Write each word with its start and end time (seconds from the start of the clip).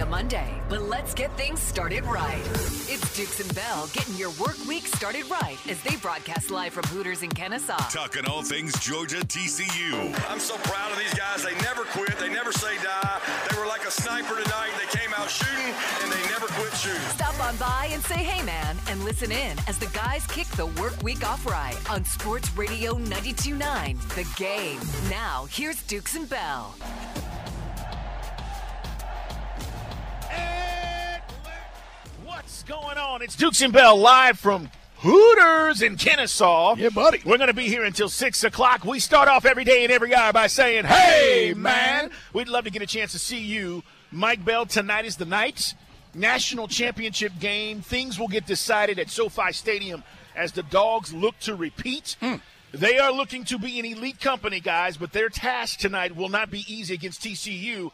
It 0.00 0.04
may 0.04 0.06
be 0.06 0.08
a 0.08 0.10
Monday, 0.10 0.62
but 0.68 0.82
let's 0.82 1.14
get 1.14 1.36
things 1.36 1.60
started 1.60 2.04
right. 2.04 2.40
It's 2.88 3.16
Dukes 3.16 3.40
and 3.40 3.54
Bell 3.54 3.88
getting 3.92 4.16
your 4.16 4.30
work 4.32 4.56
week 4.66 4.86
started 4.86 5.28
right 5.30 5.58
as 5.68 5.80
they 5.82 5.96
broadcast 5.96 6.50
live 6.50 6.72
from 6.72 6.84
Hooters 6.84 7.22
in 7.22 7.30
Kennesaw. 7.30 7.76
Talking 7.90 8.26
all 8.26 8.42
things 8.42 8.72
Georgia 8.80 9.18
TCU. 9.18 10.14
I'm 10.28 10.38
so 10.38 10.56
proud 10.58 10.92
of 10.92 10.98
these 10.98 11.14
guys. 11.14 11.42
They 11.42 11.54
never 11.62 11.84
quit. 11.84 12.18
They 12.18 12.28
never 12.28 12.52
say 12.52 12.76
die. 12.82 13.20
They 13.50 13.58
were 13.58 13.66
like 13.66 13.84
a 13.86 13.90
sniper 13.90 14.40
tonight. 14.42 14.70
They 14.78 14.98
came 14.98 15.12
out 15.14 15.30
shooting 15.30 15.74
and 16.02 16.12
they 16.12 16.22
never 16.28 16.46
quit 16.46 16.72
shooting. 16.74 17.00
Stop 17.10 17.38
on 17.40 17.56
by 17.56 17.88
and 17.92 18.02
say 18.02 18.22
hey 18.22 18.44
man 18.44 18.76
and 18.88 19.04
listen 19.04 19.32
in 19.32 19.58
as 19.66 19.78
the 19.78 19.86
guys 19.86 20.26
kick 20.26 20.46
the 20.48 20.66
work 20.80 21.00
week 21.02 21.26
off 21.26 21.46
right 21.46 21.78
on 21.90 22.04
Sports 22.04 22.56
Radio 22.56 22.94
92.9 22.94 23.98
The 24.14 24.26
Game. 24.36 24.80
Now, 25.10 25.46
here's 25.50 25.82
Dukes 25.84 26.16
and 26.16 26.28
Bell. 26.28 26.74
What's 32.24 32.62
going 32.64 32.98
on? 32.98 33.22
It's 33.22 33.36
Dukes 33.36 33.62
and 33.62 33.72
Bell 33.72 33.96
live 33.96 34.38
from 34.38 34.70
Hooters 34.98 35.80
in 35.80 35.96
Kennesaw. 35.96 36.76
Yeah, 36.76 36.90
buddy. 36.90 37.20
We're 37.24 37.38
going 37.38 37.48
to 37.48 37.54
be 37.54 37.68
here 37.68 37.84
until 37.84 38.08
6 38.08 38.44
o'clock. 38.44 38.84
We 38.84 38.98
start 39.00 39.28
off 39.28 39.46
every 39.46 39.64
day 39.64 39.82
and 39.82 39.92
every 39.92 40.14
hour 40.14 40.32
by 40.32 40.46
saying, 40.46 40.84
Hey, 40.84 41.54
man. 41.56 42.10
We'd 42.34 42.48
love 42.48 42.64
to 42.64 42.70
get 42.70 42.82
a 42.82 42.86
chance 42.86 43.12
to 43.12 43.18
see 43.18 43.40
you. 43.40 43.82
Mike 44.12 44.44
Bell, 44.44 44.66
tonight 44.66 45.06
is 45.06 45.16
the 45.16 45.24
night. 45.24 45.74
National 46.14 46.68
championship 46.68 47.32
game. 47.40 47.80
Things 47.80 48.18
will 48.18 48.28
get 48.28 48.44
decided 48.46 48.98
at 48.98 49.08
SoFi 49.08 49.52
Stadium 49.52 50.04
as 50.36 50.52
the 50.52 50.62
Dogs 50.64 51.14
look 51.14 51.38
to 51.40 51.54
repeat. 51.54 52.16
Hmm. 52.20 52.36
They 52.72 52.98
are 52.98 53.10
looking 53.10 53.44
to 53.46 53.58
be 53.58 53.80
an 53.80 53.86
elite 53.86 54.20
company, 54.20 54.60
guys, 54.60 54.96
but 54.96 55.12
their 55.12 55.28
task 55.28 55.78
tonight 55.80 56.14
will 56.14 56.28
not 56.28 56.50
be 56.50 56.64
easy 56.72 56.94
against 56.94 57.22
TCU. 57.22 57.90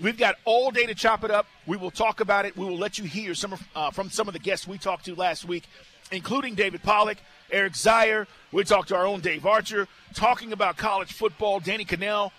We've 0.00 0.16
got 0.16 0.36
all 0.44 0.70
day 0.70 0.86
to 0.86 0.94
chop 0.94 1.22
it 1.22 1.30
up. 1.30 1.46
We 1.66 1.76
will 1.76 1.90
talk 1.90 2.20
about 2.20 2.44
it. 2.46 2.56
We 2.56 2.64
will 2.64 2.78
let 2.78 2.98
you 2.98 3.04
hear 3.04 3.34
some 3.34 3.52
of, 3.52 3.62
uh, 3.74 3.90
from 3.90 4.10
some 4.10 4.26
of 4.26 4.32
the 4.32 4.40
guests 4.40 4.66
we 4.66 4.78
talked 4.78 5.04
to 5.04 5.14
last 5.14 5.44
week, 5.44 5.64
including 6.10 6.54
David 6.54 6.82
Pollack, 6.82 7.18
Eric 7.50 7.74
Zeier. 7.74 8.26
We 8.50 8.64
talked 8.64 8.88
to 8.88 8.96
our 8.96 9.06
own 9.06 9.20
Dave 9.20 9.44
Archer, 9.44 9.86
talking 10.14 10.52
about 10.52 10.76
college 10.76 11.12
football, 11.12 11.60
Danny 11.60 11.84
Kanell. 11.84 12.30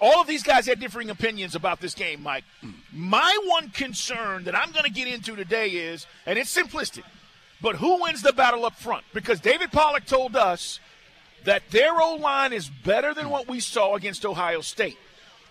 All 0.00 0.22
of 0.22 0.26
these 0.26 0.42
guys 0.42 0.66
had 0.66 0.80
differing 0.80 1.10
opinions 1.10 1.54
about 1.54 1.80
this 1.80 1.94
game, 1.94 2.22
Mike. 2.22 2.44
My 2.92 3.36
one 3.44 3.68
concern 3.68 4.44
that 4.44 4.56
I'm 4.56 4.70
going 4.72 4.84
to 4.84 4.90
get 4.90 5.08
into 5.08 5.36
today 5.36 5.68
is, 5.68 6.06
and 6.24 6.38
it's 6.38 6.56
simplistic, 6.56 7.04
but 7.60 7.76
who 7.76 8.02
wins 8.02 8.22
the 8.22 8.32
battle 8.32 8.64
up 8.64 8.76
front? 8.76 9.04
Because 9.12 9.40
David 9.40 9.70
Pollack 9.72 10.06
told 10.06 10.36
us 10.36 10.80
that 11.44 11.62
their 11.70 12.00
O 12.00 12.14
line 12.14 12.54
is 12.54 12.70
better 12.70 13.12
than 13.12 13.28
what 13.28 13.46
we 13.46 13.60
saw 13.60 13.94
against 13.94 14.24
Ohio 14.24 14.62
State. 14.62 14.96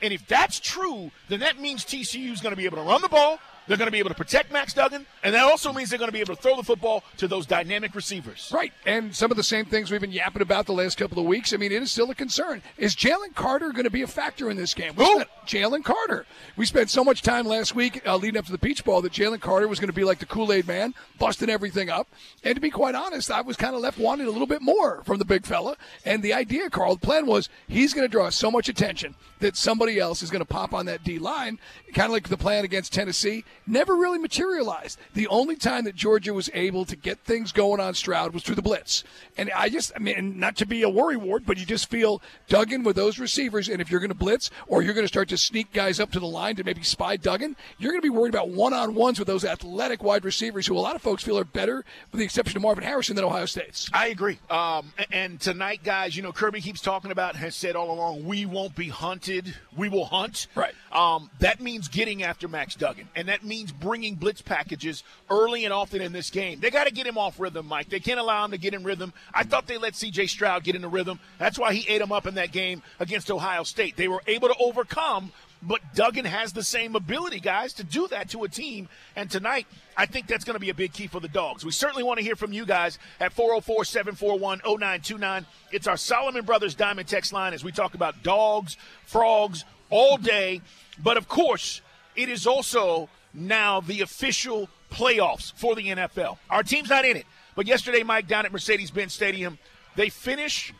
And 0.01 0.13
if 0.13 0.25
that's 0.27 0.59
true, 0.59 1.11
then 1.27 1.41
that 1.41 1.59
means 1.59 1.83
TCU 1.83 2.31
is 2.31 2.41
going 2.41 2.51
to 2.51 2.57
be 2.57 2.65
able 2.65 2.77
to 2.77 2.83
run 2.83 3.01
the 3.01 3.09
ball. 3.09 3.39
They're 3.69 3.77
going 3.77 3.85
to 3.85 3.91
be 3.91 3.99
able 3.99 4.09
to 4.09 4.15
protect 4.15 4.51
Max 4.51 4.73
Duggan, 4.73 5.05
and 5.21 5.35
that 5.35 5.43
also 5.43 5.71
means 5.71 5.91
they're 5.91 5.99
going 5.99 6.09
to 6.09 6.13
be 6.13 6.21
able 6.21 6.35
to 6.35 6.41
throw 6.41 6.55
the 6.55 6.63
football 6.63 7.03
to 7.17 7.27
those 7.27 7.45
dynamic 7.45 7.93
receivers. 7.93 8.51
Right, 8.51 8.73
and 8.83 9.15
some 9.15 9.29
of 9.29 9.37
the 9.37 9.43
same 9.43 9.65
things 9.65 9.91
we've 9.91 10.01
been 10.01 10.11
yapping 10.11 10.41
about 10.41 10.65
the 10.65 10.73
last 10.73 10.97
couple 10.97 11.19
of 11.19 11.25
weeks. 11.25 11.53
I 11.53 11.57
mean, 11.57 11.71
it 11.71 11.83
is 11.83 11.91
still 11.91 12.09
a 12.09 12.15
concern. 12.15 12.63
Is 12.79 12.95
Jalen 12.95 13.35
Carter 13.35 13.69
going 13.69 13.83
to 13.83 13.91
be 13.91 14.01
a 14.01 14.07
factor 14.07 14.49
in 14.49 14.57
this 14.57 14.73
game? 14.73 14.95
Who? 14.95 15.21
Jalen 15.45 15.83
Carter. 15.83 16.25
We 16.57 16.65
spent 16.65 16.89
so 16.89 17.03
much 17.03 17.21
time 17.21 17.45
last 17.45 17.75
week 17.75 18.01
uh, 18.07 18.15
leading 18.15 18.39
up 18.39 18.45
to 18.45 18.51
the 18.51 18.57
Peach 18.57 18.83
Bowl 18.83 19.03
that 19.03 19.13
Jalen 19.13 19.39
Carter 19.39 19.67
was 19.67 19.79
going 19.79 19.89
to 19.89 19.93
be 19.93 20.03
like 20.03 20.17
the 20.17 20.25
Kool 20.25 20.51
Aid 20.51 20.67
man, 20.67 20.95
busting 21.19 21.49
everything 21.49 21.91
up. 21.91 22.07
And 22.43 22.55
to 22.55 22.61
be 22.61 22.71
quite 22.71 22.95
honest, 22.95 23.29
I 23.29 23.41
was 23.41 23.55
kind 23.55 23.75
of 23.75 23.81
left 23.81 23.99
wanting 23.99 24.25
a 24.25 24.31
little 24.31 24.47
bit 24.47 24.63
more 24.63 25.03
from 25.03 25.19
the 25.19 25.25
big 25.25 25.45
fella. 25.45 25.77
And 26.05 26.23
the 26.23 26.33
idea, 26.33 26.71
Carl, 26.71 26.95
the 26.95 27.05
plan 27.05 27.27
was 27.27 27.49
he's 27.67 27.93
going 27.93 28.07
to 28.07 28.11
draw 28.11 28.29
so 28.29 28.49
much 28.49 28.67
attention 28.67 29.13
that 29.39 29.55
somebody 29.55 29.99
else 29.99 30.21
is 30.21 30.29
going 30.29 30.41
to 30.41 30.45
pop 30.45 30.73
on 30.73 30.85
that 30.87 31.03
D 31.03 31.19
line, 31.19 31.59
kind 31.93 32.07
of 32.07 32.11
like 32.11 32.29
the 32.29 32.37
plan 32.37 32.65
against 32.65 32.93
Tennessee. 32.93 33.45
Never 33.69 33.95
really 33.95 34.17
materialized. 34.17 34.97
The 35.13 35.27
only 35.27 35.55
time 35.55 35.83
that 35.83 35.95
Georgia 35.95 36.33
was 36.33 36.49
able 36.55 36.85
to 36.85 36.95
get 36.95 37.19
things 37.19 37.51
going 37.51 37.79
on 37.79 37.93
Stroud 37.93 38.33
was 38.33 38.41
through 38.41 38.55
the 38.55 38.63
blitz. 38.63 39.03
And 39.37 39.51
I 39.55 39.69
just, 39.69 39.91
I 39.95 39.99
mean, 39.99 40.39
not 40.39 40.55
to 40.57 40.65
be 40.65 40.81
a 40.81 40.89
worry 40.89 41.17
ward, 41.17 41.45
but 41.45 41.59
you 41.59 41.67
just 41.67 41.87
feel 41.87 42.19
Duggan 42.47 42.83
with 42.83 42.95
those 42.95 43.19
receivers. 43.19 43.69
And 43.69 43.79
if 43.79 43.91
you're 43.91 43.99
going 43.99 44.09
to 44.09 44.15
blitz 44.15 44.49
or 44.67 44.81
you're 44.81 44.95
going 44.95 45.03
to 45.03 45.07
start 45.07 45.29
to 45.29 45.37
sneak 45.37 45.71
guys 45.71 45.99
up 45.99 46.11
to 46.13 46.19
the 46.19 46.25
line 46.25 46.55
to 46.55 46.63
maybe 46.63 46.81
spy 46.81 47.15
Duggan, 47.15 47.55
you're 47.77 47.91
going 47.91 48.01
to 48.01 48.05
be 48.05 48.09
worried 48.09 48.33
about 48.33 48.49
one 48.49 48.73
on 48.73 48.95
ones 48.95 49.19
with 49.19 49.27
those 49.27 49.45
athletic 49.45 50.03
wide 50.03 50.25
receivers 50.25 50.65
who 50.65 50.75
a 50.75 50.79
lot 50.79 50.95
of 50.95 51.03
folks 51.03 51.23
feel 51.23 51.37
are 51.37 51.43
better, 51.43 51.85
with 52.11 52.17
the 52.17 52.25
exception 52.25 52.57
of 52.57 52.63
Marvin 52.63 52.83
Harrison, 52.83 53.15
than 53.15 53.23
Ohio 53.23 53.45
State's. 53.45 53.87
I 53.93 54.07
agree. 54.07 54.39
Um, 54.49 54.93
and 55.11 55.39
tonight, 55.39 55.83
guys, 55.83 56.17
you 56.17 56.23
know, 56.23 56.31
Kirby 56.31 56.61
keeps 56.61 56.81
talking 56.81 57.11
about, 57.11 57.35
has 57.35 57.55
said 57.55 57.75
all 57.75 57.91
along, 57.91 58.25
we 58.25 58.47
won't 58.47 58.75
be 58.75 58.89
hunted. 58.89 59.55
We 59.77 59.89
will 59.89 60.05
hunt. 60.05 60.47
Right. 60.55 60.73
Um, 60.91 61.29
that 61.39 61.59
means 61.59 61.87
getting 61.87 62.23
after 62.23 62.47
Max 62.47 62.75
Duggan. 62.75 63.07
And 63.15 63.27
that 63.27 63.43
means 63.43 63.71
bringing 63.71 64.15
blitz 64.15 64.41
packages 64.41 65.03
early 65.29 65.65
and 65.65 65.73
often 65.73 66.01
in 66.01 66.11
this 66.11 66.29
game. 66.29 66.59
They 66.59 66.71
got 66.71 66.87
to 66.87 66.93
get 66.93 67.05
him 67.05 67.17
off 67.17 67.39
rhythm, 67.39 67.67
Mike. 67.67 67.89
They 67.89 67.99
can't 67.99 68.19
allow 68.19 68.45
him 68.45 68.51
to 68.51 68.57
get 68.57 68.73
in 68.73 68.83
rhythm. 68.83 69.13
I 69.33 69.43
thought 69.43 69.67
they 69.67 69.77
let 69.77 69.95
C.J. 69.95 70.27
Stroud 70.27 70.63
get 70.63 70.75
into 70.75 70.87
rhythm. 70.87 71.19
That's 71.37 71.59
why 71.59 71.73
he 71.73 71.87
ate 71.87 72.01
him 72.01 72.11
up 72.11 72.25
in 72.25 72.35
that 72.35 72.51
game 72.51 72.81
against 72.99 73.29
Ohio 73.29 73.63
State. 73.63 73.97
They 73.97 74.07
were 74.07 74.23
able 74.27 74.47
to 74.47 74.55
overcome 74.59 75.31
but 75.61 75.81
Duggan 75.93 76.25
has 76.25 76.53
the 76.53 76.63
same 76.63 76.95
ability, 76.95 77.39
guys, 77.39 77.73
to 77.73 77.83
do 77.83 78.07
that 78.07 78.29
to 78.29 78.43
a 78.43 78.49
team. 78.49 78.87
And 79.15 79.29
tonight, 79.29 79.67
I 79.97 80.05
think 80.05 80.27
that's 80.27 80.45
going 80.45 80.53
to 80.53 80.59
be 80.59 80.69
a 80.69 80.73
big 80.73 80.93
key 80.93 81.07
for 81.07 81.19
the 81.19 81.27
Dogs. 81.27 81.65
We 81.65 81.71
certainly 81.71 82.03
want 82.03 82.17
to 82.17 82.23
hear 82.23 82.35
from 82.35 82.53
you 82.53 82.65
guys 82.65 82.97
at 83.19 83.33
404 83.33 83.83
741 83.83 84.59
0929. 84.59 85.45
It's 85.71 85.87
our 85.87 85.97
Solomon 85.97 86.45
Brothers 86.45 86.75
Diamond 86.75 87.07
Text 87.07 87.33
line 87.33 87.53
as 87.53 87.63
we 87.63 87.71
talk 87.71 87.93
about 87.93 88.23
dogs, 88.23 88.77
frogs 89.05 89.65
all 89.89 90.17
day. 90.17 90.61
But 91.01 91.17
of 91.17 91.27
course, 91.27 91.81
it 92.15 92.29
is 92.29 92.45
also 92.47 93.09
now 93.33 93.79
the 93.81 94.01
official 94.01 94.69
playoffs 94.91 95.53
for 95.53 95.75
the 95.75 95.87
NFL. 95.87 96.37
Our 96.49 96.63
team's 96.63 96.89
not 96.89 97.05
in 97.05 97.17
it. 97.17 97.25
But 97.55 97.67
yesterday, 97.67 98.03
Mike, 98.03 98.27
down 98.27 98.45
at 98.45 98.51
Mercedes 98.51 98.91
Benz 98.91 99.13
Stadium, 99.13 99.57
they 99.95 100.09
finish 100.09 100.73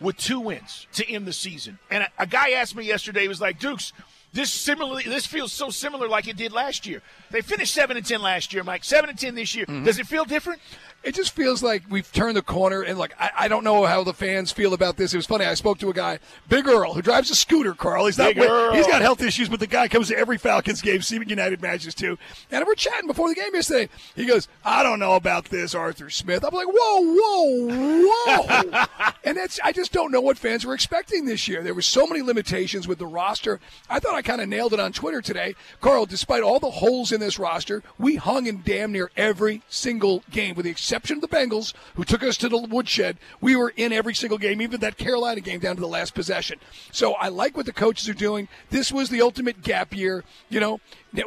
with 0.00 0.16
two 0.16 0.40
wins 0.40 0.86
to 0.94 1.08
end 1.08 1.26
the 1.26 1.32
season. 1.32 1.78
And 1.90 2.04
a, 2.04 2.22
a 2.22 2.26
guy 2.26 2.50
asked 2.50 2.76
me 2.76 2.84
yesterday, 2.84 3.22
he 3.22 3.28
was 3.28 3.40
like, 3.40 3.58
Dukes, 3.58 3.92
this 4.32 4.50
similarly 4.50 5.04
this 5.04 5.26
feels 5.26 5.52
so 5.52 5.70
similar 5.70 6.08
like 6.08 6.26
it 6.26 6.36
did 6.36 6.52
last 6.52 6.86
year. 6.86 7.02
They 7.30 7.42
finished 7.42 7.74
seven 7.74 7.96
and 7.96 8.06
ten 8.06 8.22
last 8.22 8.52
year, 8.52 8.64
Mike. 8.64 8.82
Seven 8.82 9.10
and 9.10 9.18
ten 9.18 9.34
this 9.34 9.54
year. 9.54 9.66
Mm-hmm. 9.66 9.84
Does 9.84 9.98
it 9.98 10.06
feel 10.06 10.24
different? 10.24 10.60
It 11.02 11.16
just 11.16 11.34
feels 11.34 11.62
like 11.64 11.82
we've 11.90 12.10
turned 12.12 12.36
the 12.36 12.42
corner, 12.42 12.82
and 12.82 12.96
like 12.96 13.12
I, 13.18 13.30
I 13.40 13.48
don't 13.48 13.64
know 13.64 13.86
how 13.86 14.04
the 14.04 14.12
fans 14.12 14.52
feel 14.52 14.72
about 14.72 14.96
this. 14.96 15.12
It 15.12 15.16
was 15.16 15.26
funny. 15.26 15.44
I 15.44 15.54
spoke 15.54 15.78
to 15.78 15.90
a 15.90 15.92
guy, 15.92 16.20
Big 16.48 16.68
Earl, 16.68 16.94
who 16.94 17.02
drives 17.02 17.28
a 17.30 17.34
scooter. 17.34 17.74
Carl, 17.74 18.06
he's 18.06 18.18
not. 18.18 18.34
Big 18.34 18.44
Earl. 18.44 18.74
He's 18.74 18.86
got 18.86 19.02
health 19.02 19.20
issues, 19.20 19.48
but 19.48 19.58
the 19.58 19.66
guy 19.66 19.88
comes 19.88 20.08
to 20.08 20.16
every 20.16 20.38
Falcons 20.38 20.80
game, 20.80 21.02
Seaman 21.02 21.28
United 21.28 21.60
matches 21.60 21.94
too. 21.94 22.18
And 22.52 22.64
we're 22.66 22.76
chatting 22.76 23.08
before 23.08 23.28
the 23.28 23.34
game 23.34 23.52
yesterday. 23.52 23.88
He 24.14 24.26
goes, 24.26 24.46
"I 24.64 24.84
don't 24.84 25.00
know 25.00 25.16
about 25.16 25.46
this, 25.46 25.74
Arthur 25.74 26.08
Smith." 26.08 26.44
I'm 26.44 26.54
like, 26.54 26.68
"Whoa, 26.68 27.00
whoa, 27.18 28.06
whoa!" 28.06 28.84
and 29.24 29.36
that's 29.36 29.58
I 29.64 29.72
just 29.72 29.92
don't 29.92 30.12
know 30.12 30.20
what 30.20 30.38
fans 30.38 30.64
were 30.64 30.74
expecting 30.74 31.24
this 31.24 31.48
year. 31.48 31.64
There 31.64 31.74
were 31.74 31.82
so 31.82 32.06
many 32.06 32.22
limitations 32.22 32.86
with 32.86 32.98
the 32.98 33.06
roster. 33.06 33.58
I 33.90 33.98
thought 33.98 34.14
I 34.14 34.22
kind 34.22 34.40
of 34.40 34.48
nailed 34.48 34.72
it 34.72 34.78
on 34.78 34.92
Twitter 34.92 35.20
today, 35.20 35.56
Carl. 35.80 36.06
Despite 36.06 36.44
all 36.44 36.60
the 36.60 36.70
holes 36.70 37.10
in 37.10 37.18
this 37.18 37.40
roster, 37.40 37.82
we 37.98 38.16
hung 38.16 38.46
in 38.46 38.62
damn 38.64 38.92
near 38.92 39.10
every 39.16 39.62
single 39.68 40.22
game, 40.30 40.54
with 40.54 40.64
the 40.64 40.70
exception 40.70 40.91
of 40.92 41.20
the 41.20 41.28
Bengals, 41.28 41.72
who 41.94 42.04
took 42.04 42.22
us 42.22 42.36
to 42.38 42.48
the 42.48 42.58
woodshed. 42.58 43.18
We 43.40 43.56
were 43.56 43.72
in 43.76 43.92
every 43.92 44.14
single 44.14 44.38
game, 44.38 44.60
even 44.60 44.80
that 44.80 44.96
Carolina 44.96 45.40
game 45.40 45.60
down 45.60 45.76
to 45.76 45.80
the 45.80 45.88
last 45.88 46.14
possession. 46.14 46.58
So 46.90 47.14
I 47.14 47.28
like 47.28 47.56
what 47.56 47.66
the 47.66 47.72
coaches 47.72 48.08
are 48.08 48.14
doing. 48.14 48.48
This 48.70 48.92
was 48.92 49.08
the 49.08 49.22
ultimate 49.22 49.62
gap 49.62 49.94
year. 49.94 50.24
You 50.48 50.60
know, 50.60 50.80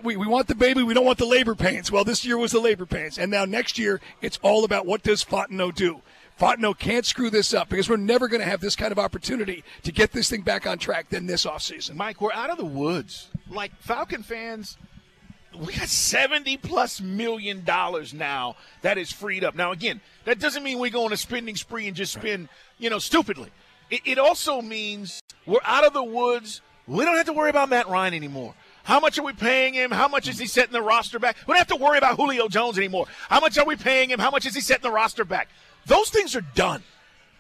we, 0.04 0.16
we 0.16 0.28
want 0.28 0.48
the 0.48 0.56
baby, 0.56 0.84
we 0.84 0.94
don't 0.94 1.06
want 1.06 1.18
the 1.18 1.26
labor 1.26 1.56
pains. 1.56 1.92
Well, 1.92 2.04
this 2.04 2.26
year 2.26 2.38
was 2.38 2.52
the 2.52 2.60
labor 2.60 2.86
pains, 2.86 3.18
and 3.18 3.32
now 3.32 3.46
next 3.46 3.78
year 3.78 4.02
it's 4.22 4.40
all 4.42 4.64
about 4.64 4.86
what 4.86 5.04
does 5.04 5.24
Fontenot 5.24 5.76
do. 5.76 6.02
Fontenot 6.40 6.80
can't 6.80 7.06
screw 7.06 7.30
this 7.30 7.54
up 7.54 7.70
because 7.70 7.90
we're 7.90 7.96
never 7.96 8.28
going 8.28 8.42
to 8.42 8.50
have 8.50 8.60
this 8.60 8.76
kind 8.76 8.92
of 8.92 9.00
opportunity 9.00 9.64
to 9.84 9.92
get 9.92 10.12
this 10.12 10.30
thing 10.30 10.42
back 10.42 10.68
on 10.68 10.78
track 10.78 11.10
than 11.10 11.28
this 11.28 11.46
offseason. 11.46 11.96
Mike, 11.96 12.20
we're 12.20 12.34
out 12.34 12.50
of 12.50 12.58
the 12.58 12.66
woods. 12.66 13.30
Like 13.50 13.74
Falcon 13.80 14.22
fans, 14.22 14.78
we 15.60 15.74
got 15.74 15.88
70 15.88 16.58
plus 16.58 17.02
million 17.02 17.64
dollars 17.64 18.14
now 18.14 18.56
that 18.82 18.98
is 18.98 19.12
freed 19.12 19.44
up. 19.44 19.56
Now, 19.56 19.72
again, 19.72 20.02
that 20.26 20.40
doesn't 20.40 20.64
mean 20.64 20.80
we 20.80 20.90
go 20.90 21.06
on 21.06 21.14
a 21.14 21.18
spending 21.18 21.56
spree 21.56 21.88
and 21.88 21.96
just 21.96 22.14
spend, 22.14 22.50
you 22.78 22.90
know, 22.90 23.00
stupidly. 23.00 23.50
It, 23.90 24.02
it 24.06 24.18
also 24.18 24.62
means 24.62 25.22
we're 25.46 25.60
out 25.64 25.86
of 25.86 25.94
the 25.94 26.04
woods. 26.04 26.62
We 26.88 27.06
don't 27.06 27.18
have 27.18 27.26
to 27.28 27.34
worry 27.34 27.50
about 27.50 27.70
Matt 27.70 27.88
Ryan 27.88 28.14
anymore. 28.14 28.54
How 28.84 29.00
much 29.00 29.18
are 29.18 29.24
we 29.24 29.34
paying 29.34 29.74
him? 29.74 29.90
How 29.90 30.08
much 30.08 30.28
is 30.28 30.38
he 30.38 30.46
setting 30.46 30.74
the 30.74 30.82
roster 30.82 31.18
back? 31.18 31.38
We 31.48 31.54
don't 31.54 31.58
have 31.58 31.68
to 31.80 31.84
worry 31.84 31.98
about 31.98 32.18
Julio 32.18 32.48
Jones 32.48 32.78
anymore. 32.78 33.08
How 33.30 33.40
much 33.40 33.58
are 33.58 33.66
we 33.66 33.76
paying 33.76 34.12
him? 34.12 34.20
How 34.20 34.30
much 34.30 34.46
is 34.46 34.54
he 34.54 34.62
setting 34.62 34.84
the 34.84 34.92
roster 34.92 35.26
back? 35.26 35.50
Those 35.88 36.10
things 36.10 36.36
are 36.36 36.46
done. 36.54 36.84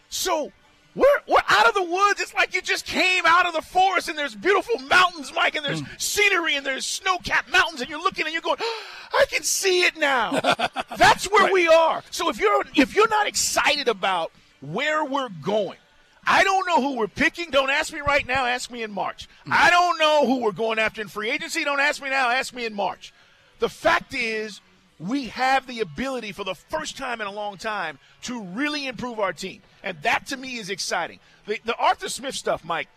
So 0.10 0.52
we're, 0.96 1.06
we're 1.28 1.42
out 1.50 1.68
of 1.68 1.74
the 1.74 1.84
woods. 1.84 2.22
It's 2.22 2.34
like 2.34 2.56
you 2.56 2.62
just 2.62 2.86
came 2.86 3.26
out 3.28 3.46
of 3.46 3.54
the 3.54 3.62
forest 3.62 4.08
and 4.08 4.18
there's 4.18 4.34
beautiful 4.34 4.80
mountains, 4.80 5.32
Mike, 5.36 5.56
and 5.56 5.66
there's 5.66 5.82
mm. 5.82 6.02
scenery 6.02 6.56
and 6.56 6.66
there's 6.66 6.86
snow 6.86 7.18
capped 7.18 7.52
mountains, 7.52 7.82
and 7.82 7.90
you're 7.90 8.02
looking 8.02 8.26
and 8.26 8.34
you're 8.34 8.42
going, 8.42 8.60
I 8.60 9.26
can 9.30 9.44
see 9.44 9.82
it 9.82 9.98
now. 9.98 10.40
That's 10.98 11.26
where 11.26 11.52
we 11.52 11.68
are. 11.68 12.02
So 12.12 12.30
if 12.30 12.40
you're 12.40 12.64
if 12.76 12.96
you're 12.96 13.10
not 13.10 13.28
excited 13.28 13.90
about 13.90 14.32
where 14.62 15.04
we're 15.04 15.30
going, 15.42 15.78
I 16.26 16.44
don't 16.44 16.66
know 16.66 16.82
who 16.82 16.96
we're 16.96 17.08
picking. 17.08 17.52
Don't 17.52 17.70
ask 17.70 17.94
me 17.94 18.00
right 18.00 18.26
now. 18.26 18.46
Ask 18.46 18.72
me 18.72 18.82
in 18.82 18.92
March. 18.92 19.28
Mm. 19.46 19.52
I 19.52 19.70
don't 19.70 20.00
know 20.00 20.26
who 20.26 20.42
we're 20.42 20.54
going 20.54 20.80
after 20.80 21.02
in 21.02 21.10
free 21.10 21.30
agency. 21.30 21.64
Don't 21.66 21.82
ask 21.82 22.02
me 22.02 22.10
now. 22.10 22.30
Ask 22.30 22.54
me 22.54 22.66
in 22.66 22.74
March. 22.74 23.14
The 23.60 23.70
fact 23.70 24.14
is, 24.14 24.62
we 25.00 25.28
have 25.28 25.68
the 25.68 25.82
ability 25.82 26.32
for 26.32 26.44
the 26.44 26.56
first 26.56 26.98
time 26.98 27.22
in 27.22 27.28
a 27.28 27.32
long 27.32 27.58
time 27.58 28.00
to 28.24 28.42
really 28.42 28.88
improve 28.88 29.20
our 29.20 29.34
team. 29.34 29.62
And 29.84 30.02
that 30.04 30.28
to 30.28 30.38
me 30.38 30.58
is 30.58 30.70
exciting. 30.70 31.20
The, 31.46 31.60
the 31.66 31.76
Arthur 31.76 32.10
Smith 32.10 32.36
stuff, 32.36 32.64
Mike, 32.64 32.88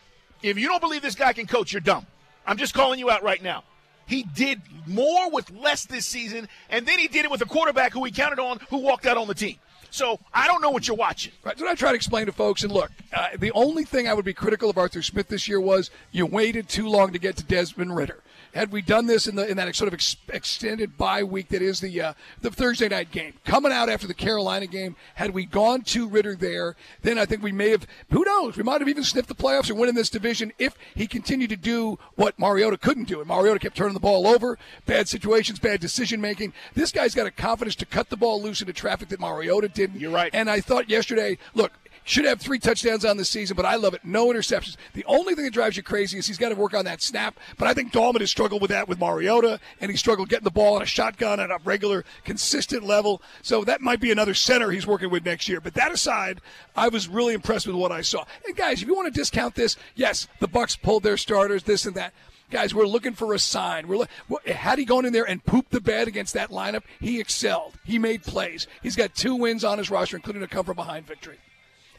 if 0.43 0.59
you 0.59 0.69
don't 0.69 0.81
believe 0.81 1.03
this 1.03 1.17
guy 1.17 1.33
can 1.33 1.47
coach, 1.47 1.73
you're 1.73 1.81
dumb. 1.81 2.07
I'm 2.47 2.57
just 2.57 2.73
calling 2.73 2.99
you 2.99 3.11
out 3.11 3.23
right 3.23 3.43
now. 3.43 3.65
He 4.07 4.23
did 4.23 4.63
more 4.87 5.31
with 5.31 5.51
less 5.51 5.85
this 5.85 6.07
season, 6.07 6.49
and 6.71 6.87
then 6.87 6.99
he 6.99 7.09
did 7.09 7.27
it 7.27 7.31
with 7.31 7.43
a 7.43 7.47
quarterback 7.47 7.93
who 7.93 8.05
he 8.05 8.11
counted 8.11 8.39
on 8.39 8.59
who 8.71 8.79
walked 8.79 9.05
out 9.05 9.19
on 9.19 9.29
the 9.29 9.35
team. 9.35 9.57
So 9.91 10.19
I 10.33 10.47
don't 10.47 10.63
know 10.63 10.71
what 10.71 10.87
you're 10.87 10.97
watching. 10.97 11.33
Right. 11.43 11.53
That's 11.53 11.63
what 11.63 11.71
I 11.71 11.75
try 11.75 11.91
to 11.91 11.97
explain 11.97 12.27
to 12.27 12.33
folks. 12.33 12.63
And 12.63 12.73
look, 12.73 12.91
uh, 13.13 13.29
the 13.39 13.53
only 13.53 13.85
thing 13.85 14.09
I 14.09 14.15
would 14.15 14.25
be 14.25 14.35
critical 14.35 14.71
of 14.71 14.79
Arthur 14.79 15.03
Smith 15.03 15.29
this 15.29 15.49
year 15.49 15.61
was 15.61 15.91
you 16.11 16.27
waited 16.27 16.69
too 16.69 16.89
long 16.89 17.13
to 17.13 17.19
get 17.19 17.37
to 17.37 17.45
Desmond 17.45 17.97
Ridder. 17.97 18.23
Had 18.55 18.73
we 18.73 18.83
done 18.83 19.07
this 19.07 19.27
in 19.27 19.35
the 19.35 19.47
in 19.49 19.57
that 19.57 19.75
sort 19.75 19.89
of 19.89 19.95
ex- 19.95 20.17
extended 20.29 20.97
bye 20.97 21.23
week 21.23 21.49
that 21.49 21.63
is 21.63 21.81
the 21.81 22.01
uh, 22.01 22.13
the 22.41 22.51
Thursday 22.51 22.89
night 22.89 23.11
game, 23.11 23.35
coming 23.45 23.73
out 23.73 23.89
after 23.89 24.07
the 24.07 24.15
Carolina 24.15 24.67
game, 24.67 24.97
had 25.15 25.31
we 25.33 25.45
gone 25.45 25.83
to 25.83 26.09
Ridder 26.09 26.35
there, 26.35 26.77
then 27.03 27.19
I 27.19 27.25
think 27.25 27.43
we 27.43 27.53
may 27.53 27.71
have. 27.71 27.87
Who 28.11 28.25
knows? 28.25 28.57
We 28.57 28.63
might 28.63 28.81
have 28.81 28.89
even 28.89 29.05
sniffed 29.05 29.29
the 29.29 29.35
playoffs 29.35 29.71
or 29.71 29.75
winning 29.75 29.95
this 29.95 30.11
division 30.11 30.53
if 30.59 30.75
he 30.95 31.07
continued 31.07 31.51
to 31.51 31.57
do 31.57 31.99
what 32.17 32.39
Mariota 32.39 32.79
couldn't 32.79 33.09
do. 33.09 33.21
And 33.21 33.29
Mariota 33.29 33.61
kept 33.61 33.77
turning 33.77 33.95
the 33.95 34.01
ball 34.01 34.27
over, 34.27 34.59
bad 34.87 35.09
situations, 35.09 35.59
bad 35.59 35.81
decision 35.81 36.21
making. 36.21 36.53
This 36.75 36.93
guy's 36.93 37.15
got 37.15 37.27
a 37.27 37.31
confidence 37.31 37.75
to 37.77 37.87
cut 37.87 38.11
the 38.11 38.17
ball 38.17 38.43
loose 38.43 38.61
into 38.61 38.73
traffic 38.73 39.09
that 39.09 39.21
Mariota 39.21 39.69
didn't. 39.69 40.01
You're 40.01 40.11
right. 40.11 40.31
And 40.33 40.51
I 40.51 40.61
thought 40.61 40.89
yesterday, 40.89 41.39
look, 41.55 41.73
should 42.09 42.25
have 42.25 42.41
three 42.41 42.59
touchdowns 42.59 43.05
on 43.05 43.17
the 43.17 43.25
season, 43.25 43.55
but 43.55 43.67
I 43.67 43.77
love 43.77 43.93
it. 43.93 44.05
No 44.05 44.29
interceptions. 44.29 44.77
The 44.95 45.05
only 45.05 45.35
thing 45.35 45.45
that 45.45 45.53
drives 45.53 45.77
you 45.77 45.83
crazy 45.83 46.19
is 46.19 46.27
he's 46.27 46.39
got 46.39 46.49
to 46.49 46.55
work 46.55 46.73
on 46.73 46.87
that 46.87 47.03
snap. 47.03 47.39
But 47.59 47.69
I 47.69 47.75
think 47.75 47.93
Dalman 47.93 48.21
has 48.21 48.31
struggled 48.31 48.63
with 48.63 48.71
that 48.71 48.89
with 48.89 48.99
Mariota, 48.99 49.61
and 49.81 49.91
he 49.91 49.97
struggled 49.97 50.31
getting 50.31 50.45
the 50.45 50.51
ball 50.51 50.77
on 50.77 50.83
a 50.83 50.87
shotgun 50.87 51.39
at 51.39 51.51
a 51.51 51.59
regular, 51.65 52.05
consistent 52.25 52.83
level. 52.83 53.21
So 53.43 53.63
that 53.65 53.83
might 53.83 54.01
be 54.01 54.11
another 54.11 54.33
center 54.35 54.71
he's 54.71 54.87
working 54.87 55.11
with 55.11 55.25
next 55.27 55.49
year. 55.49 55.61
But 55.61 55.75
that 55.75 55.93
aside, 55.93 56.41
I 56.75 56.89
was 56.89 57.09
really 57.09 57.35
impressed 57.35 57.67
with 57.67 57.77
what 57.77 57.93
I 57.93 58.01
saw. 58.01 58.25
And 58.47 58.57
guys, 58.57 58.81
if 58.81 58.89
you 58.89 58.95
want 58.95 59.13
to 59.13 59.21
discount 59.21 59.55
this, 59.55 59.77
yes, 59.95 60.29
the 60.41 60.49
Bucks 60.49 60.77
pulled 60.77 61.03
their 61.03 61.19
starters, 61.19 61.65
this 61.65 61.85
and 61.85 61.95
that. 61.97 62.15
Guys, 62.51 62.75
we're 62.75 62.87
looking 62.87 63.13
for 63.13 63.35
a 63.35 63.39
sign. 63.39 63.87
We're 63.87 63.99
look, 63.99 64.49
had 64.49 64.79
he 64.79 64.87
gone 64.87 65.05
in 65.05 65.13
there 65.13 65.29
and 65.29 65.45
pooped 65.45 65.71
the 65.71 65.83
bed 65.83 66.09
against 66.09 66.33
that 66.33 66.49
lineup, 66.49 66.85
he 66.99 67.21
excelled. 67.21 67.75
He 67.85 67.99
made 67.99 68.23
plays. 68.23 68.67
He's 68.83 68.97
got 68.97 69.15
two 69.15 69.35
wins 69.35 69.65
on 69.65 69.77
his 69.77 69.91
roster, 69.91 70.17
including 70.17 70.43
a 70.43 70.49
come 70.49 70.65
from 70.65 70.77
behind 70.77 71.07
victory. 71.07 71.37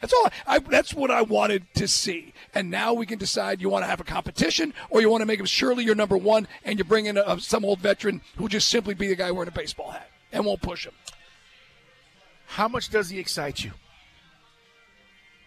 That's 0.00 0.12
all. 0.12 0.30
I, 0.46 0.58
that's 0.58 0.94
what 0.94 1.10
I 1.10 1.22
wanted 1.22 1.66
to 1.74 1.86
see. 1.86 2.32
And 2.54 2.70
now 2.70 2.94
we 2.94 3.06
can 3.06 3.18
decide 3.18 3.60
you 3.60 3.68
want 3.68 3.84
to 3.84 3.88
have 3.88 4.00
a 4.00 4.04
competition 4.04 4.72
or 4.88 5.00
you 5.00 5.10
want 5.10 5.20
to 5.22 5.26
make 5.26 5.38
him 5.38 5.46
surely 5.46 5.84
your 5.84 5.94
number 5.94 6.16
one 6.16 6.48
and 6.64 6.78
you 6.78 6.84
bring 6.84 7.06
in 7.06 7.18
a, 7.18 7.38
some 7.38 7.64
old 7.64 7.80
veteran 7.80 8.22
who 8.36 8.48
just 8.48 8.68
simply 8.68 8.94
be 8.94 9.08
the 9.08 9.16
guy 9.16 9.30
wearing 9.30 9.48
a 9.48 9.52
baseball 9.52 9.90
hat 9.90 10.10
and 10.32 10.44
won't 10.44 10.62
push 10.62 10.86
him. 10.86 10.94
How 12.46 12.66
much 12.66 12.88
does 12.88 13.10
he 13.10 13.18
excite 13.18 13.62
you? 13.62 13.72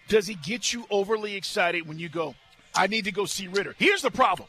Does 0.07 0.27
he 0.27 0.35
get 0.35 0.71
you 0.71 0.85
overly 0.89 1.35
excited 1.35 1.87
when 1.87 1.97
you 1.97 2.09
go, 2.09 2.35
I 2.75 2.87
need 2.87 3.05
to 3.05 3.11
go 3.11 3.25
see 3.25 3.47
Ridder? 3.47 3.75
Here's 3.77 4.01
the 4.01 4.11
problem. 4.11 4.47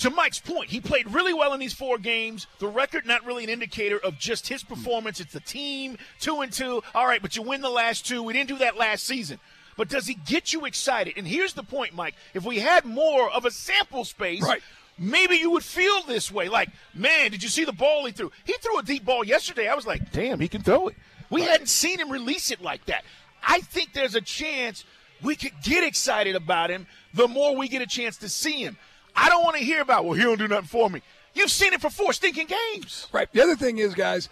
To 0.00 0.10
Mike's 0.10 0.38
point, 0.40 0.70
he 0.70 0.80
played 0.80 1.12
really 1.12 1.34
well 1.34 1.52
in 1.52 1.60
these 1.60 1.74
four 1.74 1.98
games. 1.98 2.46
The 2.58 2.66
record 2.68 3.06
not 3.06 3.24
really 3.26 3.44
an 3.44 3.50
indicator 3.50 3.98
of 3.98 4.18
just 4.18 4.48
his 4.48 4.62
performance. 4.62 5.20
It's 5.20 5.32
the 5.34 5.40
team, 5.40 5.98
two 6.20 6.40
and 6.40 6.50
two. 6.52 6.82
All 6.94 7.06
right, 7.06 7.20
but 7.20 7.36
you 7.36 7.42
win 7.42 7.60
the 7.60 7.68
last 7.70 8.06
two. 8.06 8.22
We 8.22 8.32
didn't 8.32 8.48
do 8.48 8.58
that 8.58 8.76
last 8.78 9.04
season. 9.06 9.38
But 9.76 9.88
does 9.88 10.06
he 10.06 10.14
get 10.14 10.52
you 10.54 10.64
excited? 10.64 11.14
And 11.18 11.26
here's 11.26 11.52
the 11.52 11.62
point, 11.62 11.94
Mike. 11.94 12.14
If 12.34 12.44
we 12.44 12.58
had 12.60 12.84
more 12.86 13.30
of 13.30 13.44
a 13.44 13.50
sample 13.50 14.04
space, 14.06 14.42
Right. 14.42 14.62
maybe 14.98 15.36
you 15.36 15.50
would 15.50 15.64
feel 15.64 16.02
this 16.02 16.30
way. 16.32 16.48
Like, 16.48 16.70
man, 16.94 17.30
did 17.30 17.42
you 17.42 17.48
see 17.50 17.64
the 17.64 17.72
ball 17.72 18.06
he 18.06 18.12
threw? 18.12 18.32
He 18.44 18.54
threw 18.54 18.78
a 18.78 18.82
deep 18.82 19.04
ball 19.04 19.22
yesterday. 19.24 19.68
I 19.68 19.74
was 19.74 19.86
like, 19.86 20.12
damn, 20.12 20.40
he 20.40 20.48
can 20.48 20.62
throw 20.62 20.88
it. 20.88 20.96
We 21.28 21.42
hadn't 21.42 21.68
seen 21.68 22.00
him 22.00 22.10
release 22.10 22.50
it 22.50 22.62
like 22.62 22.86
that. 22.86 23.04
I 23.46 23.60
think 23.60 23.92
there's 23.92 24.14
a 24.14 24.20
chance 24.22 24.84
we 25.22 25.36
could 25.36 25.52
get 25.62 25.84
excited 25.84 26.36
about 26.36 26.70
him 26.70 26.86
the 27.12 27.28
more 27.28 27.54
we 27.54 27.68
get 27.68 27.82
a 27.82 27.86
chance 27.86 28.16
to 28.18 28.28
see 28.30 28.62
him. 28.64 28.78
I 29.20 29.28
don't 29.28 29.44
want 29.44 29.56
to 29.58 29.62
hear 29.62 29.82
about, 29.82 30.06
well, 30.06 30.14
he 30.14 30.22
don't 30.22 30.38
do 30.38 30.48
nothing 30.48 30.66
for 30.66 30.88
me. 30.88 31.02
You've 31.34 31.50
seen 31.50 31.74
it 31.74 31.80
for 31.80 31.90
four 31.90 32.12
stinking 32.14 32.48
games. 32.48 33.06
Right. 33.12 33.30
The 33.32 33.42
other 33.42 33.54
thing 33.54 33.78
is, 33.78 33.94
guys, 33.94 34.30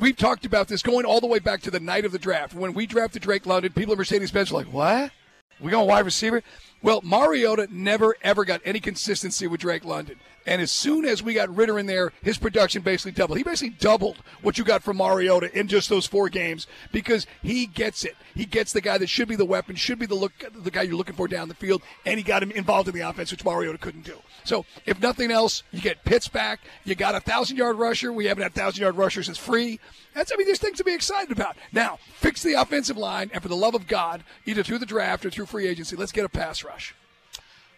we've 0.00 0.16
talked 0.16 0.44
about 0.44 0.66
this 0.66 0.82
going 0.82 1.06
all 1.06 1.20
the 1.20 1.28
way 1.28 1.38
back 1.38 1.62
to 1.62 1.70
the 1.70 1.78
night 1.78 2.04
of 2.04 2.10
the 2.10 2.18
draft. 2.18 2.52
When 2.52 2.74
we 2.74 2.84
drafted 2.86 3.22
Drake 3.22 3.46
London, 3.46 3.72
people 3.72 3.92
at 3.92 3.98
Mercedes 3.98 4.32
Benz 4.32 4.50
were 4.50 4.58
like, 4.58 4.72
what? 4.72 5.12
We 5.60 5.70
going 5.70 5.86
wide 5.86 6.04
receiver? 6.04 6.42
Well, 6.82 7.00
Mariota 7.02 7.68
never, 7.70 8.16
ever 8.22 8.44
got 8.44 8.60
any 8.64 8.80
consistency 8.80 9.46
with 9.46 9.60
Drake 9.60 9.84
London. 9.84 10.16
And 10.46 10.60
as 10.60 10.70
soon 10.70 11.04
as 11.06 11.22
we 11.22 11.34
got 11.34 11.54
Ridder 11.54 11.78
in 11.78 11.86
there, 11.86 12.12
his 12.22 12.36
production 12.36 12.82
basically 12.82 13.12
doubled. 13.12 13.38
He 13.38 13.44
basically 13.44 13.76
doubled 13.78 14.18
what 14.42 14.58
you 14.58 14.64
got 14.64 14.82
from 14.82 14.98
Mariota 14.98 15.56
in 15.58 15.68
just 15.68 15.88
those 15.88 16.06
four 16.06 16.28
games 16.28 16.66
because 16.92 17.26
he 17.42 17.66
gets 17.66 18.04
it. 18.04 18.14
He 18.34 18.44
gets 18.44 18.72
the 18.72 18.80
guy 18.82 18.98
that 18.98 19.08
should 19.08 19.28
be 19.28 19.36
the 19.36 19.44
weapon, 19.46 19.76
should 19.76 19.98
be 19.98 20.06
the 20.06 20.14
look, 20.14 20.32
the 20.54 20.70
guy 20.70 20.82
you're 20.82 20.96
looking 20.96 21.14
for 21.14 21.28
down 21.28 21.48
the 21.48 21.54
field, 21.54 21.82
and 22.04 22.18
he 22.18 22.22
got 22.22 22.42
him 22.42 22.50
involved 22.50 22.88
in 22.88 22.94
the 22.94 23.00
offense, 23.00 23.30
which 23.30 23.44
Mariota 23.44 23.78
couldn't 23.78 24.04
do. 24.04 24.18
So, 24.44 24.66
if 24.84 25.00
nothing 25.00 25.30
else, 25.30 25.62
you 25.72 25.80
get 25.80 26.04
Pitts 26.04 26.28
back. 26.28 26.60
You 26.84 26.94
got 26.94 27.14
a 27.14 27.20
thousand 27.20 27.56
yard 27.56 27.76
rusher. 27.76 28.12
We 28.12 28.26
haven't 28.26 28.42
had 28.42 28.52
a 28.52 28.54
thousand 28.54 28.82
yard 28.82 28.96
rushers 28.96 29.26
since 29.26 29.38
free. 29.38 29.80
That's 30.14 30.30
I 30.32 30.36
mean, 30.36 30.46
there's 30.46 30.58
things 30.58 30.78
to 30.78 30.84
be 30.84 30.92
excited 30.92 31.32
about. 31.32 31.56
Now, 31.72 31.98
fix 32.16 32.42
the 32.42 32.54
offensive 32.54 32.98
line, 32.98 33.30
and 33.32 33.42
for 33.42 33.48
the 33.48 33.56
love 33.56 33.74
of 33.74 33.86
God, 33.86 34.22
either 34.44 34.62
through 34.62 34.78
the 34.78 34.86
draft 34.86 35.24
or 35.24 35.30
through 35.30 35.46
free 35.46 35.66
agency, 35.66 35.96
let's 35.96 36.12
get 36.12 36.24
a 36.24 36.28
pass 36.28 36.62
rush. 36.62 36.94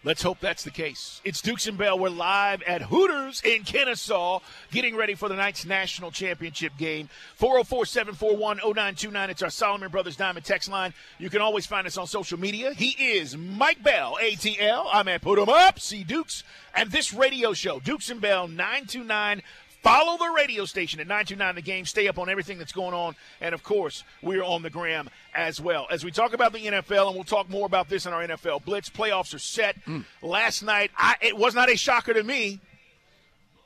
Let's 0.03 0.21
hope 0.21 0.39
that's 0.39 0.63
the 0.63 0.71
case. 0.71 1.21
It's 1.25 1.41
Dukes 1.41 1.65
and 1.65 1.75
Bell. 1.75 1.97
We're 1.97 2.09
live 2.09 2.61
at 2.63 2.83
Hooters 2.83 3.41
in 3.41 3.63
Kennesaw, 3.63 4.39
getting 4.71 4.95
ready 4.95 5.15
for 5.15 5.27
the 5.27 5.35
night's 5.35 5.65
national 5.65 6.11
championship 6.11 6.77
game. 6.77 7.09
404 7.35 7.85
741 7.85 8.57
0929. 8.57 9.29
It's 9.31 9.41
our 9.41 9.49
Solomon 9.49 9.89
Brothers 9.89 10.15
Diamond 10.15 10.45
text 10.45 10.69
line. 10.69 10.93
You 11.17 11.31
can 11.31 11.41
always 11.41 11.65
find 11.65 11.87
us 11.87 11.97
on 11.97 12.05
social 12.05 12.39
media. 12.39 12.73
He 12.73 12.89
is 13.17 13.35
Mike 13.35 13.81
Bell, 13.81 14.17
ATL. 14.21 14.87
I'm 14.93 15.07
at 15.07 15.21
Put 15.21 15.39
'em 15.39 15.49
Up, 15.49 15.79
C 15.79 16.03
Dukes. 16.03 16.43
And 16.75 16.91
this 16.91 17.11
radio 17.11 17.53
show, 17.53 17.79
Dukes 17.79 18.11
and 18.11 18.21
Bell 18.21 18.47
929. 18.47 19.41
Follow 19.87 20.17
the 20.17 20.33
radio 20.35 20.65
station 20.65 20.99
at 20.99 21.07
929 21.07 21.55
The 21.55 21.61
Game. 21.61 21.85
Stay 21.85 22.09
up 22.09 22.19
on 22.19 22.29
everything 22.29 22.57
that's 22.57 22.73
going 22.73 22.93
on. 22.93 23.15
And 23.39 23.55
of 23.55 23.63
course, 23.63 24.03
we're 24.21 24.43
on 24.43 24.61
the 24.61 24.69
gram 24.69 25.09
as 25.33 25.61
well. 25.61 25.87
As 25.89 26.03
we 26.03 26.11
talk 26.11 26.33
about 26.33 26.51
the 26.51 26.59
NFL, 26.59 27.07
and 27.07 27.15
we'll 27.15 27.23
talk 27.23 27.49
more 27.49 27.65
about 27.65 27.87
this 27.87 28.05
in 28.05 28.11
our 28.11 28.27
NFL 28.27 28.65
Blitz, 28.65 28.89
playoffs 28.89 29.33
are 29.33 29.39
set. 29.39 29.77
Hmm. 29.85 30.01
Last 30.21 30.61
night, 30.61 30.91
I, 30.97 31.15
it 31.21 31.37
was 31.37 31.55
not 31.55 31.71
a 31.71 31.77
shocker 31.77 32.13
to 32.13 32.21
me 32.21 32.59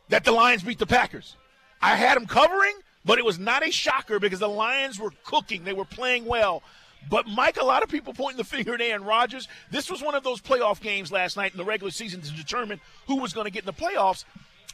that 0.10 0.24
the 0.24 0.32
Lions 0.32 0.62
beat 0.62 0.78
the 0.78 0.86
Packers. 0.86 1.38
I 1.82 1.96
had 1.96 2.18
them 2.18 2.28
covering, 2.28 2.76
but 3.04 3.18
it 3.18 3.26
was 3.26 3.40
not 3.40 3.68
a 3.68 3.72
shocker 3.72 4.20
because 4.20 4.42
the 4.42 4.48
Lions 4.48 5.00
were 5.00 5.14
cooking. 5.24 5.64
They 5.64 5.74
were 5.74 5.86
playing 5.86 6.26
well. 6.26 6.62
But 7.10 7.26
Mike, 7.26 7.58
a 7.60 7.66
lot 7.66 7.82
of 7.82 7.90
people 7.90 8.14
pointing 8.14 8.38
the 8.38 8.44
finger 8.58 8.76
at 8.76 8.82
Aaron 8.82 9.06
Rodgers. 9.06 9.48
This 9.72 9.90
was 9.90 10.04
one 10.04 10.14
of 10.14 10.24
those 10.24 10.40
playoff 10.40 10.82
games 10.82 11.12
last 11.12 11.36
night 11.36 11.52
in 11.52 11.58
the 11.58 11.66
regular 11.66 11.90
season 11.90 12.22
to 12.22 12.32
determine 12.32 12.80
who 13.08 13.16
was 13.16 13.34
going 13.34 13.46
to 13.46 13.52
get 13.52 13.64
in 13.64 13.66
the 13.66 13.74
playoffs. 13.74 14.24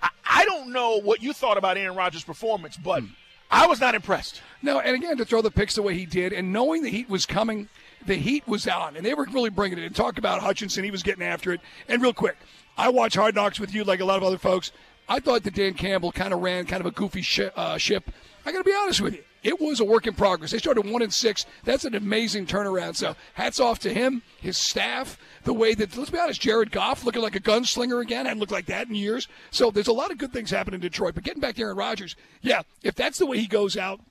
I, 0.02 0.10
I 0.30 0.46
don't 0.46 0.72
know 0.72 1.00
what 1.02 1.22
you 1.22 1.34
thought 1.34 1.58
about 1.58 1.78
Aaron 1.78 1.96
Rodgers' 1.96 2.24
performance, 2.24 2.78
but 2.78 3.04
I 3.50 3.68
was 3.68 3.80
not 3.80 3.96
impressed. 3.96 4.42
No, 4.62 4.80
and 4.80 4.96
again, 4.96 5.18
to 5.18 5.26
throw 5.26 5.42
the 5.42 5.52
picks 5.52 5.76
the 5.76 5.82
way 5.82 5.94
he 5.94 6.06
did, 6.06 6.34
and 6.34 6.52
knowing 6.52 6.84
the 6.84 6.90
heat 6.90 7.10
was 7.10 7.26
coming, 7.26 7.70
the 8.06 8.16
heat 8.16 8.48
was 8.48 8.68
on, 8.68 8.96
and 8.96 9.06
they 9.06 9.14
were 9.14 9.28
really 9.32 9.50
bringing 9.50 9.78
it. 9.78 9.86
And 9.86 9.96
talk 9.96 10.18
about 10.18 10.42
Hutchinson, 10.42 10.84
he 10.84 10.92
was 10.92 11.04
getting 11.04 11.24
after 11.24 11.54
it. 11.54 11.62
And 11.88 12.02
real 12.02 12.14
quick, 12.14 12.38
I 12.78 12.90
watch 12.90 13.16
Hard 13.16 13.36
Knocks 13.36 13.60
with 13.60 13.74
you, 13.74 13.84
like 13.84 14.00
a 14.00 14.06
lot 14.06 14.18
of 14.18 14.24
other 14.24 14.38
folks. 14.38 14.72
I 15.10 15.20
thought 15.20 15.44
that 15.44 15.56
Dan 15.56 15.74
Campbell 15.74 16.12
kind 16.12 16.34
of 16.34 16.42
ran 16.42 16.66
kind 16.66 16.82
of 16.82 16.86
a 16.86 16.92
goofy 16.92 17.22
shi 17.22 17.50
uh, 17.56 17.78
ship. 17.78 18.12
I 18.46 18.52
got 18.52 18.60
to 18.60 18.64
be 18.64 18.74
honest 18.74 19.02
with 19.02 19.14
you. 19.16 19.24
It 19.48 19.62
was 19.62 19.80
a 19.80 19.86
work 19.86 20.06
in 20.06 20.14
progress. 20.14 20.52
They 20.52 20.58
started 20.58 20.86
one 20.92 21.02
and 21.02 21.14
six. 21.14 21.46
That's 21.64 21.86
an 21.86 21.96
amazing 21.96 22.48
turnaround. 22.48 22.98
So 22.98 23.16
hats 23.34 23.62
off 23.62 23.80
to 23.80 23.94
him, 23.94 24.22
his 24.42 24.58
staff, 24.58 25.18
the 25.46 25.54
way 25.54 25.74
that 25.74 25.96
let's 25.96 26.10
be 26.10 26.20
honest, 26.20 26.42
Jared 26.42 26.70
Goff 26.70 27.06
looking 27.06 27.22
like 27.22 27.38
a 27.38 27.40
gunslinger 27.40 28.02
again. 28.02 28.26
Hadn't 28.26 28.42
looked 28.42 28.52
like 28.52 28.66
that 28.66 28.90
in 28.90 28.96
years. 28.96 29.30
So 29.50 29.72
there's 29.72 29.88
a 29.88 29.94
lot 29.94 30.12
of 30.12 30.18
good 30.18 30.34
things 30.34 30.52
happening 30.52 30.76
in 30.76 30.82
Detroit. 30.82 31.16
But 31.16 31.24
getting 31.24 31.40
back 31.40 31.56
to 31.56 31.62
Aaron 31.62 31.78
Rodgers, 31.78 32.18
yeah, 32.42 32.64
if 32.84 32.94
that's 32.96 33.20
the 33.20 33.26
way 33.26 33.38
he 33.38 33.48
goes 33.48 33.78
out. 33.78 34.02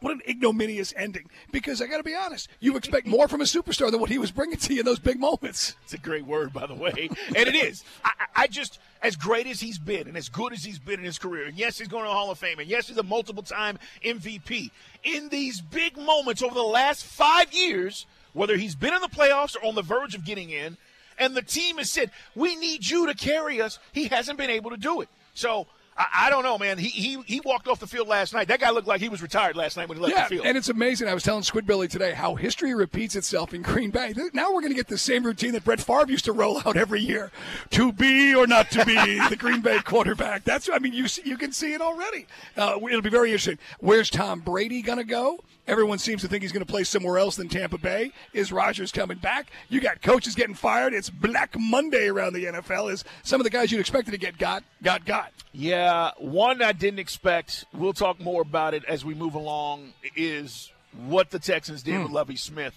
What 0.00 0.12
an 0.12 0.22
ignominious 0.28 0.92
ending. 0.96 1.30
Because 1.52 1.80
I 1.80 1.86
got 1.86 1.98
to 1.98 2.02
be 2.02 2.14
honest, 2.14 2.48
you 2.60 2.76
expect 2.76 3.06
more 3.06 3.28
from 3.28 3.40
a 3.40 3.44
superstar 3.44 3.90
than 3.90 4.00
what 4.00 4.10
he 4.10 4.18
was 4.18 4.32
bringing 4.32 4.56
to 4.58 4.74
you 4.74 4.80
in 4.80 4.86
those 4.86 4.98
big 4.98 5.18
moments. 5.20 5.76
It's 5.84 5.94
a 5.94 5.98
great 5.98 6.26
word, 6.26 6.52
by 6.52 6.66
the 6.66 6.74
way. 6.74 7.08
and 7.28 7.48
it 7.48 7.54
is. 7.54 7.84
I, 8.04 8.10
I 8.34 8.46
just, 8.48 8.80
as 9.02 9.14
great 9.14 9.46
as 9.46 9.60
he's 9.60 9.78
been 9.78 10.08
and 10.08 10.16
as 10.16 10.28
good 10.28 10.52
as 10.52 10.64
he's 10.64 10.80
been 10.80 10.98
in 10.98 11.04
his 11.04 11.18
career, 11.18 11.46
and 11.46 11.56
yes, 11.56 11.78
he's 11.78 11.88
going 11.88 12.02
to 12.02 12.08
the 12.08 12.14
Hall 12.14 12.30
of 12.30 12.38
Fame, 12.38 12.58
and 12.58 12.68
yes, 12.68 12.88
he's 12.88 12.98
a 12.98 13.02
multiple 13.02 13.42
time 13.42 13.78
MVP. 14.04 14.70
In 15.04 15.28
these 15.28 15.60
big 15.60 15.96
moments 15.96 16.42
over 16.42 16.54
the 16.54 16.62
last 16.62 17.04
five 17.04 17.52
years, 17.52 18.06
whether 18.32 18.56
he's 18.56 18.74
been 18.74 18.92
in 18.92 19.00
the 19.00 19.08
playoffs 19.08 19.56
or 19.56 19.66
on 19.66 19.76
the 19.76 19.82
verge 19.82 20.14
of 20.14 20.24
getting 20.24 20.50
in, 20.50 20.76
and 21.18 21.34
the 21.34 21.42
team 21.42 21.78
has 21.78 21.90
said, 21.90 22.10
we 22.34 22.56
need 22.56 22.86
you 22.88 23.06
to 23.06 23.14
carry 23.14 23.60
us, 23.60 23.78
he 23.92 24.08
hasn't 24.08 24.36
been 24.36 24.50
able 24.50 24.70
to 24.70 24.76
do 24.76 25.00
it. 25.00 25.08
So 25.32 25.66
I, 25.96 26.06
I, 26.26 26.30
don't 26.30 26.42
know, 26.42 26.58
man. 26.58 26.78
He, 26.78 26.88
he 26.88 27.22
he 27.22 27.40
walked 27.40 27.68
off 27.68 27.80
the 27.80 27.86
field 27.86 28.08
last 28.08 28.34
night. 28.34 28.48
That 28.48 28.60
guy 28.60 28.70
looked 28.70 28.88
like 28.88 29.00
he 29.00 29.08
was 29.08 29.22
retired 29.22 29.56
last 29.56 29.76
night 29.76 29.88
when 29.88 29.98
he 29.98 30.02
left 30.02 30.14
yeah, 30.14 30.24
the 30.24 30.36
field. 30.36 30.46
And 30.46 30.56
it's 30.56 30.68
amazing. 30.68 31.08
I 31.08 31.14
was 31.14 31.22
telling 31.22 31.42
Squidbilly 31.42 31.88
today 31.88 32.12
how 32.12 32.34
history 32.34 32.74
repeats 32.74 33.16
itself 33.16 33.54
in 33.54 33.62
Green 33.62 33.90
Bay. 33.90 34.14
Now 34.32 34.52
we're 34.52 34.60
going 34.60 34.72
to 34.72 34.76
get 34.76 34.88
the 34.88 34.98
same 34.98 35.24
routine 35.24 35.52
that 35.52 35.64
Brett 35.64 35.80
Favre 35.80 36.10
used 36.10 36.26
to 36.26 36.32
roll 36.32 36.60
out 36.66 36.76
every 36.76 37.00
year: 37.00 37.30
to 37.70 37.92
be 37.92 38.34
or 38.34 38.46
not 38.46 38.70
to 38.72 38.84
be 38.84 38.94
the 39.28 39.36
Green 39.36 39.60
Bay 39.60 39.78
quarterback. 39.80 40.44
That's 40.44 40.68
I 40.72 40.78
mean 40.78 40.92
you 40.92 41.06
you 41.24 41.36
can 41.36 41.52
see 41.52 41.72
it 41.72 41.80
already. 41.80 42.26
Uh, 42.56 42.78
it'll 42.88 43.02
be 43.02 43.10
very 43.10 43.30
interesting. 43.30 43.58
Where's 43.80 44.10
Tom 44.10 44.40
Brady 44.40 44.82
going 44.82 44.98
to 44.98 45.04
go? 45.04 45.40
Everyone 45.66 45.98
seems 45.98 46.22
to 46.22 46.28
think 46.28 46.42
he's 46.42 46.52
going 46.52 46.64
to 46.64 46.70
play 46.70 46.84
somewhere 46.84 47.18
else 47.18 47.34
than 47.34 47.48
Tampa 47.48 47.78
Bay. 47.78 48.12
Is 48.32 48.52
Rodgers 48.52 48.92
coming 48.92 49.18
back? 49.18 49.50
You 49.68 49.80
got 49.80 50.00
coaches 50.00 50.36
getting 50.36 50.54
fired. 50.54 50.94
It's 50.94 51.10
Black 51.10 51.56
Monday 51.58 52.06
around 52.06 52.34
the 52.34 52.44
NFL. 52.44 52.92
Is 52.92 53.04
some 53.24 53.40
of 53.40 53.44
the 53.44 53.50
guys 53.50 53.72
you'd 53.72 53.80
expected 53.80 54.12
to 54.12 54.18
get 54.18 54.38
got 54.38 54.62
got 54.82 55.04
got? 55.04 55.32
Yeah, 55.52 56.12
one 56.18 56.62
I 56.62 56.72
didn't 56.72 57.00
expect. 57.00 57.64
We'll 57.72 57.92
talk 57.92 58.20
more 58.20 58.42
about 58.42 58.74
it 58.74 58.84
as 58.84 59.04
we 59.04 59.14
move 59.14 59.34
along. 59.34 59.92
Is 60.14 60.70
what 61.06 61.30
the 61.30 61.40
Texans 61.40 61.82
did 61.82 61.94
mm. 61.94 62.04
with 62.04 62.12
Lovie 62.12 62.36
Smith. 62.36 62.74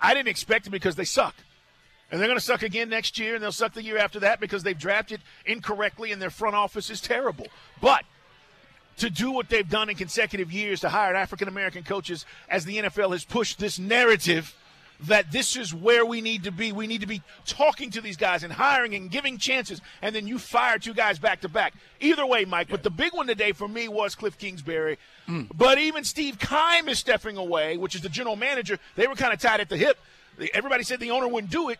I 0.00 0.14
didn't 0.14 0.28
expect 0.28 0.66
it 0.66 0.70
because 0.70 0.96
they 0.96 1.04
suck. 1.04 1.34
And 2.10 2.20
they're 2.20 2.28
going 2.28 2.38
to 2.38 2.44
suck 2.44 2.62
again 2.62 2.88
next 2.88 3.18
year, 3.18 3.34
and 3.34 3.42
they'll 3.42 3.52
suck 3.52 3.74
the 3.74 3.82
year 3.82 3.98
after 3.98 4.20
that 4.20 4.38
because 4.38 4.62
they've 4.62 4.78
drafted 4.78 5.20
incorrectly 5.44 6.12
and 6.12 6.22
their 6.22 6.30
front 6.30 6.54
office 6.54 6.88
is 6.88 7.00
terrible. 7.00 7.48
But 7.80 8.04
to 8.98 9.10
do 9.10 9.30
what 9.30 9.48
they've 9.48 9.68
done 9.68 9.88
in 9.88 9.96
consecutive 9.96 10.52
years 10.52 10.80
to 10.80 10.88
hire 10.88 11.14
African 11.14 11.48
American 11.48 11.82
coaches 11.82 12.24
as 12.48 12.64
the 12.64 12.78
NFL 12.78 13.12
has 13.12 13.24
pushed 13.24 13.58
this 13.58 13.78
narrative 13.78 14.54
that 15.00 15.30
this 15.30 15.56
is 15.56 15.74
where 15.74 16.06
we 16.06 16.20
need 16.20 16.44
to 16.44 16.50
be. 16.50 16.72
We 16.72 16.86
need 16.86 17.02
to 17.02 17.06
be 17.06 17.22
talking 17.44 17.90
to 17.90 18.00
these 18.00 18.16
guys 18.16 18.42
and 18.42 18.52
hiring 18.52 18.94
and 18.94 19.10
giving 19.10 19.38
chances, 19.38 19.80
and 20.02 20.14
then 20.14 20.26
you 20.26 20.38
fire 20.38 20.78
two 20.78 20.94
guys 20.94 21.18
back 21.18 21.42
to 21.42 21.48
back. 21.48 21.74
Either 22.00 22.24
way, 22.26 22.44
Mike, 22.44 22.68
but 22.70 22.82
the 22.82 22.90
big 22.90 23.12
one 23.12 23.26
today 23.26 23.52
for 23.52 23.68
me 23.68 23.88
was 23.88 24.14
Cliff 24.14 24.38
Kingsbury. 24.38 24.98
Mm. 25.28 25.48
But 25.54 25.78
even 25.78 26.04
Steve 26.04 26.38
Keim 26.38 26.88
is 26.88 26.98
stepping 26.98 27.36
away, 27.36 27.76
which 27.76 27.94
is 27.94 28.00
the 28.00 28.08
general 28.08 28.36
manager. 28.36 28.78
They 28.94 29.06
were 29.06 29.14
kind 29.14 29.32
of 29.32 29.40
tied 29.40 29.60
at 29.60 29.68
the 29.68 29.76
hip. 29.76 29.98
Everybody 30.54 30.84
said 30.84 31.00
the 31.00 31.10
owner 31.10 31.28
wouldn't 31.28 31.52
do 31.52 31.70
it. 31.70 31.78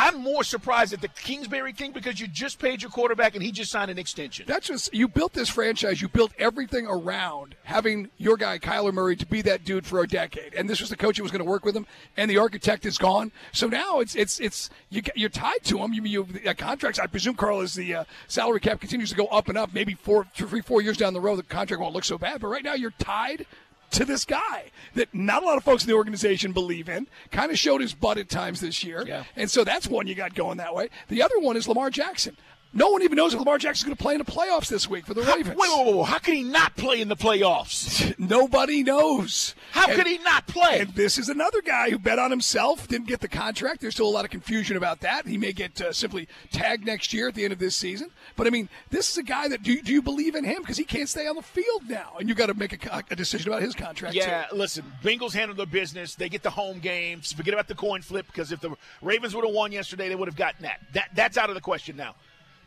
I'm 0.00 0.22
more 0.22 0.44
surprised 0.44 0.92
at 0.92 1.00
the 1.00 1.08
Kingsbury 1.08 1.72
thing 1.72 1.90
because 1.90 2.20
you 2.20 2.28
just 2.28 2.60
paid 2.60 2.82
your 2.82 2.90
quarterback 2.90 3.34
and 3.34 3.42
he 3.42 3.50
just 3.50 3.70
signed 3.72 3.90
an 3.90 3.98
extension. 3.98 4.46
That's 4.46 4.68
just 4.68 4.94
you 4.94 5.08
built 5.08 5.32
this 5.32 5.48
franchise. 5.48 6.00
You 6.00 6.08
built 6.08 6.32
everything 6.38 6.86
around 6.86 7.56
having 7.64 8.08
your 8.16 8.36
guy 8.36 8.60
Kyler 8.60 8.92
Murray 8.92 9.16
to 9.16 9.26
be 9.26 9.42
that 9.42 9.64
dude 9.64 9.86
for 9.86 10.00
a 10.00 10.06
decade, 10.06 10.54
and 10.54 10.70
this 10.70 10.80
was 10.80 10.88
the 10.88 10.96
coach 10.96 11.16
who 11.16 11.24
was 11.24 11.32
going 11.32 11.44
to 11.44 11.50
work 11.50 11.64
with 11.64 11.76
him, 11.76 11.84
and 12.16 12.30
the 12.30 12.38
architect 12.38 12.86
is 12.86 12.96
gone. 12.96 13.32
So 13.52 13.66
now 13.66 13.98
it's 13.98 14.14
it's 14.14 14.38
it's 14.38 14.70
you, 14.88 15.02
are 15.24 15.28
tied 15.28 15.64
to 15.64 15.78
him. 15.78 15.92
You 15.92 16.02
you 16.04 16.28
uh, 16.46 16.54
contracts. 16.54 17.00
I 17.00 17.06
presume 17.06 17.34
Carl 17.34 17.60
as 17.60 17.74
the 17.74 17.94
uh, 17.96 18.04
salary 18.28 18.60
cap 18.60 18.80
continues 18.80 19.10
to 19.10 19.16
go 19.16 19.26
up 19.26 19.48
and 19.48 19.58
up. 19.58 19.74
Maybe 19.74 19.94
four, 19.94 20.28
three, 20.32 20.62
four 20.62 20.80
years 20.80 20.96
down 20.96 21.12
the 21.12 21.20
road, 21.20 21.36
the 21.36 21.42
contract 21.42 21.82
won't 21.82 21.94
look 21.94 22.04
so 22.04 22.18
bad. 22.18 22.40
But 22.40 22.48
right 22.48 22.64
now, 22.64 22.74
you're 22.74 22.92
tied 22.92 23.46
to 23.92 24.04
this 24.04 24.24
guy 24.24 24.70
that 24.94 25.12
not 25.14 25.42
a 25.42 25.46
lot 25.46 25.56
of 25.56 25.64
folks 25.64 25.84
in 25.84 25.88
the 25.88 25.96
organization 25.96 26.52
believe 26.52 26.88
in. 26.88 27.06
Kind 27.30 27.50
of 27.50 27.58
showed 27.58 27.80
his 27.80 27.94
butt 27.94 28.18
at 28.18 28.28
times 28.28 28.60
this 28.60 28.84
year. 28.84 29.04
Yeah. 29.06 29.24
And 29.36 29.50
so 29.50 29.64
that's 29.64 29.86
one 29.86 30.06
you 30.06 30.14
got 30.14 30.34
going 30.34 30.58
that 30.58 30.74
way. 30.74 30.88
The 31.08 31.22
other 31.22 31.38
one 31.38 31.56
is 31.56 31.68
Lamar 31.68 31.90
Jackson. 31.90 32.36
No 32.74 32.90
one 32.90 33.02
even 33.02 33.16
knows 33.16 33.32
if 33.32 33.40
Lamar 33.40 33.56
Jackson's 33.56 33.84
going 33.84 33.96
to 33.96 34.02
play 34.02 34.14
in 34.14 34.18
the 34.18 34.30
playoffs 34.30 34.68
this 34.68 34.90
week 34.90 35.06
for 35.06 35.14
the 35.14 35.22
Ravens. 35.22 35.56
Wait, 35.56 35.56
wait, 35.56 35.86
wait, 35.86 35.96
wait. 35.96 36.06
How 36.06 36.18
could 36.18 36.34
he 36.34 36.42
not 36.42 36.76
play 36.76 37.00
in 37.00 37.08
the 37.08 37.16
playoffs? 37.16 38.16
Nobody 38.18 38.82
knows. 38.82 39.54
How 39.72 39.86
and, 39.86 39.96
could 39.96 40.06
he 40.06 40.18
not 40.18 40.46
play? 40.46 40.80
And 40.80 40.94
this 40.94 41.16
is 41.16 41.30
another 41.30 41.62
guy 41.62 41.88
who 41.88 41.98
bet 41.98 42.18
on 42.18 42.30
himself, 42.30 42.86
didn't 42.86 43.08
get 43.08 43.20
the 43.20 43.28
contract. 43.28 43.80
There's 43.80 43.94
still 43.94 44.08
a 44.08 44.10
lot 44.10 44.26
of 44.26 44.30
confusion 44.30 44.76
about 44.76 45.00
that. 45.00 45.26
He 45.26 45.38
may 45.38 45.54
get 45.54 45.80
uh, 45.80 45.92
simply 45.94 46.28
tagged 46.52 46.84
next 46.84 47.14
year 47.14 47.28
at 47.28 47.34
the 47.34 47.44
end 47.44 47.54
of 47.54 47.58
this 47.58 47.74
season. 47.74 48.10
But 48.36 48.46
I 48.46 48.50
mean, 48.50 48.68
this 48.90 49.10
is 49.10 49.16
a 49.16 49.22
guy 49.22 49.48
that 49.48 49.62
do, 49.62 49.80
do 49.80 49.92
you 49.92 50.02
believe 50.02 50.34
in 50.34 50.44
him 50.44 50.60
because 50.60 50.76
he 50.76 50.84
can't 50.84 51.08
stay 51.08 51.26
on 51.26 51.36
the 51.36 51.42
field 51.42 51.88
now, 51.88 52.16
and 52.20 52.28
you 52.28 52.34
got 52.34 52.46
to 52.46 52.54
make 52.54 52.86
a, 52.86 53.04
a, 53.10 53.16
decision 53.16 53.50
about 53.50 53.62
his 53.62 53.74
contract. 53.74 54.14
Yeah, 54.14 54.44
too. 54.44 54.56
listen, 54.56 54.84
Bengals 55.02 55.32
handle 55.32 55.56
their 55.56 55.66
business. 55.66 56.14
They 56.14 56.28
get 56.28 56.42
the 56.42 56.50
home 56.50 56.80
games. 56.80 57.32
Forget 57.32 57.54
about 57.54 57.66
the 57.66 57.74
coin 57.74 58.02
flip 58.02 58.26
because 58.26 58.52
if 58.52 58.60
the 58.60 58.76
Ravens 59.00 59.34
would 59.34 59.44
have 59.44 59.54
won 59.54 59.72
yesterday, 59.72 60.08
they 60.08 60.14
would 60.14 60.28
have 60.28 60.36
gotten 60.36 60.62
that. 60.62 60.80
That 60.92 61.08
that's 61.14 61.38
out 61.38 61.48
of 61.48 61.54
the 61.54 61.62
question 61.62 61.96
now. 61.96 62.14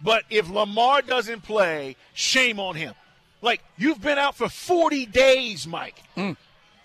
But 0.03 0.23
if 0.29 0.49
Lamar 0.49 1.01
doesn't 1.01 1.41
play, 1.41 1.95
shame 2.13 2.59
on 2.59 2.75
him. 2.75 2.93
Like, 3.41 3.61
you've 3.77 4.01
been 4.01 4.17
out 4.17 4.35
for 4.35 4.49
40 4.49 5.05
days, 5.07 5.67
Mike. 5.67 6.01
Mm. 6.15 6.37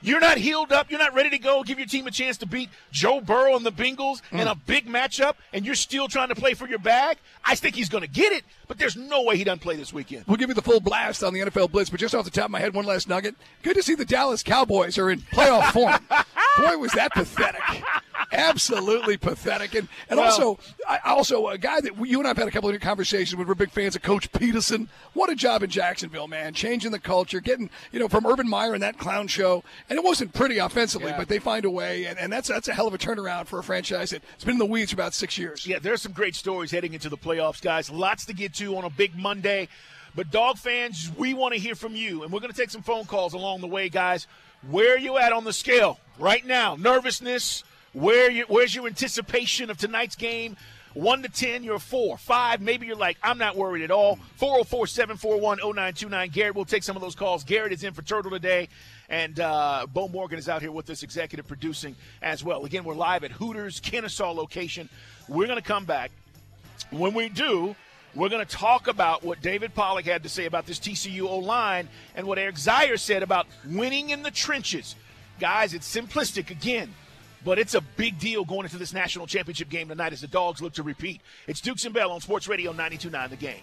You're 0.02 0.20
not 0.20 0.38
healed 0.38 0.72
up. 0.72 0.90
You're 0.90 1.00
not 1.00 1.14
ready 1.14 1.30
to 1.30 1.38
go 1.38 1.62
give 1.62 1.78
your 1.78 1.88
team 1.88 2.06
a 2.06 2.10
chance 2.10 2.36
to 2.38 2.46
beat 2.46 2.68
Joe 2.92 3.20
Burrow 3.20 3.56
and 3.56 3.64
the 3.64 3.72
Bengals 3.72 4.20
mm. 4.30 4.40
in 4.40 4.46
a 4.46 4.54
big 4.54 4.86
matchup, 4.86 5.34
and 5.52 5.64
you're 5.64 5.74
still 5.74 6.06
trying 6.06 6.28
to 6.28 6.34
play 6.34 6.54
for 6.54 6.68
your 6.68 6.78
bag. 6.78 7.16
I 7.44 7.54
think 7.54 7.74
he's 7.74 7.88
going 7.88 8.02
to 8.02 8.08
get 8.08 8.32
it, 8.32 8.44
but 8.68 8.78
there's 8.78 8.96
no 8.96 9.22
way 9.22 9.36
he 9.36 9.44
doesn't 9.44 9.60
play 9.60 9.76
this 9.76 9.92
weekend. 9.92 10.24
We'll 10.26 10.36
give 10.36 10.48
you 10.48 10.54
the 10.54 10.62
full 10.62 10.80
blast 10.80 11.24
on 11.24 11.34
the 11.34 11.40
NFL 11.40 11.72
Blitz, 11.72 11.90
but 11.90 11.98
just 11.98 12.14
off 12.14 12.24
the 12.24 12.30
top 12.30 12.46
of 12.46 12.50
my 12.50 12.60
head, 12.60 12.74
one 12.74 12.84
last 12.84 13.08
nugget. 13.08 13.34
Good 13.62 13.74
to 13.74 13.82
see 13.82 13.94
the 13.94 14.04
Dallas 14.04 14.42
Cowboys 14.42 14.98
are 14.98 15.10
in 15.10 15.20
playoff 15.20 15.72
form. 15.72 15.98
Boy, 16.64 16.78
was 16.78 16.92
that 16.92 17.12
pathetic. 17.12 17.60
Absolutely 18.32 19.16
pathetic. 19.16 19.74
And 19.74 19.88
and 20.08 20.18
well, 20.18 20.26
also, 20.26 20.58
I, 20.88 20.98
also 21.04 21.48
a 21.48 21.58
guy 21.58 21.80
that 21.80 21.92
you 22.06 22.18
and 22.18 22.28
I've 22.28 22.36
had 22.36 22.48
a 22.48 22.50
couple 22.50 22.70
of 22.70 22.80
conversations 22.80 23.36
with. 23.36 23.48
We're 23.48 23.54
big 23.54 23.70
fans 23.70 23.96
of 23.96 24.02
Coach 24.02 24.30
Pederson. 24.32 24.88
What 25.12 25.30
a 25.30 25.34
job 25.34 25.62
in 25.62 25.70
Jacksonville, 25.70 26.28
man! 26.28 26.54
Changing 26.54 26.90
the 26.90 26.98
culture, 26.98 27.40
getting 27.40 27.70
you 27.92 28.00
know 28.00 28.08
from 28.08 28.26
Urban 28.26 28.48
Meyer 28.48 28.74
and 28.74 28.82
that 28.82 28.98
clown 28.98 29.28
show. 29.28 29.62
And 29.88 29.98
it 29.98 30.04
wasn't 30.04 30.32
pretty 30.32 30.58
offensively, 30.58 31.10
yeah. 31.10 31.18
but 31.18 31.28
they 31.28 31.38
find 31.38 31.64
a 31.64 31.70
way, 31.70 32.06
and, 32.06 32.18
and 32.18 32.32
that's 32.32 32.48
that's 32.48 32.68
a 32.68 32.74
hell 32.74 32.86
of 32.86 32.94
a 32.94 32.98
turnaround 32.98 33.46
for 33.46 33.58
a 33.58 33.62
franchise 33.62 34.10
that's 34.10 34.44
been 34.44 34.54
in 34.54 34.58
the 34.58 34.66
weeds 34.66 34.90
for 34.90 34.96
about 34.96 35.14
six 35.14 35.38
years. 35.38 35.66
Yeah, 35.66 35.78
there's 35.78 36.02
some 36.02 36.12
great 36.12 36.34
stories 36.34 36.70
heading 36.70 36.94
into 36.94 37.08
the 37.08 37.18
playoffs, 37.18 37.62
guys. 37.62 37.90
Lots 37.90 38.24
to 38.26 38.34
get 38.34 38.54
to 38.54 38.76
on 38.76 38.84
a 38.84 38.90
big 38.90 39.16
Monday. 39.16 39.68
But 40.16 40.30
dog 40.30 40.56
fans, 40.56 41.12
we 41.18 41.34
want 41.34 41.52
to 41.52 41.60
hear 41.60 41.74
from 41.74 41.94
you, 41.94 42.22
and 42.22 42.32
we're 42.32 42.40
going 42.40 42.50
to 42.50 42.56
take 42.56 42.70
some 42.70 42.82
phone 42.82 43.04
calls 43.04 43.34
along 43.34 43.60
the 43.60 43.66
way, 43.66 43.90
guys. 43.90 44.26
Where 44.70 44.94
are 44.94 44.98
you 44.98 45.18
at 45.18 45.32
on 45.32 45.44
the 45.44 45.52
scale 45.52 46.00
right 46.18 46.44
now? 46.44 46.74
Nervousness, 46.74 47.64
where 47.96 48.30
you, 48.30 48.44
where's 48.48 48.74
your 48.74 48.86
anticipation 48.86 49.70
of 49.70 49.78
tonight's 49.78 50.16
game? 50.16 50.58
One 50.92 51.22
to 51.22 51.30
ten, 51.30 51.64
you're 51.64 51.78
four, 51.78 52.18
five. 52.18 52.60
Maybe 52.60 52.86
you're 52.86 52.94
like, 52.94 53.16
I'm 53.22 53.38
not 53.38 53.56
worried 53.56 53.82
at 53.84 53.90
all. 53.90 54.16
404 54.36 54.86
741 54.86 55.58
0929. 55.58 56.28
Garrett 56.28 56.54
will 56.54 56.66
take 56.66 56.82
some 56.82 56.94
of 56.94 57.00
those 57.00 57.14
calls. 57.14 57.42
Garrett 57.42 57.72
is 57.72 57.84
in 57.84 57.94
for 57.94 58.02
Turtle 58.02 58.30
today. 58.30 58.68
And 59.08 59.40
uh, 59.40 59.86
Bo 59.90 60.08
Morgan 60.08 60.38
is 60.38 60.46
out 60.46 60.60
here 60.60 60.72
with 60.72 60.90
us, 60.90 61.02
executive 61.02 61.46
producing 61.48 61.96
as 62.20 62.44
well. 62.44 62.66
Again, 62.66 62.84
we're 62.84 62.94
live 62.94 63.24
at 63.24 63.30
Hooters, 63.30 63.80
Kennesaw 63.80 64.32
location. 64.32 64.90
We're 65.26 65.46
going 65.46 65.58
to 65.58 65.66
come 65.66 65.86
back. 65.86 66.10
When 66.90 67.14
we 67.14 67.30
do, 67.30 67.74
we're 68.14 68.28
going 68.28 68.44
to 68.44 68.56
talk 68.56 68.88
about 68.88 69.24
what 69.24 69.40
David 69.40 69.74
Pollack 69.74 70.04
had 70.04 70.22
to 70.24 70.28
say 70.28 70.44
about 70.44 70.66
this 70.66 70.78
TCU 70.78 71.22
O 71.22 71.38
line 71.38 71.88
and 72.14 72.26
what 72.26 72.38
Eric 72.38 72.56
Zeier 72.56 72.98
said 72.98 73.22
about 73.22 73.46
winning 73.66 74.10
in 74.10 74.22
the 74.22 74.30
trenches. 74.30 74.96
Guys, 75.40 75.72
it's 75.72 75.90
simplistic 75.90 76.50
again. 76.50 76.92
But 77.46 77.60
it's 77.60 77.74
a 77.74 77.80
big 77.80 78.18
deal 78.18 78.44
going 78.44 78.64
into 78.64 78.76
this 78.76 78.92
national 78.92 79.28
championship 79.28 79.68
game 79.68 79.88
tonight 79.88 80.12
as 80.12 80.20
the 80.20 80.26
Dogs 80.26 80.60
look 80.60 80.72
to 80.72 80.82
repeat. 80.82 81.20
It's 81.46 81.60
Dukes 81.60 81.84
and 81.84 81.94
Bell 81.94 82.10
on 82.10 82.20
Sports 82.20 82.48
Radio 82.48 82.72
92.9 82.72 83.30
The 83.30 83.36
Game. 83.36 83.62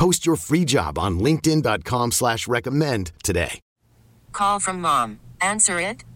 Post 0.00 0.24
your 0.24 0.36
free 0.36 0.64
job 0.64 0.98
on 0.98 1.18
linkedin.com 1.18 2.12
slash 2.12 2.48
recommend 2.48 3.12
today. 3.22 3.60
Call 4.32 4.58
from 4.58 4.80
mom. 4.80 5.20
Answer 5.42 5.82
it. 5.82 6.06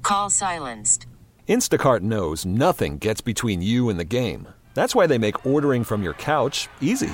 Call 0.00 0.30
silenced. 0.30 1.04
Instacart 1.46 2.00
knows 2.00 2.46
nothing 2.46 2.96
gets 2.96 3.20
between 3.20 3.62
you 3.62 3.90
and 3.90 4.00
the 4.00 4.04
game. 4.06 4.48
That's 4.72 4.94
why 4.94 5.06
they 5.06 5.18
make 5.18 5.44
ordering 5.44 5.84
from 5.84 6.02
your 6.02 6.14
couch 6.14 6.70
easy. 6.80 7.12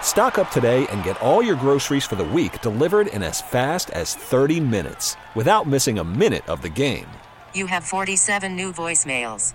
Stock 0.00 0.38
up 0.38 0.52
today 0.52 0.86
and 0.92 1.02
get 1.02 1.20
all 1.20 1.42
your 1.42 1.56
groceries 1.56 2.06
for 2.06 2.14
the 2.14 2.24
week 2.24 2.62
delivered 2.62 3.08
in 3.08 3.24
as 3.24 3.40
fast 3.42 3.90
as 3.90 4.14
30 4.14 4.60
minutes 4.60 5.16
without 5.34 5.66
missing 5.66 5.98
a 5.98 6.04
minute 6.04 6.48
of 6.48 6.62
the 6.62 6.70
game. 6.70 7.08
You 7.52 7.66
have 7.66 7.82
47 7.82 8.54
new 8.54 8.72
voicemails. 8.72 9.54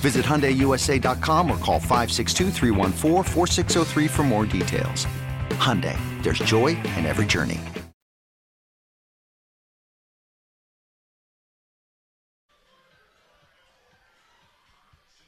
Visit 0.00 0.24
HyundaiUSA.com 0.24 1.50
or 1.50 1.58
call 1.58 1.78
562 1.78 2.50
for 4.08 4.22
more 4.22 4.46
details. 4.46 5.06
Hyundai, 5.50 5.98
there's 6.22 6.38
joy 6.38 6.68
in 6.96 7.04
every 7.04 7.26
journey. 7.26 7.60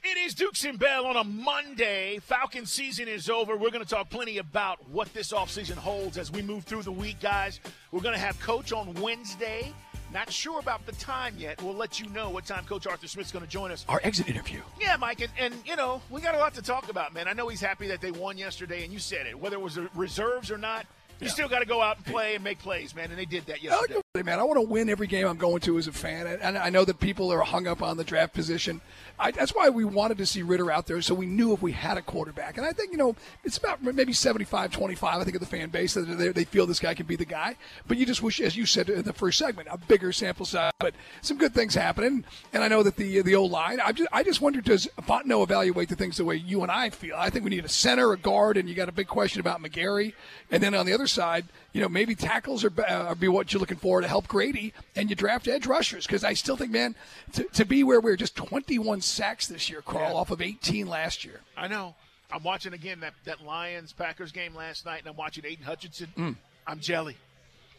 It 0.04 0.18
is 0.18 0.34
Dukes 0.34 0.64
and 0.64 0.78
Bell 0.78 1.06
on 1.06 1.16
a 1.16 1.24
Monday. 1.24 2.18
Falcon 2.18 2.66
season 2.66 3.08
is 3.08 3.28
over. 3.30 3.56
We're 3.56 3.70
going 3.70 3.84
to 3.84 3.88
talk 3.88 4.10
plenty 4.10 4.38
about 4.38 4.78
what 4.88 5.12
this 5.14 5.32
offseason 5.32 5.76
holds 5.76 6.18
as 6.18 6.32
we 6.32 6.42
move 6.42 6.64
through 6.64 6.82
the 6.82 6.92
week, 6.92 7.20
guys. 7.20 7.60
We're 7.92 8.00
going 8.00 8.14
to 8.14 8.20
have 8.20 8.40
Coach 8.40 8.72
on 8.72 8.94
Wednesday. 8.94 9.72
Not 10.12 10.30
sure 10.30 10.60
about 10.60 10.84
the 10.84 10.92
time 10.92 11.34
yet. 11.38 11.62
We'll 11.62 11.74
let 11.74 11.98
you 11.98 12.08
know 12.10 12.28
what 12.28 12.44
time 12.44 12.64
Coach 12.64 12.86
Arthur 12.86 13.08
Smith's 13.08 13.32
going 13.32 13.44
to 13.44 13.50
join 13.50 13.70
us. 13.70 13.86
Our 13.88 14.00
exit 14.04 14.28
interview. 14.28 14.60
Yeah, 14.80 14.96
Mike, 14.96 15.20
and, 15.20 15.30
and, 15.38 15.54
you 15.64 15.74
know 15.76 16.02
we 16.10 16.20
got 16.20 16.34
a 16.34 16.38
lot 16.38 16.54
to 16.54 16.62
talk 16.62 16.90
about, 16.90 17.14
man. 17.14 17.28
I 17.28 17.32
know 17.32 17.48
he's 17.48 17.60
happy 17.60 17.88
that 17.88 18.00
they 18.00 18.10
won 18.10 18.36
yesterday, 18.36 18.84
and 18.84 18.92
you 18.92 18.98
said 18.98 19.26
it. 19.26 19.38
Whether 19.38 19.56
it 19.56 19.62
was 19.62 19.78
reserves 19.94 20.50
or 20.50 20.58
not, 20.58 20.86
you 21.20 21.26
yeah. 21.26 21.32
still 21.32 21.48
got 21.48 21.60
to 21.60 21.66
go 21.66 21.80
out 21.80 21.96
and 21.96 22.04
play 22.04 22.34
and 22.34 22.44
make 22.44 22.58
plays, 22.58 22.94
man. 22.94 23.10
And 23.10 23.18
they 23.18 23.24
did 23.24 23.46
that 23.46 23.58
oh, 23.62 23.64
yesterday. 23.64 24.01
Man, 24.14 24.38
I 24.38 24.42
want 24.42 24.58
to 24.58 24.68
win 24.68 24.90
every 24.90 25.06
game 25.06 25.26
I'm 25.26 25.38
going 25.38 25.60
to 25.60 25.78
as 25.78 25.86
a 25.86 25.92
fan, 25.92 26.26
and 26.26 26.58
I 26.58 26.68
know 26.68 26.84
that 26.84 27.00
people 27.00 27.32
are 27.32 27.40
hung 27.40 27.66
up 27.66 27.80
on 27.80 27.96
the 27.96 28.04
draft 28.04 28.34
position. 28.34 28.82
I, 29.18 29.30
that's 29.30 29.54
why 29.54 29.70
we 29.70 29.86
wanted 29.86 30.18
to 30.18 30.26
see 30.26 30.42
Ridder 30.42 30.70
out 30.70 30.86
there, 30.86 31.00
so 31.00 31.14
we 31.14 31.24
knew 31.24 31.54
if 31.54 31.62
we 31.62 31.72
had 31.72 31.96
a 31.96 32.02
quarterback. 32.02 32.58
And 32.58 32.66
I 32.66 32.72
think 32.72 32.92
you 32.92 32.98
know 32.98 33.16
it's 33.42 33.56
about 33.56 33.82
maybe 33.82 34.12
75-25. 34.12 35.02
I 35.02 35.24
think 35.24 35.34
of 35.34 35.40
the 35.40 35.46
fan 35.46 35.70
base 35.70 35.94
that 35.94 36.34
they, 36.34 36.44
feel 36.44 36.66
this 36.66 36.78
guy 36.78 36.92
can 36.92 37.06
be 37.06 37.16
the 37.16 37.24
guy. 37.24 37.56
But 37.88 37.96
you 37.96 38.04
just 38.04 38.22
wish, 38.22 38.38
as 38.42 38.54
you 38.54 38.66
said 38.66 38.90
in 38.90 39.00
the 39.04 39.14
first 39.14 39.38
segment, 39.38 39.68
a 39.70 39.78
bigger 39.78 40.12
sample 40.12 40.44
size. 40.44 40.72
But 40.78 40.92
some 41.22 41.38
good 41.38 41.54
things 41.54 41.74
happening, 41.74 42.26
and 42.52 42.62
I 42.62 42.68
know 42.68 42.82
that 42.82 42.96
the 42.96 43.22
the 43.22 43.34
old 43.34 43.50
line. 43.50 43.80
I 43.80 43.92
just 43.92 44.10
I 44.12 44.24
just 44.24 44.42
wonder 44.42 44.60
does 44.60 44.90
Fontenot 45.00 45.42
evaluate 45.42 45.88
the 45.88 45.96
things 45.96 46.18
the 46.18 46.26
way 46.26 46.36
you 46.36 46.60
and 46.60 46.70
I 46.70 46.90
feel? 46.90 47.16
I 47.16 47.30
think 47.30 47.44
we 47.44 47.50
need 47.50 47.64
a 47.64 47.70
center, 47.70 48.12
a 48.12 48.18
guard, 48.18 48.58
and 48.58 48.68
you 48.68 48.74
got 48.74 48.90
a 48.90 48.92
big 48.92 49.08
question 49.08 49.40
about 49.40 49.62
McGary. 49.62 50.12
And 50.50 50.62
then 50.62 50.74
on 50.74 50.84
the 50.84 50.92
other 50.92 51.06
side, 51.06 51.46
you 51.72 51.80
know 51.80 51.88
maybe 51.88 52.14
tackles 52.14 52.64
are, 52.64 52.72
uh, 52.86 53.14
be 53.14 53.28
what 53.28 53.52
you're 53.52 53.60
looking 53.60 53.78
for 53.78 54.00
to 54.00 54.08
help 54.08 54.28
Grady, 54.28 54.72
and 54.94 55.08
you 55.10 55.16
draft 55.16 55.48
edge 55.48 55.66
rushers 55.66 56.06
because 56.06 56.24
I 56.24 56.34
still 56.34 56.56
think, 56.56 56.70
man, 56.70 56.94
to, 57.34 57.44
to 57.44 57.64
be 57.64 57.82
where 57.84 58.00
we're 58.00 58.16
just 58.16 58.36
21 58.36 59.00
sacks 59.00 59.46
this 59.46 59.70
year, 59.70 59.82
crawl 59.82 60.10
yeah. 60.10 60.16
off 60.16 60.30
of 60.30 60.42
18 60.42 60.86
last 60.86 61.24
year. 61.24 61.40
I 61.56 61.68
know. 61.68 61.94
I'm 62.30 62.42
watching 62.42 62.72
again 62.72 63.00
that, 63.00 63.12
that 63.24 63.44
Lions 63.44 63.92
Packers 63.92 64.32
game 64.32 64.54
last 64.54 64.86
night, 64.86 65.00
and 65.00 65.08
I'm 65.08 65.16
watching 65.16 65.44
Aidan 65.44 65.64
Hutchinson. 65.64 66.08
Mm. 66.16 66.36
I'm 66.66 66.80
jelly. 66.80 67.16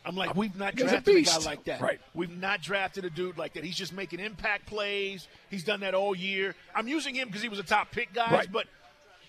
I'm 0.05 0.15
like, 0.15 0.35
we've 0.35 0.55
not 0.55 0.75
drafted 0.75 1.15
a, 1.15 1.19
a, 1.19 1.23
guy 1.23 1.37
like 1.39 1.63
that. 1.65 1.81
Right. 1.81 1.99
We've 2.13 2.37
not 2.37 2.61
drafted 2.61 3.05
a 3.05 3.09
dude 3.09 3.37
like 3.37 3.53
that. 3.53 3.63
He's 3.63 3.75
just 3.75 3.93
making 3.93 4.19
impact 4.19 4.65
plays. 4.65 5.27
He's 5.49 5.63
done 5.63 5.79
that 5.79 5.93
all 5.93 6.13
year. 6.13 6.55
I'm 6.75 6.87
using 6.87 7.15
him 7.15 7.27
because 7.29 7.41
he 7.41 7.49
was 7.49 7.59
a 7.59 7.63
top 7.63 7.91
pick, 7.91 8.13
guys. 8.13 8.31
Right. 8.31 8.51
But 8.51 8.67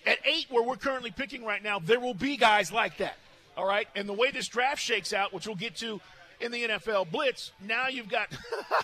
at 0.05 0.19
eight, 0.25 0.47
where 0.49 0.63
we're 0.63 0.75
currently 0.75 1.11
picking 1.11 1.45
right 1.45 1.63
now, 1.63 1.79
there 1.79 1.99
will 1.99 2.13
be 2.13 2.35
guys 2.35 2.71
like 2.71 2.97
that. 2.97 3.15
All 3.57 3.65
right. 3.65 3.87
And 3.95 4.07
the 4.07 4.13
way 4.13 4.31
this 4.31 4.47
draft 4.47 4.81
shakes 4.81 5.13
out, 5.13 5.33
which 5.33 5.47
we'll 5.47 5.55
get 5.55 5.75
to 5.77 6.01
in 6.39 6.51
the 6.51 6.63
NFL 6.63 7.11
blitz. 7.11 7.51
Now 7.65 7.87
you've 7.87 8.09
got 8.09 8.27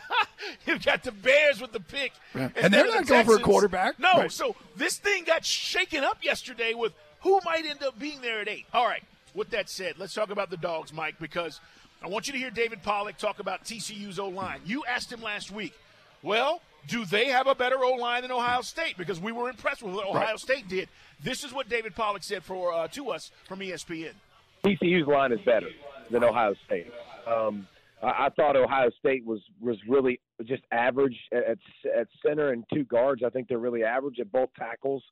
you've 0.66 0.84
got 0.84 1.04
the 1.04 1.12
Bears 1.12 1.62
with 1.62 1.72
the 1.72 1.80
pick, 1.80 2.14
and, 2.34 2.52
and 2.56 2.74
they're 2.74 2.86
not 2.86 3.06
the 3.06 3.10
going 3.10 3.26
for 3.26 3.36
a 3.36 3.40
quarterback. 3.40 4.00
No, 4.00 4.14
right. 4.14 4.32
so 4.32 4.56
this 4.76 4.98
thing 4.98 5.24
got 5.26 5.46
shaken 5.46 6.04
up 6.04 6.20
yesterday 6.24 6.74
with 6.74 6.94
who 7.22 7.40
might 7.46 7.66
end 7.66 7.84
up 7.84 7.98
being 8.00 8.22
there 8.22 8.40
at 8.42 8.48
eight. 8.48 8.66
All 8.74 8.86
right. 8.86 9.04
With 9.34 9.52
that 9.52 9.70
said, 9.70 9.96
let's 9.98 10.14
talk 10.14 10.30
about 10.30 10.50
the 10.50 10.58
dogs, 10.58 10.92
Mike, 10.92 11.16
because 11.18 11.62
I 12.04 12.08
want 12.08 12.28
you 12.28 12.34
to 12.34 12.40
hear 12.40 12.50
David 12.50 12.84
Pollack 12.84 13.18
talk 13.18 13.40
about 13.40 13.64
TCU's 13.64 14.20
O 14.20 14.28
line. 14.28 14.60
You 14.66 14.84
asked 14.86 15.12
him 15.12 15.22
last 15.22 15.52
week. 15.52 15.74
Well, 16.22 16.62
do 16.88 17.06
they 17.06 17.28
have 17.28 17.48
a 17.48 17.56
better 17.56 17.78
O 17.78 17.94
line 17.94 18.24
than 18.24 18.32
Ohio 18.32 18.62
State? 18.62 18.98
Because 18.98 19.22
we 19.22 19.32
were 19.32 19.50
impressed 19.50 19.84
with 19.84 19.94
what 19.94 20.06
Ohio 20.06 20.32
right. 20.32 20.40
State 20.40 20.68
did. 20.68 20.90
This 21.24 21.44
is 21.44 21.54
what 21.54 21.70
David 21.70 21.96
Pollack 21.96 22.24
said 22.24 22.44
for 22.44 22.74
uh, 22.74 22.88
to 22.90 23.12
us 23.12 23.32
from 23.48 23.60
ESPN. 23.60 24.14
TCU's 24.66 25.08
line 25.08 25.32
is 25.32 25.40
better 25.46 25.70
than 26.12 26.24
Ohio 26.24 26.54
State. 26.66 26.88
Um, 27.28 27.68
I, 28.02 28.26
I 28.26 28.30
thought 28.36 28.56
Ohio 28.56 28.90
State 29.00 29.26
was 29.26 29.40
was 29.60 29.78
really 29.88 30.20
just 30.46 30.64
average 30.72 31.18
at 31.32 31.58
at 31.98 32.08
center 32.26 32.52
and 32.52 32.64
two 32.74 32.84
guards. 32.86 33.22
I 33.26 33.30
think 33.30 33.48
they're 33.48 33.60
really 33.60 33.84
average 33.84 34.20
at 34.20 34.32
both 34.32 34.50
tackles. 34.58 35.04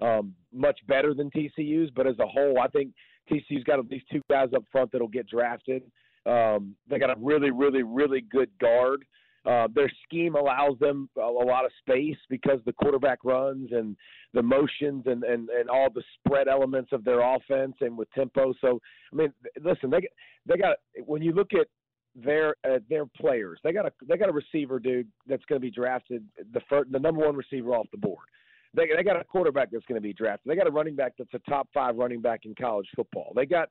Um, 0.00 0.34
much 0.52 0.78
better 0.86 1.12
than 1.12 1.28
TCU's, 1.30 1.90
but 1.94 2.06
as 2.06 2.16
a 2.20 2.26
whole, 2.26 2.60
I 2.60 2.68
think 2.68 2.92
TCU's 3.30 3.64
got 3.64 3.80
at 3.80 3.90
least 3.90 4.06
two 4.12 4.22
guys 4.30 4.48
up 4.54 4.62
front 4.70 4.92
that'll 4.92 5.08
get 5.08 5.26
drafted. 5.26 5.82
Um, 6.24 6.76
they 6.88 6.98
got 6.98 7.10
a 7.10 7.16
really, 7.18 7.50
really, 7.50 7.82
really 7.82 8.20
good 8.20 8.50
guard. 8.60 9.04
Uh, 9.48 9.66
their 9.74 9.90
scheme 10.04 10.34
allows 10.34 10.78
them 10.78 11.08
a, 11.16 11.20
a 11.20 11.46
lot 11.46 11.64
of 11.64 11.70
space 11.80 12.18
because 12.28 12.60
the 12.66 12.72
quarterback 12.72 13.18
runs 13.24 13.70
and 13.72 13.96
the 14.34 14.42
motions 14.42 15.04
and, 15.06 15.24
and, 15.24 15.48
and 15.48 15.70
all 15.70 15.88
the 15.94 16.02
spread 16.18 16.48
elements 16.48 16.90
of 16.92 17.02
their 17.02 17.20
offense 17.20 17.74
and 17.80 17.96
with 17.96 18.10
tempo. 18.12 18.52
So, 18.60 18.78
I 19.12 19.16
mean, 19.16 19.32
listen, 19.62 19.88
they 19.88 20.06
they 20.44 20.58
got 20.58 20.76
when 21.06 21.22
you 21.22 21.32
look 21.32 21.54
at 21.54 21.66
their 22.14 22.56
uh, 22.68 22.78
their 22.90 23.06
players. 23.06 23.58
They 23.64 23.72
got 23.72 23.86
a 23.86 23.92
they 24.06 24.16
got 24.16 24.28
a 24.28 24.32
receiver 24.32 24.78
dude 24.78 25.08
that's 25.26 25.44
going 25.46 25.60
to 25.60 25.64
be 25.64 25.70
drafted 25.70 26.24
the 26.52 26.60
first, 26.68 26.92
the 26.92 26.98
number 26.98 27.24
one 27.24 27.36
receiver 27.36 27.70
off 27.70 27.86
the 27.90 27.98
board. 27.98 28.26
They 28.74 28.88
they 28.94 29.02
got 29.02 29.18
a 29.18 29.24
quarterback 29.24 29.70
that's 29.70 29.86
going 29.86 30.00
to 30.00 30.06
be 30.06 30.12
drafted. 30.12 30.50
They 30.50 30.56
got 30.56 30.66
a 30.66 30.70
running 30.70 30.96
back 30.96 31.14
that's 31.18 31.32
a 31.32 31.50
top 31.50 31.68
five 31.72 31.96
running 31.96 32.20
back 32.20 32.40
in 32.44 32.54
college 32.54 32.88
football. 32.94 33.32
They 33.34 33.46
got 33.46 33.70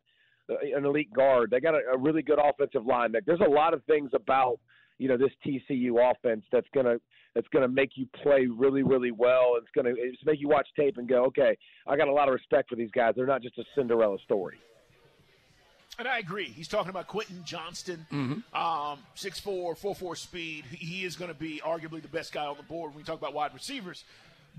uh, 0.50 0.56
an 0.76 0.86
elite 0.86 1.14
guard. 1.14 1.52
They 1.52 1.60
got 1.60 1.76
a, 1.76 1.82
a 1.94 1.98
really 1.98 2.22
good 2.22 2.40
offensive 2.44 2.86
line. 2.86 3.14
There's 3.26 3.42
a 3.46 3.50
lot 3.50 3.74
of 3.74 3.84
things 3.84 4.12
about 4.14 4.60
you 4.98 5.08
know 5.08 5.18
this 5.18 5.32
TCU 5.46 6.12
offense 6.12 6.44
that's 6.52 6.68
gonna 6.74 6.98
that's 7.36 7.48
gonna 7.50 7.68
make 7.68 7.92
you 7.96 8.08
play 8.24 8.48
really 8.48 8.84
really 8.84 9.12
well. 9.12 9.54
It's 9.58 9.70
gonna 9.76 9.94
it's 9.96 10.24
make 10.26 10.40
you 10.40 10.50
watch 10.50 10.68
tape 10.78 10.98
and 10.98 11.08
go, 11.08 11.26
okay, 11.26 11.58
I 11.86 11.96
got 11.98 12.08
a 12.08 12.14
lot 12.14 12.28
of 12.28 12.34
respect 12.34 12.70
for 12.70 12.76
these 12.76 12.92
guys. 12.92 13.14
They're 13.16 13.26
not 13.26 13.42
just 13.42 13.58
a 13.58 13.64
Cinderella 13.76 14.18
story. 14.24 14.58
And 16.00 16.08
I 16.08 16.20
agree. 16.20 16.46
He's 16.46 16.68
talking 16.68 16.92
about 16.92 17.08
Quentin 17.08 17.44
Johnston, 17.44 18.06
mm-hmm. 18.12 18.56
um, 18.56 19.00
6'4", 19.16 19.80
4'4 19.80 20.16
speed. 20.16 20.66
He 20.66 21.04
is 21.04 21.16
going 21.16 21.32
to 21.32 21.38
be 21.38 21.60
arguably 21.66 22.04
the 22.04 22.08
best 22.08 22.32
guy 22.32 22.46
on 22.46 22.56
the 22.56 22.62
board 22.62 22.92
when 22.92 22.98
we 22.98 23.04
talk 23.04 23.18
about 23.18 23.34
wide 23.34 23.52
receivers. 23.52 24.04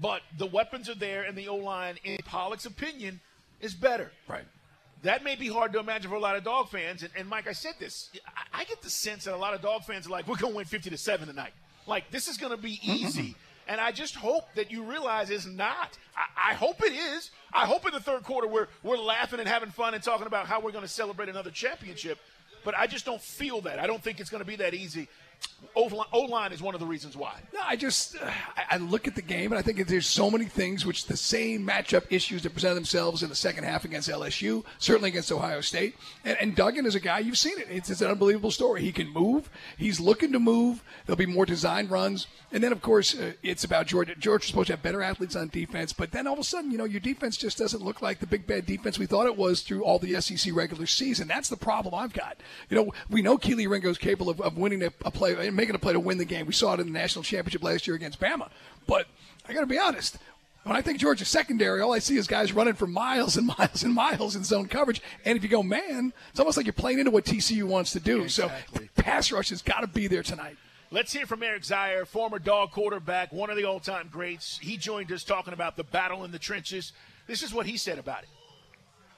But 0.00 0.22
the 0.36 0.46
weapons 0.46 0.88
are 0.88 0.96
there, 0.96 1.22
and 1.22 1.38
the 1.38 1.46
O 1.46 1.56
line, 1.56 1.96
in 2.02 2.18
Pollack's 2.24 2.66
opinion, 2.66 3.20
is 3.60 3.74
better. 3.74 4.10
Right. 4.26 4.44
That 5.02 5.22
may 5.22 5.36
be 5.36 5.48
hard 5.48 5.72
to 5.74 5.78
imagine 5.78 6.10
for 6.10 6.16
a 6.16 6.20
lot 6.20 6.36
of 6.36 6.44
dog 6.44 6.68
fans. 6.70 7.02
And, 7.02 7.12
and 7.16 7.28
Mike, 7.28 7.46
I 7.46 7.52
said 7.52 7.74
this. 7.78 8.10
I, 8.36 8.60
I, 8.60 8.64
get 8.64 8.82
the 8.82 8.90
sense 8.90 9.24
that 9.24 9.34
a 9.34 9.36
lot 9.36 9.54
of 9.54 9.60
dog 9.60 9.84
fans 9.84 10.06
are 10.06 10.10
like, 10.10 10.26
we're 10.26 10.36
going 10.36 10.52
to 10.52 10.56
win 10.56 10.66
50 10.66 10.90
to 10.90 10.96
7 10.96 11.28
tonight. 11.28 11.52
Like, 11.86 12.10
this 12.10 12.26
is 12.26 12.36
going 12.36 12.50
to 12.50 12.60
be 12.60 12.80
easy. 12.82 13.36
And 13.68 13.80
I 13.80 13.92
just 13.92 14.16
hope 14.16 14.52
that 14.54 14.70
you 14.70 14.82
realize 14.82 15.30
it's 15.30 15.46
not. 15.46 15.98
I, 16.16 16.52
I, 16.52 16.54
hope 16.54 16.82
it 16.82 16.92
is. 16.92 17.30
I 17.52 17.66
hope 17.66 17.86
in 17.86 17.92
the 17.92 18.00
third 18.00 18.24
quarter 18.24 18.48
we're, 18.48 18.68
we're 18.82 18.96
laughing 18.96 19.40
and 19.40 19.48
having 19.48 19.70
fun 19.70 19.94
and 19.94 20.02
talking 20.02 20.26
about 20.26 20.46
how 20.46 20.60
we're 20.60 20.72
going 20.72 20.84
to 20.84 20.88
celebrate 20.88 21.28
another 21.28 21.50
championship. 21.50 22.18
But 22.64 22.76
I 22.76 22.86
just 22.86 23.04
don't 23.04 23.20
feel 23.20 23.60
that. 23.62 23.78
I 23.78 23.86
don't 23.86 24.02
think 24.02 24.20
it's 24.20 24.30
going 24.30 24.42
to 24.42 24.48
be 24.48 24.56
that 24.56 24.74
easy. 24.74 25.08
O 25.78 26.20
line 26.28 26.52
is 26.52 26.60
one 26.60 26.74
of 26.74 26.80
the 26.80 26.86
reasons 26.86 27.16
why. 27.16 27.34
No, 27.54 27.60
I 27.64 27.76
just 27.76 28.16
uh, 28.20 28.30
I, 28.68 28.78
look 28.78 29.06
at 29.06 29.14
the 29.14 29.22
game 29.22 29.52
and 29.52 29.58
I 29.58 29.62
think 29.62 29.86
there's 29.86 30.08
so 30.08 30.28
many 30.28 30.46
things 30.46 30.84
which 30.84 31.06
the 31.06 31.16
same 31.16 31.64
matchup 31.64 32.04
issues 32.10 32.42
that 32.42 32.52
present 32.52 32.74
themselves 32.74 33.22
in 33.22 33.28
the 33.28 33.36
second 33.36 33.62
half 33.62 33.84
against 33.84 34.08
LSU, 34.08 34.64
certainly 34.78 35.10
against 35.10 35.30
Ohio 35.30 35.60
State. 35.60 35.96
And, 36.24 36.36
and 36.40 36.56
Duggan 36.56 36.84
is 36.84 36.96
a 36.96 37.00
guy 37.00 37.20
you've 37.20 37.38
seen 37.38 37.58
it. 37.58 37.68
It's, 37.70 37.90
it's, 37.90 38.00
an 38.00 38.10
unbelievable 38.10 38.50
story. 38.50 38.82
He 38.82 38.90
can 38.90 39.08
move. 39.08 39.50
He's 39.76 40.00
looking 40.00 40.32
to 40.32 40.40
move. 40.40 40.82
There'll 41.06 41.16
be 41.16 41.26
more 41.26 41.46
design 41.46 41.86
runs, 41.88 42.26
and 42.50 42.62
then 42.62 42.72
of 42.72 42.82
course 42.82 43.14
uh, 43.14 43.32
it's 43.42 43.62
about 43.62 43.86
Georgia. 43.86 44.16
Georgia's 44.16 44.48
supposed 44.48 44.68
to 44.68 44.72
have 44.72 44.82
better 44.82 45.02
athletes 45.02 45.36
on 45.36 45.48
defense, 45.48 45.92
but 45.92 46.10
then 46.10 46.26
all 46.26 46.34
of 46.34 46.40
a 46.40 46.44
sudden, 46.44 46.72
you 46.72 46.78
know, 46.78 46.84
your 46.84 47.00
defense 47.00 47.36
just 47.36 47.56
doesn't 47.56 47.84
look 47.84 48.02
like 48.02 48.18
the 48.18 48.26
big 48.26 48.46
bad 48.46 48.66
defense 48.66 48.98
we 48.98 49.06
thought 49.06 49.26
it 49.26 49.36
was 49.36 49.60
through 49.60 49.84
all 49.84 50.00
the 50.00 50.20
SEC 50.20 50.52
regular 50.54 50.86
season. 50.86 51.28
That's 51.28 51.48
the 51.48 51.56
problem 51.56 51.94
I've 51.94 52.12
got. 52.12 52.36
You 52.68 52.76
know, 52.76 52.92
we 53.08 53.22
know 53.22 53.38
Kelee 53.38 53.68
Ringo's 53.68 53.98
capable 53.98 54.30
of, 54.30 54.40
of 54.40 54.56
winning 54.56 54.82
a, 54.82 54.90
a 55.04 55.10
play 55.10 55.27
and 55.34 55.56
making 55.56 55.74
a 55.74 55.78
play 55.78 55.92
to 55.92 56.00
win 56.00 56.18
the 56.18 56.24
game. 56.24 56.46
We 56.46 56.52
saw 56.52 56.74
it 56.74 56.80
in 56.80 56.86
the 56.86 56.92
national 56.92 57.22
championship 57.22 57.62
last 57.62 57.86
year 57.86 57.96
against 57.96 58.20
Bama. 58.20 58.48
But 58.86 59.06
I 59.48 59.52
got 59.52 59.60
to 59.60 59.66
be 59.66 59.78
honest. 59.78 60.18
When 60.64 60.76
I 60.76 60.82
think 60.82 60.98
Georgia 60.98 61.24
secondary, 61.24 61.80
all 61.80 61.94
I 61.94 61.98
see 61.98 62.16
is 62.16 62.26
guys 62.26 62.52
running 62.52 62.74
for 62.74 62.86
miles 62.86 63.36
and 63.36 63.46
miles 63.58 63.82
and 63.82 63.94
miles 63.94 64.36
in 64.36 64.44
zone 64.44 64.68
coverage. 64.68 65.00
And 65.24 65.36
if 65.36 65.42
you 65.42 65.48
go 65.48 65.62
man, 65.62 66.12
it's 66.30 66.40
almost 66.40 66.56
like 66.56 66.66
you're 66.66 66.72
playing 66.72 66.98
into 66.98 67.10
what 67.10 67.24
TCU 67.24 67.64
wants 67.64 67.92
to 67.92 68.00
do. 68.00 68.22
Exactly. 68.22 68.86
So 68.94 69.02
pass 69.02 69.32
rush 69.32 69.50
has 69.50 69.62
got 69.62 69.80
to 69.80 69.86
be 69.86 70.08
there 70.08 70.22
tonight. 70.22 70.56
Let's 70.90 71.12
hear 71.12 71.26
from 71.26 71.42
Eric 71.42 71.64
Zeier, 71.64 72.06
former 72.06 72.38
dog 72.38 72.70
quarterback, 72.70 73.30
one 73.30 73.50
of 73.50 73.56
the 73.56 73.64
all 73.64 73.78
time 73.78 74.08
greats. 74.10 74.58
He 74.58 74.76
joined 74.76 75.12
us 75.12 75.22
talking 75.22 75.52
about 75.52 75.76
the 75.76 75.84
battle 75.84 76.24
in 76.24 76.32
the 76.32 76.38
trenches. 76.38 76.92
This 77.26 77.42
is 77.42 77.52
what 77.52 77.66
he 77.66 77.76
said 77.76 77.98
about 77.98 78.22
it. 78.22 78.28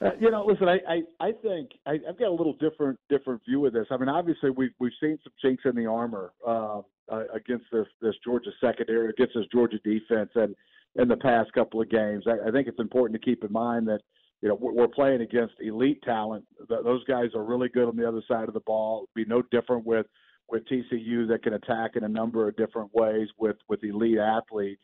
Uh, 0.03 0.11
you 0.19 0.31
know, 0.31 0.45
listen, 0.47 0.67
I, 0.67 0.79
I, 0.89 1.03
I 1.21 1.33
think 1.43 1.71
I, 1.87 1.99
I've 2.09 2.19
got 2.19 2.29
a 2.29 2.33
little 2.33 2.55
different 2.55 2.99
different 3.11 3.43
view 3.47 3.67
of 3.67 3.73
this. 3.73 3.87
I 3.91 3.99
mean, 3.99 4.09
obviously 4.09 4.51
we've 4.51 4.73
we've 4.79 4.93
seen 5.01 5.19
some 5.23 5.33
chinks 5.43 5.65
in 5.67 5.75
the 5.75 5.87
armor 5.87 6.33
uh, 6.47 6.81
uh, 7.11 7.25
against 7.35 7.67
this 7.71 7.87
this 8.01 8.15
Georgia 8.25 8.51
secondary, 8.61 9.11
against 9.11 9.35
this 9.35 9.45
Georgia 9.53 9.79
defense, 9.85 10.31
and 10.35 10.55
in 10.97 11.09
the 11.09 11.17
past 11.17 11.53
couple 11.53 11.83
of 11.83 11.91
games, 11.91 12.25
I, 12.27 12.49
I 12.49 12.51
think 12.51 12.67
it's 12.67 12.81
important 12.81 13.21
to 13.21 13.25
keep 13.25 13.45
in 13.45 13.53
mind 13.53 13.89
that 13.89 14.01
you 14.41 14.49
know 14.49 14.55
we're, 14.55 14.73
we're 14.73 14.89
playing 14.89 15.21
against 15.21 15.55
elite 15.61 16.03
talent. 16.03 16.47
Those 16.69 17.05
guys 17.05 17.29
are 17.35 17.45
really 17.45 17.69
good 17.69 17.87
on 17.87 17.97
the 17.97 18.09
other 18.09 18.23
side 18.27 18.49
of 18.49 18.55
the 18.55 18.61
ball. 18.61 19.07
It'd 19.15 19.27
be 19.27 19.31
no 19.31 19.43
different 19.51 19.85
with 19.85 20.07
with 20.49 20.65
TCU 20.67 21.29
that 21.29 21.43
can 21.43 21.55
attack 21.55 21.93
in 21.97 22.05
a 22.05 22.09
number 22.09 22.49
of 22.49 22.57
different 22.57 22.91
ways 22.95 23.29
with 23.39 23.57
with 23.69 23.85
elite 23.85 24.19
athletes. 24.19 24.83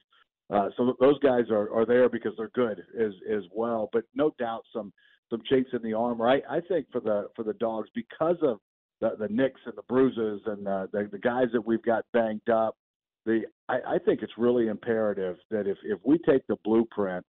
Uh, 0.49 0.69
so 0.77 0.95
those 1.01 1.19
guys 1.19 1.51
are, 1.51 1.73
are 1.73 1.85
there 1.85 2.09
because 2.09 2.33
they're 2.37 2.51
good 2.55 2.81
as 2.99 3.13
as 3.31 3.43
well. 3.53 3.89
But 3.93 4.05
no 4.15 4.33
doubt 4.39 4.63
some 4.73 4.93
some 5.31 5.43
chinks 5.49 5.71
in 5.73 5.83
the 5.83 5.95
armor. 5.95 6.29
I, 6.29 6.41
I 6.49 6.61
think 6.69 6.87
for 6.93 7.01
the 7.01 7.29
for 7.35 7.43
the 7.43 7.55
dogs 7.55 7.89
because 7.95 8.37
of 8.43 8.59
the, 9.01 9.17
the 9.19 9.29
nicks 9.29 9.61
and 9.67 9.75
the 9.77 9.83
bruises 9.89 10.41
and 10.47 10.65
the, 10.65 10.89
the 10.93 11.09
the 11.13 11.19
guys 11.19 11.49
that 11.53 11.67
we've 11.67 11.83
got 11.83 12.05
banged 12.13 12.49
up. 12.49 12.77
The 13.25 13.43
I, 13.69 13.79
I 13.87 13.99
think 14.05 14.23
it's 14.23 14.33
really 14.39 14.69
imperative 14.69 15.37
that 15.51 15.67
if 15.67 15.79
if 15.83 15.99
we 16.05 16.19
take 16.19 16.47
the 16.47 16.57
blueprint 16.65 17.25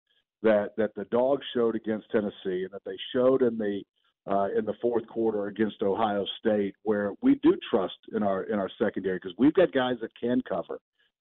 that 0.43 0.71
that 0.77 0.95
the 0.97 1.05
dogs 1.07 1.45
showed 1.55 1.77
against 1.77 2.11
Tennessee 2.11 2.65
and 2.65 2.71
that 2.73 2.85
they 2.85 2.97
showed 3.13 3.43
in 3.43 3.57
the 3.59 3.83
uh, 4.27 4.49
in 4.57 4.65
the 4.65 4.75
fourth 4.81 5.07
quarter 5.07 5.47
against 5.47 5.83
Ohio 5.83 6.25
State, 6.39 6.75
where 6.83 7.13
we 7.23 7.35
do 7.43 7.55
trust 7.71 7.97
in 8.15 8.23
our 8.23 8.45
in 8.45 8.59
our 8.59 8.71
secondary 8.79 9.17
because 9.17 9.35
we've 9.39 9.55
got 9.55 9.73
guys 9.73 9.97
that 10.01 10.11
can 10.21 10.41
cover, 10.49 10.79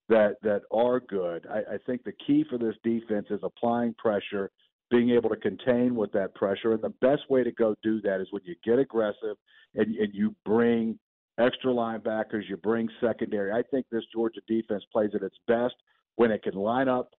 that 0.10 0.36
that 0.42 0.62
are 0.72 1.00
good. 1.00 1.48
I, 1.50 1.76
I 1.76 1.78
think 1.86 2.04
the 2.04 2.14
key 2.26 2.46
for 2.50 2.58
this 2.58 2.76
defense 2.84 3.28
is 3.30 3.40
applying 3.44 3.94
pressure 3.96 4.52
being 4.92 5.10
able 5.10 5.30
to 5.30 5.38
contain 5.38 5.96
with 5.96 6.12
that 6.12 6.36
pressure. 6.36 6.74
And 6.74 6.82
the 6.82 6.94
best 7.02 7.24
way 7.30 7.44
to 7.44 7.52
go 7.52 7.74
do 7.82 8.00
that 8.02 8.22
is 8.22 8.28
when 8.30 8.44
you 8.46 8.56
get 8.64 8.78
aggressive 8.78 9.38
and, 9.74 9.96
and 9.96 10.14
you 10.14 10.36
bring 10.46 11.00
extra 11.40 11.72
linebackers, 11.72 12.48
you 12.48 12.58
bring 12.58 12.88
secondary. 13.02 13.52
I 13.52 13.64
think 13.72 13.88
this 13.92 14.04
Georgia 14.14 14.42
defense 14.48 14.84
plays 14.92 15.10
at 15.16 15.24
its 15.24 15.38
best 15.48 15.74
when 16.16 16.32
it 16.32 16.44
can 16.44 16.54
line 16.54 16.88
up 16.88 17.10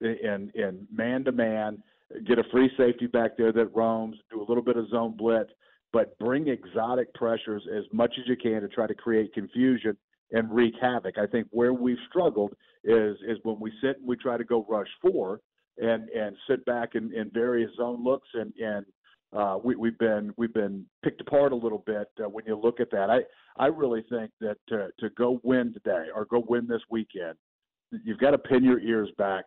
in 0.00 0.50
in 0.54 0.86
man 0.90 1.24
to 1.24 1.32
man, 1.32 1.82
get 2.26 2.38
a 2.38 2.44
free 2.50 2.70
safety 2.78 3.06
back 3.06 3.36
there 3.36 3.52
that 3.52 3.76
roams, 3.76 4.16
do 4.30 4.40
a 4.40 4.46
little 4.48 4.62
bit 4.62 4.76
of 4.76 4.88
zone 4.88 5.14
blitz, 5.16 5.50
but 5.92 6.18
bring 6.18 6.48
exotic 6.48 7.12
pressures 7.14 7.62
as 7.76 7.84
much 7.92 8.14
as 8.18 8.26
you 8.26 8.36
can 8.36 8.62
to 8.62 8.68
try 8.68 8.86
to 8.86 8.94
create 8.94 9.34
confusion 9.34 9.96
and 10.32 10.50
wreak 10.50 10.74
havoc. 10.80 11.18
I 11.18 11.26
think 11.26 11.46
where 11.50 11.72
we've 11.72 11.98
struggled 12.08 12.54
is 12.84 13.16
is 13.26 13.38
when 13.42 13.58
we 13.60 13.72
sit 13.82 13.98
and 13.98 14.06
we 14.06 14.16
try 14.16 14.36
to 14.36 14.44
go 14.44 14.64
rush 14.68 14.88
four 15.00 15.40
and 15.78 16.08
and 16.10 16.36
sit 16.48 16.64
back 16.64 16.94
in, 16.94 17.12
in 17.14 17.30
various 17.32 17.70
zone 17.76 18.02
looks 18.04 18.28
and 18.34 18.52
and 18.58 18.86
uh, 19.36 19.58
we, 19.62 19.76
we've 19.76 19.98
been 19.98 20.32
we've 20.36 20.54
been 20.54 20.86
picked 21.04 21.20
apart 21.20 21.52
a 21.52 21.56
little 21.56 21.82
bit 21.86 22.08
uh, 22.24 22.28
when 22.28 22.44
you 22.46 22.56
look 22.56 22.80
at 22.80 22.90
that. 22.90 23.10
I 23.10 23.20
I 23.62 23.66
really 23.66 24.04
think 24.08 24.30
that 24.40 24.56
to 24.68 24.88
to 25.00 25.10
go 25.10 25.40
win 25.42 25.72
today 25.72 26.06
or 26.14 26.24
go 26.24 26.44
win 26.48 26.66
this 26.66 26.80
weekend, 26.90 27.34
you've 28.04 28.18
got 28.18 28.30
to 28.30 28.38
pin 28.38 28.64
your 28.64 28.80
ears 28.80 29.10
back, 29.18 29.44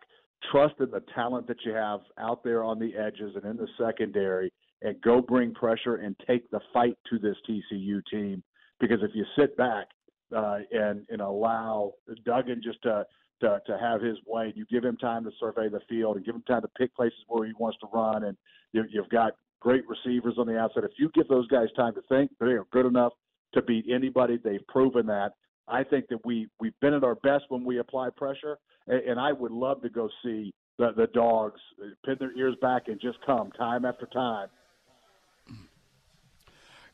trust 0.50 0.74
in 0.80 0.90
the 0.90 1.02
talent 1.14 1.48
that 1.48 1.64
you 1.64 1.72
have 1.72 2.00
out 2.18 2.44
there 2.44 2.62
on 2.62 2.78
the 2.78 2.94
edges 2.96 3.34
and 3.34 3.44
in 3.44 3.56
the 3.56 3.68
secondary, 3.76 4.52
and 4.82 5.00
go 5.02 5.20
bring 5.20 5.52
pressure 5.52 5.96
and 5.96 6.14
take 6.28 6.48
the 6.50 6.60
fight 6.72 6.96
to 7.10 7.18
this 7.18 7.36
TCU 7.48 8.00
team. 8.10 8.42
Because 8.78 8.98
if 9.02 9.10
you 9.14 9.24
sit 9.36 9.56
back 9.56 9.86
uh, 10.34 10.58
and 10.72 11.06
and 11.10 11.20
allow 11.20 11.92
Duggan 12.24 12.60
just 12.62 12.82
to 12.82 13.04
to, 13.40 13.60
to 13.66 13.78
have 13.78 14.00
his 14.00 14.16
way. 14.26 14.52
You 14.54 14.64
give 14.70 14.84
him 14.84 14.96
time 14.96 15.24
to 15.24 15.30
survey 15.40 15.68
the 15.68 15.80
field 15.88 16.16
and 16.16 16.24
give 16.24 16.34
him 16.34 16.44
time 16.46 16.62
to 16.62 16.68
pick 16.68 16.94
places 16.94 17.18
where 17.26 17.46
he 17.46 17.52
wants 17.58 17.76
to 17.80 17.88
run. 17.92 18.24
And 18.24 18.36
you, 18.72 18.84
you've 18.90 19.08
got 19.08 19.32
great 19.60 19.82
receivers 19.88 20.34
on 20.38 20.46
the 20.46 20.56
outside. 20.56 20.84
If 20.84 20.92
you 20.96 21.10
give 21.12 21.28
those 21.28 21.48
guys 21.48 21.66
time 21.76 21.94
to 21.94 22.02
think, 22.08 22.30
they 22.38 22.46
are 22.46 22.66
good 22.72 22.86
enough 22.86 23.12
to 23.54 23.62
beat 23.62 23.86
anybody. 23.92 24.38
They've 24.42 24.66
proven 24.68 25.06
that. 25.06 25.32
I 25.68 25.84
think 25.84 26.06
that 26.08 26.24
we 26.24 26.48
we've 26.60 26.78
been 26.80 26.94
at 26.94 27.04
our 27.04 27.14
best 27.16 27.44
when 27.48 27.64
we 27.64 27.78
apply 27.78 28.10
pressure, 28.16 28.58
and, 28.86 29.00
and 29.02 29.20
I 29.20 29.32
would 29.32 29.52
love 29.52 29.82
to 29.82 29.88
go 29.88 30.08
see 30.24 30.52
the 30.78 30.92
the 30.96 31.06
dogs 31.08 31.60
pin 32.04 32.16
their 32.18 32.36
ears 32.36 32.56
back 32.60 32.88
and 32.88 33.00
just 33.00 33.18
come 33.24 33.50
time 33.52 33.84
after 33.84 34.06
time 34.06 34.48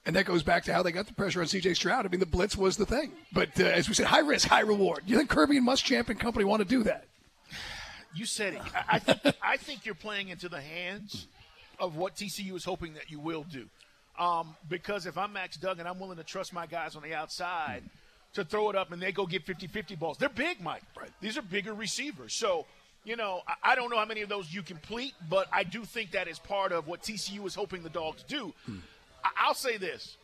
and 0.08 0.16
that 0.16 0.24
goes 0.24 0.42
back 0.42 0.64
to 0.64 0.72
how 0.72 0.82
they 0.82 0.90
got 0.90 1.06
the 1.06 1.12
pressure 1.12 1.42
on 1.42 1.46
C.J. 1.46 1.74
Stroud. 1.74 2.06
I 2.06 2.08
mean, 2.08 2.18
the 2.18 2.24
blitz 2.24 2.56
was 2.56 2.78
the 2.78 2.86
thing. 2.86 3.12
But 3.30 3.60
uh, 3.60 3.64
as 3.64 3.90
we 3.90 3.94
said, 3.94 4.06
high 4.06 4.20
risk, 4.20 4.48
high 4.48 4.62
reward. 4.62 5.02
Do 5.04 5.12
you 5.12 5.18
think 5.18 5.28
Kirby 5.28 5.58
and 5.58 5.68
Muschamp 5.68 6.08
and 6.08 6.18
company 6.18 6.46
want 6.46 6.62
to 6.62 6.64
do 6.66 6.82
that? 6.84 7.04
You 8.14 8.24
said 8.24 8.54
it. 8.54 8.62
I 8.88 9.00
think, 9.00 9.36
I 9.42 9.58
think 9.58 9.84
you're 9.84 9.94
playing 9.94 10.30
into 10.30 10.48
the 10.48 10.62
hands 10.62 11.26
of 11.78 11.96
what 11.96 12.16
TCU 12.16 12.56
is 12.56 12.64
hoping 12.64 12.94
that 12.94 13.10
you 13.10 13.20
will 13.20 13.42
do. 13.42 13.66
Um, 14.18 14.56
because 14.70 15.04
if 15.04 15.18
I'm 15.18 15.34
Max 15.34 15.58
Duggan, 15.58 15.86
I'm 15.86 16.00
willing 16.00 16.16
to 16.16 16.24
trust 16.24 16.54
my 16.54 16.64
guys 16.64 16.96
on 16.96 17.02
the 17.02 17.12
outside 17.12 17.82
to 18.32 18.46
throw 18.46 18.70
it 18.70 18.76
up 18.76 18.90
and 18.92 19.02
they 19.02 19.12
go 19.12 19.26
get 19.26 19.44
50 19.44 19.66
50 19.66 19.94
balls. 19.96 20.16
They're 20.16 20.30
big, 20.30 20.62
Mike. 20.62 20.84
Right. 20.98 21.10
These 21.20 21.36
are 21.36 21.42
bigger 21.42 21.74
receivers. 21.74 22.32
So, 22.32 22.64
you 23.04 23.16
know, 23.16 23.42
I, 23.46 23.72
I 23.72 23.74
don't 23.74 23.90
know 23.90 23.98
how 23.98 24.06
many 24.06 24.22
of 24.22 24.30
those 24.30 24.54
you 24.54 24.62
complete, 24.62 25.12
but 25.28 25.48
I 25.52 25.64
do 25.64 25.84
think 25.84 26.12
that 26.12 26.28
is 26.28 26.38
part 26.38 26.72
of 26.72 26.86
what 26.86 27.02
TCU 27.02 27.46
is 27.46 27.54
hoping 27.54 27.82
the 27.82 27.90
dogs 27.90 28.22
do. 28.22 28.54
Hmm. 28.64 28.78
I'll 29.36 29.54
say 29.54 29.76
this. 29.76 30.16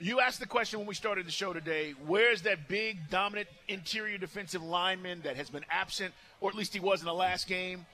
You 0.00 0.20
asked 0.20 0.40
the 0.40 0.46
question 0.46 0.80
when 0.80 0.88
we 0.88 0.94
started 0.94 1.26
the 1.26 1.30
show 1.30 1.52
today 1.52 1.94
where's 2.06 2.42
that 2.42 2.68
big, 2.68 2.98
dominant 3.10 3.48
interior 3.68 4.18
defensive 4.18 4.62
lineman 4.62 5.20
that 5.22 5.36
has 5.36 5.50
been 5.50 5.64
absent, 5.70 6.12
or 6.40 6.50
at 6.50 6.56
least 6.56 6.74
he 6.74 6.80
was 6.80 7.00
in 7.00 7.06
the 7.06 7.14
last 7.14 7.46
game? 7.46 7.86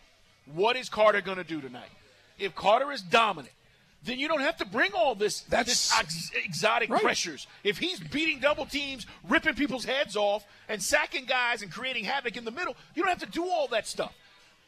What 0.54 0.76
is 0.76 0.88
Carter 0.88 1.20
going 1.20 1.36
to 1.36 1.44
do 1.44 1.60
tonight? 1.60 1.90
If 2.38 2.54
Carter 2.54 2.90
is 2.90 3.02
dominant, 3.02 3.52
then 4.02 4.18
you 4.18 4.28
don't 4.28 4.40
have 4.40 4.56
to 4.56 4.64
bring 4.64 4.92
all 4.94 5.14
this, 5.14 5.42
That's, 5.42 5.68
this 5.68 5.92
ex- 5.98 6.30
exotic 6.42 6.88
right. 6.88 7.02
pressures. 7.02 7.46
If 7.64 7.76
he's 7.76 8.00
beating 8.00 8.40
double 8.40 8.64
teams, 8.64 9.06
ripping 9.28 9.54
people's 9.54 9.84
heads 9.84 10.16
off, 10.16 10.46
and 10.68 10.82
sacking 10.82 11.26
guys 11.26 11.60
and 11.60 11.70
creating 11.70 12.04
havoc 12.04 12.36
in 12.36 12.46
the 12.46 12.50
middle, 12.50 12.76
you 12.94 13.02
don't 13.02 13.10
have 13.10 13.28
to 13.28 13.30
do 13.30 13.46
all 13.46 13.68
that 13.68 13.86
stuff. 13.86 14.14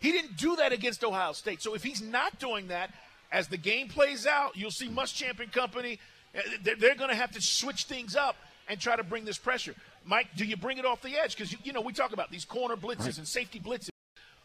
He 0.01 0.13
didn't 0.13 0.37
do 0.37 0.57
that 0.57 0.73
against 0.73 1.03
Ohio 1.03 1.33
State. 1.33 1.63
So 1.63 1.75
if 1.75 1.83
he's 1.83 2.03
not 2.03 2.39
doing 2.39 2.69
that, 2.69 2.91
as 3.33 3.49
the 3.49 3.57
game 3.57 3.89
plays 3.89 4.27
out, 4.27 4.57
you'll 4.57 4.71
see 4.71 4.89
Muschamp 4.89 5.41
and 5.41 5.51
company. 5.51 5.99
Uh, 6.37 6.41
they're 6.63 6.95
going 6.95 7.11
to 7.11 7.17
have 7.17 7.33
to 7.33 7.41
switch 7.41 7.85
things 7.85 8.15
up 8.15 8.37
and 8.69 8.79
try 8.79 8.95
to 8.95 9.03
bring 9.03 9.25
this 9.25 9.39
pressure. 9.39 9.75
Mike, 10.05 10.29
do 10.37 10.45
you 10.45 10.57
bring 10.57 10.79
it 10.79 10.85
off 10.85 11.03
the 11.03 11.19
edge? 11.19 11.37
Because, 11.37 11.55
you 11.65 11.73
know, 11.73 11.81
we 11.81 11.93
talk 11.93 12.13
about 12.13 12.31
these 12.31 12.45
corner 12.45 12.77
blitzes 12.77 13.07
right. 13.07 13.19
and 13.19 13.27
safety 13.29 13.59
blitzes. 13.59 13.89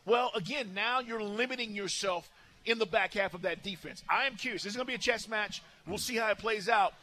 Well, 0.06 0.32
again, 0.36 0.72
now 0.74 1.02
you're 1.02 1.22
limiting 1.22 1.76
yourself 1.76 2.30
in 2.66 2.80
the 2.80 2.86
back 2.86 3.14
half 3.14 3.34
of 3.34 3.42
that 3.42 3.62
defense. 3.62 4.04
I 4.10 4.26
am 4.26 4.36
curious. 4.36 4.64
This 4.64 4.72
is 4.72 4.78
going 4.78 4.86
to 4.86 4.92
be 4.92 4.96
a 4.96 5.00
chess 5.00 5.28
match. 5.28 5.62
We'll 5.86 5.98
see 5.98 6.16
how 6.16 6.30
it 6.32 6.38
plays 6.38 6.70
out 6.70 6.94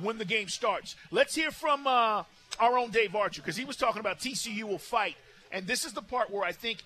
when 0.00 0.18
the 0.18 0.24
game 0.24 0.48
starts. 0.48 0.94
Let's 1.10 1.34
hear 1.34 1.50
from 1.50 1.86
uh, 1.86 2.22
our 2.60 2.78
own 2.78 2.90
Dave 2.90 3.14
Archer 3.14 3.42
because 3.42 3.56
he 3.56 3.64
was 3.64 3.76
talking 3.76 4.00
about 4.00 4.20
TCU 4.20 4.64
will 4.64 4.78
fight. 4.78 5.16
And 5.50 5.66
this 5.66 5.84
is 5.84 5.92
the 5.92 6.02
part 6.02 6.30
where 6.30 6.44
I 6.44 6.52
think 6.52 6.78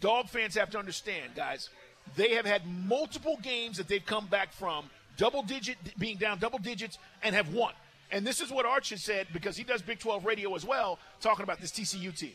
dog 0.00 0.28
fans 0.28 0.56
have 0.56 0.70
to 0.70 0.78
understand, 0.78 1.34
guys. 1.34 1.70
They 2.14 2.34
have 2.34 2.46
had 2.46 2.62
multiple 2.86 3.38
games 3.42 3.76
that 3.78 3.88
they've 3.88 4.04
come 4.04 4.26
back 4.26 4.52
from 4.52 4.88
double 5.16 5.42
digit 5.42 5.76
being 5.98 6.18
down 6.18 6.38
double 6.38 6.58
digits 6.58 6.98
and 7.22 7.34
have 7.34 7.52
won. 7.52 7.72
And 8.12 8.26
this 8.26 8.40
is 8.40 8.50
what 8.50 8.64
Arch 8.66 8.90
has 8.90 9.02
said 9.02 9.26
because 9.32 9.56
he 9.56 9.64
does 9.64 9.82
Big 9.82 9.98
12 9.98 10.24
radio 10.24 10.54
as 10.54 10.64
well, 10.64 10.98
talking 11.20 11.42
about 11.42 11.60
this 11.60 11.72
TCU 11.72 12.16
team. 12.16 12.34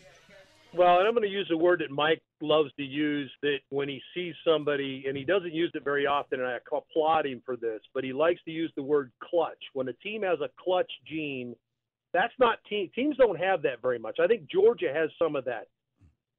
Well, 0.73 0.99
and 0.99 1.07
I'm 1.07 1.13
going 1.13 1.27
to 1.27 1.29
use 1.29 1.49
a 1.51 1.57
word 1.57 1.79
that 1.79 1.91
Mike 1.91 2.21
loves 2.41 2.71
to 2.77 2.83
use 2.83 3.29
that 3.41 3.57
when 3.69 3.89
he 3.89 4.01
sees 4.13 4.35
somebody, 4.45 5.03
and 5.07 5.17
he 5.17 5.25
doesn't 5.25 5.53
use 5.53 5.71
it 5.73 5.83
very 5.83 6.07
often, 6.07 6.39
and 6.39 6.47
I 6.47 6.57
applaud 6.71 7.25
him 7.25 7.41
for 7.45 7.57
this, 7.57 7.81
but 7.93 8.03
he 8.03 8.13
likes 8.13 8.41
to 8.45 8.51
use 8.51 8.71
the 8.75 8.83
word 8.83 9.11
clutch. 9.21 9.61
When 9.73 9.87
a 9.89 9.93
team 9.93 10.23
has 10.23 10.39
a 10.39 10.49
clutch 10.63 10.91
gene, 11.05 11.55
That's 12.13 12.33
not 12.39 12.59
team. 12.69 12.89
Teams 12.93 13.17
don't 13.17 13.39
have 13.39 13.61
that 13.63 13.81
very 13.81 13.99
much. 13.99 14.19
I 14.19 14.27
think 14.27 14.49
Georgia 14.49 14.91
has 14.93 15.09
some 15.17 15.35
of 15.35 15.45
that. 15.45 15.67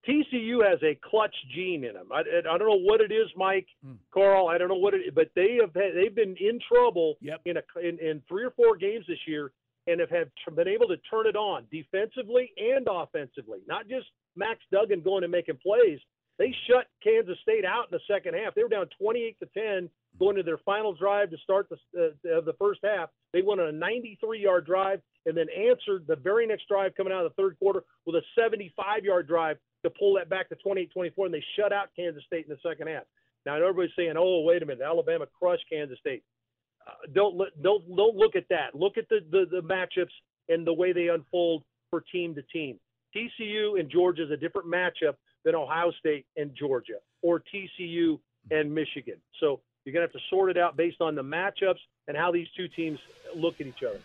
TCU 0.09 0.69
has 0.69 0.79
a 0.83 0.95
clutch 1.09 1.35
gene 1.55 1.85
in 1.85 1.95
them. 1.95 2.09
I, 2.13 2.21
I 2.21 2.59
don't 2.59 2.69
know 2.69 2.79
what 2.81 3.01
it 3.01 3.13
is, 3.13 3.29
Mike, 3.37 3.67
Hmm. 3.85 3.95
Carl. 4.13 4.49
I 4.49 4.59
don't 4.59 4.69
know 4.69 4.75
what 4.77 4.95
it 4.95 4.99
is, 5.07 5.13
but 5.15 5.31
they 5.35 5.59
have 5.61 5.75
had, 5.75 5.95
they've 5.95 6.15
been 6.15 6.37
in 6.41 6.59
trouble 6.69 7.17
Yep. 7.21 7.41
in 7.45 7.57
a 7.57 7.63
in, 7.81 7.99
in 7.99 8.23
three 8.29 8.45
or 8.45 8.51
four 8.53 8.77
games 8.77 9.05
this 9.07 9.19
year, 9.27 9.53
and 9.87 10.01
have 10.01 10.11
had 10.11 10.31
been 10.57 10.69
able 10.69 10.89
to 10.89 10.97
turn 11.11 11.27
it 11.27 11.37
on 11.37 11.67
defensively 11.71 12.53
and 12.57 12.87
offensively. 12.91 13.61
Not 13.67 13.89
just 13.89 14.07
Max 14.37 14.61
Duggan 14.73 15.03
going 15.03 15.23
and 15.25 15.33
making 15.33 15.59
plays. 15.63 15.99
They 16.39 16.55
shut 16.67 16.87
Kansas 17.05 17.39
State 17.43 17.65
out 17.65 17.85
in 17.93 17.99
the 17.99 18.01
second 18.13 18.35
half. 18.35 18.55
They 18.55 18.63
were 18.63 18.69
down 18.69 18.87
28 18.99 19.37
to 19.41 19.47
10 19.55 19.91
going 20.19 20.35
to 20.37 20.43
their 20.43 20.59
final 20.59 20.93
drive 20.95 21.31
to 21.31 21.37
start 21.39 21.69
the 21.69 21.77
uh, 22.37 22.41
the 22.41 22.55
first 22.59 22.81
half. 22.83 23.11
They 23.33 23.43
went 23.43 23.61
on 23.61 23.69
a 23.69 23.73
93-yard 23.73 24.67
drive 24.67 25.01
and 25.27 25.37
then 25.37 25.47
answered 25.57 26.05
the 26.09 26.17
very 26.17 26.47
next 26.47 26.67
drive 26.69 26.95
coming 26.97 27.13
out 27.13 27.25
of 27.25 27.33
the 27.35 27.43
third 27.43 27.59
quarter 27.59 27.85
with 28.07 28.17
a 28.17 28.41
75-yard 28.41 29.29
drive 29.29 29.57
to 29.85 29.91
pull 29.91 30.15
that 30.15 30.29
back 30.29 30.49
to 30.49 30.57
28-24, 30.67 31.13
and 31.19 31.35
they 31.35 31.45
shut 31.57 31.73
out 31.73 31.89
Kansas 31.97 32.23
State 32.27 32.47
in 32.49 32.51
the 32.51 32.69
second 32.69 32.89
half. 32.89 33.05
Now 33.45 33.57
everybody's 33.57 33.91
saying, 33.97 34.15
"Oh, 34.17 34.41
wait 34.41 34.63
a 34.63 34.67
minute, 34.67 34.83
Alabama 34.83 35.27
crushed 35.27 35.65
Kansas 35.71 35.99
State." 35.99 36.23
Uh, 36.87 36.93
don't 37.13 37.37
don't 37.63 37.97
don't 37.97 38.17
look 38.17 38.37
at 38.37 38.45
that. 38.51 38.75
Look 38.75 38.99
at 38.99 39.09
the, 39.09 39.21
the 39.31 39.47
the 39.51 39.63
matchups 39.63 40.13
and 40.49 40.67
the 40.67 40.73
way 40.73 40.93
they 40.93 41.09
unfold 41.09 41.65
for 41.91 42.01
team 42.13 42.35
to 42.35 42.43
team. 42.43 42.79
TCU 43.15 43.79
and 43.79 43.91
Georgia 43.91 44.25
is 44.25 44.31
a 44.31 44.37
different 44.37 44.69
matchup 44.69 45.15
than 45.45 45.55
Ohio 45.55 45.91
State 45.99 46.27
and 46.37 46.55
Georgia 46.55 46.99
or 47.23 47.43
TCU 47.53 48.19
and 48.51 48.73
Michigan. 48.73 49.17
So 49.41 49.61
you're 49.85 49.93
gonna 49.93 50.05
have 50.05 50.13
to 50.13 50.21
sort 50.31 50.51
it 50.51 50.59
out 50.59 50.77
based 50.77 51.01
on 51.01 51.15
the 51.15 51.23
matchups 51.23 51.81
and 52.09 52.17
how 52.17 52.31
these 52.31 52.47
two 52.57 52.69
teams 52.69 52.99
look 53.35 53.61
at 53.61 53.67
each 53.67 53.83
other. 53.83 54.01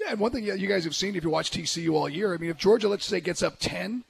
Yeah, 0.00 0.10
and 0.10 0.20
one 0.20 0.32
thing 0.32 0.44
you 0.44 0.66
guys 0.66 0.84
have 0.84 0.94
seen 0.94 1.14
if 1.14 1.24
you 1.24 1.30
watch 1.30 1.50
TCU 1.50 1.92
all 1.94 2.08
year, 2.08 2.34
I 2.34 2.38
mean, 2.38 2.50
if 2.50 2.56
Georgia, 2.56 2.88
let's 2.88 3.04
say, 3.04 3.20
gets 3.20 3.42
up 3.42 3.56
10, 3.60 4.04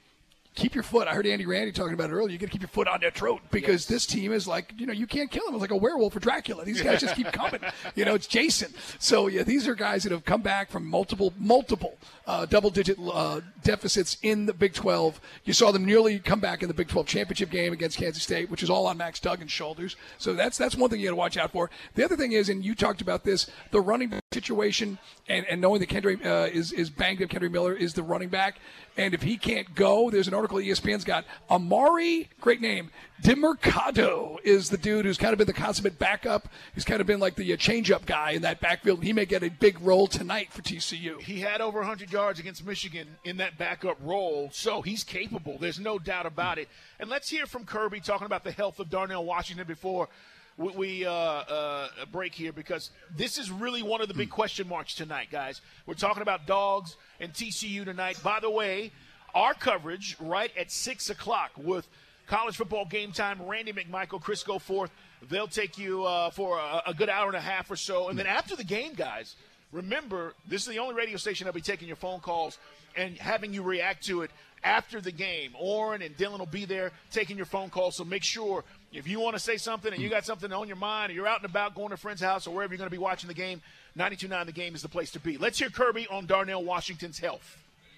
keep 0.55 0.75
your 0.75 0.83
foot. 0.83 1.07
I 1.07 1.13
heard 1.13 1.25
Andy 1.25 1.45
Randy 1.45 1.71
talking 1.71 1.93
about 1.93 2.09
it 2.09 2.13
earlier. 2.13 2.31
You 2.31 2.37
got 2.37 2.47
to 2.47 2.51
keep 2.51 2.61
your 2.61 2.69
foot 2.69 2.87
on 2.87 2.99
their 3.01 3.11
throat 3.11 3.41
because 3.51 3.85
this 3.87 4.05
team 4.05 4.31
is 4.31 4.47
like, 4.47 4.73
you 4.77 4.85
know, 4.85 4.93
you 4.93 5.07
can't 5.07 5.31
kill 5.31 5.45
them. 5.45 5.55
It's 5.55 5.61
like 5.61 5.71
a 5.71 5.75
werewolf 5.75 6.15
or 6.15 6.19
Dracula. 6.19 6.63
These 6.65 6.81
guys 6.81 7.01
just 7.01 7.15
keep 7.15 7.31
coming. 7.31 7.61
You 7.95 8.05
know, 8.05 8.15
it's 8.15 8.27
Jason. 8.27 8.73
So, 8.99 9.27
yeah, 9.27 9.43
these 9.43 9.67
are 9.67 9.75
guys 9.75 10.03
that 10.03 10.11
have 10.11 10.25
come 10.25 10.41
back 10.41 10.69
from 10.69 10.85
multiple, 10.85 11.33
multiple 11.37 11.97
uh, 12.27 12.45
double 12.45 12.69
digit 12.69 12.97
uh, 12.99 13.41
deficits 13.63 14.17
in 14.21 14.45
the 14.45 14.53
Big 14.53 14.73
12. 14.73 15.19
You 15.45 15.53
saw 15.53 15.71
them 15.71 15.85
nearly 15.85 16.19
come 16.19 16.39
back 16.39 16.61
in 16.61 16.67
the 16.67 16.73
Big 16.73 16.87
12 16.87 17.07
championship 17.07 17.49
game 17.49 17.73
against 17.73 17.97
Kansas 17.97 18.23
State, 18.23 18.49
which 18.49 18.63
is 18.63 18.69
all 18.69 18.87
on 18.87 18.97
Max 18.97 19.19
Duggan's 19.19 19.51
shoulders. 19.51 19.95
So 20.17 20.33
that's 20.33 20.57
that's 20.57 20.75
one 20.75 20.89
thing 20.89 20.99
you 20.99 21.07
got 21.07 21.11
to 21.11 21.15
watch 21.15 21.37
out 21.37 21.51
for. 21.51 21.69
The 21.95 22.03
other 22.03 22.15
thing 22.15 22.31
is, 22.31 22.49
and 22.49 22.63
you 22.63 22.75
talked 22.75 23.01
about 23.01 23.23
this, 23.23 23.49
the 23.71 23.81
running 23.81 24.09
situation 24.33 24.97
and, 25.29 25.45
and 25.45 25.61
knowing 25.61 25.79
that 25.79 25.89
Kendre 25.89 26.23
uh, 26.25 26.49
is, 26.51 26.71
is 26.73 26.89
banged 26.89 27.21
up, 27.21 27.29
Kendre 27.29 27.51
Miller 27.51 27.73
is 27.73 27.93
the 27.93 28.03
running 28.03 28.29
back. 28.29 28.59
And 28.97 29.13
if 29.13 29.23
he 29.23 29.37
can't 29.37 29.73
go, 29.73 30.09
there's 30.09 30.27
an 30.27 30.33
article 30.33 30.57
ESPN's 30.57 31.03
got. 31.03 31.25
Emari, 31.49 32.27
great 32.41 32.61
name, 32.61 32.91
DeMercado 33.23 34.37
is 34.43 34.69
the 34.69 34.77
dude 34.77 35.05
who's 35.05 35.17
kind 35.17 35.31
of 35.31 35.37
been 35.37 35.47
the 35.47 35.53
consummate 35.53 35.97
backup. 35.97 36.49
He's 36.75 36.83
kind 36.83 36.99
of 36.99 37.07
been 37.07 37.21
like 37.21 37.35
the 37.35 37.53
uh, 37.53 37.55
change-up 37.55 38.05
guy 38.05 38.31
in 38.31 38.41
that 38.41 38.59
backfield. 38.59 39.01
He 39.01 39.13
may 39.13 39.25
get 39.25 39.43
a 39.43 39.49
big 39.49 39.79
role 39.79 40.07
tonight 40.07 40.51
for 40.51 40.61
TCU. 40.61 41.21
He 41.21 41.39
had 41.39 41.61
over 41.61 41.79
100 41.79 42.11
yards 42.11 42.39
against 42.39 42.65
Michigan 42.65 43.07
in 43.23 43.37
that 43.37 43.57
backup 43.57 43.97
role, 44.01 44.49
so 44.51 44.81
he's 44.81 45.05
capable. 45.05 45.57
There's 45.57 45.79
no 45.79 45.97
doubt 45.99 46.25
about 46.25 46.57
it. 46.57 46.67
And 46.99 47.09
let's 47.09 47.29
hear 47.29 47.45
from 47.45 47.63
Kirby 47.63 48.01
talking 48.01 48.25
about 48.25 48.43
the 48.43 48.51
health 48.51 48.79
of 48.79 48.89
Darnell 48.89 49.23
Washington 49.23 49.67
before 49.67 50.09
we, 50.57 50.71
we 50.71 51.05
uh, 51.05 51.11
uh, 51.11 51.87
break 52.11 52.33
here 52.33 52.51
because 52.51 52.91
this 53.15 53.37
is 53.37 53.51
really 53.51 53.81
one 53.81 54.01
of 54.01 54.07
the 54.07 54.13
big 54.13 54.29
question 54.29 54.67
marks 54.67 54.93
tonight, 54.93 55.27
guys. 55.31 55.61
We're 55.85 55.93
talking 55.95 56.21
about 56.21 56.45
dogs 56.45 56.95
and 57.19 57.33
TCU 57.33 57.85
tonight. 57.85 58.19
By 58.23 58.39
the 58.39 58.49
way, 58.49 58.91
our 59.33 59.53
coverage 59.53 60.15
right 60.19 60.51
at 60.57 60.71
6 60.71 61.09
o'clock 61.09 61.51
with 61.57 61.87
college 62.27 62.55
football 62.55 62.85
game 62.85 63.11
time. 63.11 63.41
Randy 63.41 63.73
McMichael, 63.73 64.21
Chris 64.21 64.43
Goforth. 64.43 64.89
They'll 65.29 65.47
take 65.47 65.77
you 65.77 66.03
uh, 66.03 66.29
for 66.29 66.59
a, 66.59 66.83
a 66.87 66.93
good 66.93 67.09
hour 67.09 67.27
and 67.27 67.37
a 67.37 67.41
half 67.41 67.71
or 67.71 67.75
so. 67.75 68.09
And 68.09 68.19
then 68.19 68.27
after 68.27 68.55
the 68.55 68.63
game, 68.63 68.93
guys, 68.93 69.35
remember, 69.71 70.33
this 70.47 70.61
is 70.61 70.67
the 70.67 70.79
only 70.79 70.95
radio 70.95 71.17
station 71.17 71.45
that'll 71.45 71.55
be 71.55 71.61
taking 71.61 71.87
your 71.87 71.97
phone 71.97 72.19
calls 72.19 72.59
and 72.95 73.17
having 73.17 73.53
you 73.53 73.63
react 73.63 74.05
to 74.05 74.21
it 74.21 74.31
after 74.63 75.01
the 75.01 75.11
game. 75.11 75.51
Orrin 75.59 76.01
and 76.01 76.15
Dylan 76.15 76.39
will 76.39 76.45
be 76.45 76.65
there 76.65 76.91
taking 77.11 77.37
your 77.37 77.45
phone 77.45 77.69
calls. 77.69 77.97
So 77.97 78.03
make 78.03 78.23
sure 78.23 78.63
if 78.93 79.07
you 79.07 79.19
want 79.19 79.35
to 79.35 79.39
say 79.39 79.57
something 79.57 79.91
and 79.91 80.01
you 80.01 80.09
got 80.09 80.25
something 80.25 80.51
on 80.53 80.67
your 80.67 80.77
mind 80.77 81.11
or 81.11 81.15
you're 81.15 81.27
out 81.27 81.41
and 81.41 81.49
about 81.49 81.75
going 81.75 81.89
to 81.89 81.95
a 81.95 81.97
friend's 81.97 82.21
house 82.21 82.45
or 82.45 82.53
wherever 82.53 82.73
you're 82.73 82.77
going 82.77 82.89
to 82.89 82.95
be 82.95 82.99
watching 82.99 83.27
the 83.27 83.33
game, 83.33 83.61
92.9 83.97 84.45
The 84.45 84.51
Game 84.51 84.75
is 84.75 84.81
the 84.81 84.89
place 84.89 85.11
to 85.11 85.19
be. 85.19 85.37
Let's 85.37 85.57
hear 85.57 85.69
Kirby 85.69 86.07
on 86.07 86.25
Darnell 86.25 86.63
Washington's 86.63 87.19
health. 87.19 87.57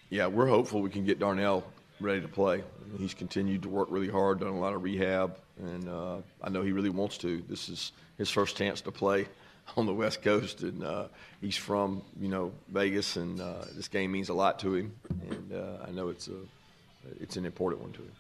Yeah, 0.10 0.28
we're 0.28 0.48
hopeful 0.48 0.82
we 0.82 0.90
can 0.90 1.06
get 1.06 1.20
Darnell 1.20 1.66
ready 2.00 2.22
to 2.22 2.28
play. 2.28 2.64
He's 2.98 3.14
continued 3.14 3.64
to 3.64 3.70
work 3.70 3.90
really 3.92 4.10
hard, 4.10 4.40
done 4.40 4.50
a 4.50 4.60
lot 4.60 4.74
of 4.74 4.84
rehab, 4.84 5.38
and 5.60 5.90
uh, 5.90 6.18
I 6.42 6.50
know 6.50 6.62
he 6.62 6.72
really 6.72 6.90
wants 6.90 7.18
to. 7.20 7.44
This 7.50 7.70
is 7.70 7.92
his 8.18 8.30
first 8.30 8.56
chance 8.56 8.82
to 8.82 8.92
play 8.92 9.28
on 9.78 9.86
the 9.86 9.94
West 9.94 10.22
Coast, 10.22 10.62
and 10.62 10.84
uh, 10.84 11.08
he's 11.42 11.58
from 11.58 12.02
you 12.20 12.30
know 12.30 12.52
Vegas, 12.70 13.16
and 13.16 13.42
uh, 13.42 13.66
this 13.76 13.88
game 13.88 14.12
means 14.12 14.30
a 14.30 14.34
lot 14.34 14.60
to 14.60 14.76
him, 14.76 14.94
and 15.30 15.54
uh, 15.54 15.86
I 15.88 15.92
know 15.92 16.10
it's 16.10 16.28
a 16.28 16.38
it's 17.20 17.38
an 17.38 17.46
important 17.46 17.82
one 17.82 17.92
to 17.94 18.02
him. 18.02 18.12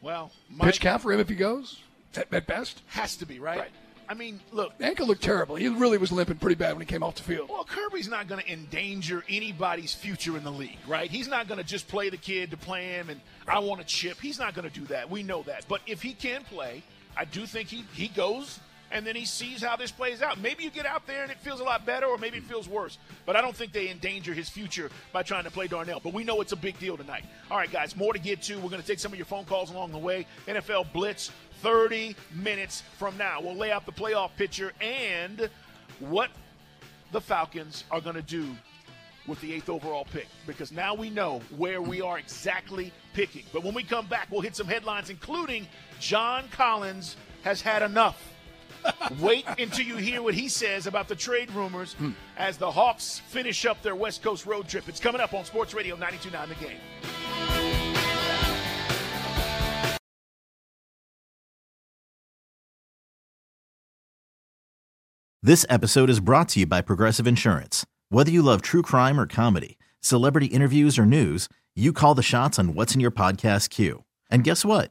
Well, 0.00 0.30
Pitch 0.60 0.80
count 0.80 1.02
for 1.02 1.12
him 1.12 1.20
if 1.20 1.28
he 1.28 1.34
goes 1.34 1.80
at, 2.16 2.32
at 2.32 2.46
best. 2.46 2.82
Has 2.86 3.16
to 3.16 3.26
be, 3.26 3.38
right? 3.38 3.70
I 4.08 4.14
mean, 4.14 4.40
look. 4.52 4.72
Ankle 4.80 5.06
looked 5.06 5.22
terrible. 5.22 5.56
He 5.56 5.68
really 5.68 5.98
was 5.98 6.12
limping 6.12 6.36
pretty 6.36 6.54
bad 6.54 6.72
when 6.72 6.80
he 6.80 6.86
came 6.86 7.02
off 7.02 7.16
the 7.16 7.22
field. 7.22 7.48
Well, 7.48 7.64
Kirby's 7.64 8.08
not 8.08 8.28
going 8.28 8.40
to 8.40 8.52
endanger 8.52 9.24
anybody's 9.28 9.94
future 9.94 10.36
in 10.36 10.44
the 10.44 10.52
league, 10.52 10.78
right? 10.86 11.10
He's 11.10 11.28
not 11.28 11.48
going 11.48 11.58
to 11.58 11.66
just 11.66 11.88
play 11.88 12.08
the 12.08 12.16
kid 12.16 12.52
to 12.52 12.56
play 12.56 12.84
him 12.84 13.10
and 13.10 13.20
I 13.48 13.58
want 13.58 13.80
a 13.80 13.84
chip. 13.84 14.20
He's 14.20 14.38
not 14.38 14.54
going 14.54 14.68
to 14.68 14.74
do 14.74 14.86
that. 14.86 15.10
We 15.10 15.22
know 15.22 15.42
that. 15.44 15.66
But 15.68 15.80
if 15.86 16.02
he 16.02 16.12
can 16.12 16.44
play, 16.44 16.82
I 17.16 17.24
do 17.24 17.46
think 17.46 17.68
he, 17.68 17.84
he 17.94 18.08
goes 18.08 18.60
and 18.96 19.06
then 19.06 19.14
he 19.14 19.26
sees 19.26 19.62
how 19.62 19.76
this 19.76 19.90
plays 19.90 20.22
out. 20.22 20.40
Maybe 20.40 20.64
you 20.64 20.70
get 20.70 20.86
out 20.86 21.06
there 21.06 21.22
and 21.22 21.30
it 21.30 21.38
feels 21.40 21.60
a 21.60 21.64
lot 21.64 21.84
better, 21.84 22.06
or 22.06 22.16
maybe 22.16 22.38
it 22.38 22.44
feels 22.44 22.66
worse. 22.66 22.96
But 23.26 23.36
I 23.36 23.42
don't 23.42 23.54
think 23.54 23.72
they 23.72 23.90
endanger 23.90 24.32
his 24.32 24.48
future 24.48 24.90
by 25.12 25.22
trying 25.22 25.44
to 25.44 25.50
play 25.50 25.66
Darnell. 25.66 26.00
But 26.02 26.14
we 26.14 26.24
know 26.24 26.40
it's 26.40 26.52
a 26.52 26.56
big 26.56 26.78
deal 26.78 26.96
tonight. 26.96 27.26
All 27.50 27.58
right, 27.58 27.70
guys, 27.70 27.94
more 27.94 28.14
to 28.14 28.18
get 28.18 28.40
to. 28.42 28.54
We're 28.54 28.70
going 28.70 28.80
to 28.80 28.86
take 28.86 28.98
some 28.98 29.12
of 29.12 29.18
your 29.18 29.26
phone 29.26 29.44
calls 29.44 29.70
along 29.70 29.92
the 29.92 29.98
way. 29.98 30.26
NFL 30.46 30.94
Blitz, 30.94 31.30
30 31.60 32.16
minutes 32.34 32.84
from 32.98 33.18
now. 33.18 33.38
We'll 33.42 33.54
lay 33.54 33.70
out 33.70 33.84
the 33.84 33.92
playoff 33.92 34.30
picture 34.38 34.72
and 34.80 35.50
what 36.00 36.30
the 37.12 37.20
Falcons 37.20 37.84
are 37.90 38.00
going 38.00 38.16
to 38.16 38.22
do 38.22 38.48
with 39.26 39.38
the 39.42 39.52
eighth 39.52 39.68
overall 39.68 40.06
pick 40.10 40.28
because 40.46 40.72
now 40.72 40.94
we 40.94 41.10
know 41.10 41.42
where 41.58 41.82
we 41.82 42.00
are 42.00 42.18
exactly 42.18 42.92
picking. 43.12 43.44
But 43.52 43.62
when 43.62 43.74
we 43.74 43.82
come 43.82 44.06
back, 44.06 44.28
we'll 44.30 44.40
hit 44.40 44.56
some 44.56 44.68
headlines, 44.68 45.10
including 45.10 45.66
John 46.00 46.48
Collins 46.50 47.16
has 47.42 47.60
had 47.60 47.82
enough. 47.82 48.32
Wait 49.20 49.44
until 49.58 49.84
you 49.84 49.96
hear 49.96 50.22
what 50.22 50.34
he 50.34 50.48
says 50.48 50.86
about 50.86 51.08
the 51.08 51.14
trade 51.14 51.50
rumors 51.52 51.94
hmm. 51.94 52.10
as 52.36 52.56
the 52.56 52.70
Hawks 52.70 53.20
finish 53.28 53.64
up 53.66 53.82
their 53.82 53.94
West 53.94 54.22
Coast 54.22 54.46
road 54.46 54.68
trip. 54.68 54.88
It's 54.88 55.00
coming 55.00 55.20
up 55.20 55.34
on 55.34 55.44
Sports 55.44 55.74
Radio 55.74 55.96
92.9 55.96 56.48
The 56.48 56.54
Game. 56.66 57.86
This 65.42 65.64
episode 65.70 66.10
is 66.10 66.18
brought 66.18 66.48
to 66.50 66.60
you 66.60 66.66
by 66.66 66.80
Progressive 66.80 67.26
Insurance. 67.26 67.86
Whether 68.08 68.32
you 68.32 68.42
love 68.42 68.62
true 68.62 68.82
crime 68.82 69.20
or 69.20 69.28
comedy, 69.28 69.78
celebrity 70.00 70.46
interviews 70.46 70.98
or 70.98 71.06
news, 71.06 71.48
you 71.76 71.92
call 71.92 72.16
the 72.16 72.22
shots 72.22 72.58
on 72.58 72.74
what's 72.74 72.96
in 72.96 73.00
your 73.00 73.12
podcast 73.12 73.70
queue. 73.70 74.02
And 74.28 74.42
guess 74.42 74.64
what? 74.64 74.90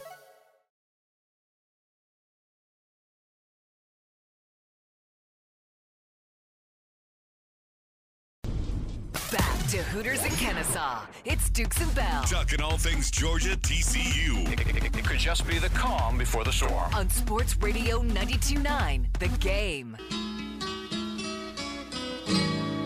Hooters 9.91 10.23
and 10.23 10.31
Kennesaw. 10.37 11.01
It's 11.25 11.49
Dukes 11.49 11.81
and 11.81 11.93
Bell. 11.93 12.23
Talking 12.23 12.61
all 12.61 12.77
things 12.77 13.11
Georgia 13.11 13.57
TCU. 13.57 14.49
It 14.49 15.03
could 15.03 15.19
just 15.19 15.45
be 15.45 15.59
the 15.59 15.67
calm 15.67 16.17
before 16.17 16.45
the 16.45 16.53
storm. 16.53 16.93
On 16.93 17.09
Sports 17.09 17.57
Radio 17.57 18.01
92.9, 18.01 19.05
The 19.19 19.27
Game. 19.39 19.97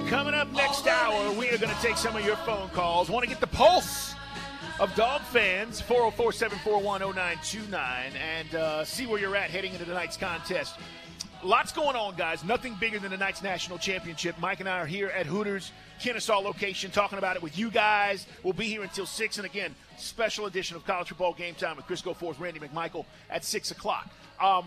Coming 0.10 0.34
up 0.34 0.52
next 0.54 0.88
hour, 0.88 1.32
we 1.34 1.48
are 1.52 1.60
going 1.60 1.74
to 1.74 1.80
take 1.80 1.98
some 1.98 2.16
of 2.16 2.26
your 2.26 2.38
phone 2.38 2.70
calls. 2.70 3.08
Want 3.08 3.22
to 3.22 3.30
get 3.30 3.40
the 3.40 3.46
pulse 3.48 4.16
of 4.80 4.94
dog 4.96 5.22
fans, 5.22 5.80
404 5.82 6.34
741 6.34 7.02
0929, 7.02 8.14
and 8.16 8.56
uh, 8.56 8.84
see 8.84 9.06
where 9.06 9.20
you're 9.20 9.36
at 9.36 9.52
heading 9.52 9.74
into 9.74 9.86
tonight's 9.86 10.18
contest. 10.18 10.74
Lots 11.46 11.72
going 11.72 11.96
on, 11.96 12.16
guys. 12.16 12.44
Nothing 12.44 12.74
bigger 12.80 12.98
than 12.98 13.12
tonight's 13.12 13.44
national 13.44 13.78
championship. 13.78 14.36
Mike 14.40 14.62
and 14.62 14.68
I 14.68 14.80
are 14.80 14.88
here 14.88 15.10
at 15.10 15.28
Hooters, 15.28 15.72
Kennesaw 16.02 16.40
location, 16.40 16.90
talking 16.90 17.20
about 17.20 17.36
it 17.36 17.44
with 17.44 17.56
you 17.56 17.70
guys. 17.70 18.26
We'll 18.42 18.54
be 18.54 18.66
here 18.66 18.82
until 18.82 19.06
6. 19.06 19.38
And 19.38 19.46
again, 19.46 19.76
special 20.00 20.48
edition 20.48 20.76
of 20.76 20.88
College 20.88 21.10
Football 21.10 21.34
Game 21.34 21.54
Time 21.54 21.76
with 21.76 21.86
Chris 21.86 22.02
Goforth, 22.02 22.40
Randy 22.40 22.60
McMichael 22.60 23.06
at 23.30 23.46
6 23.46 23.70
o'clock. 23.70 24.10
Um, 24.42 24.66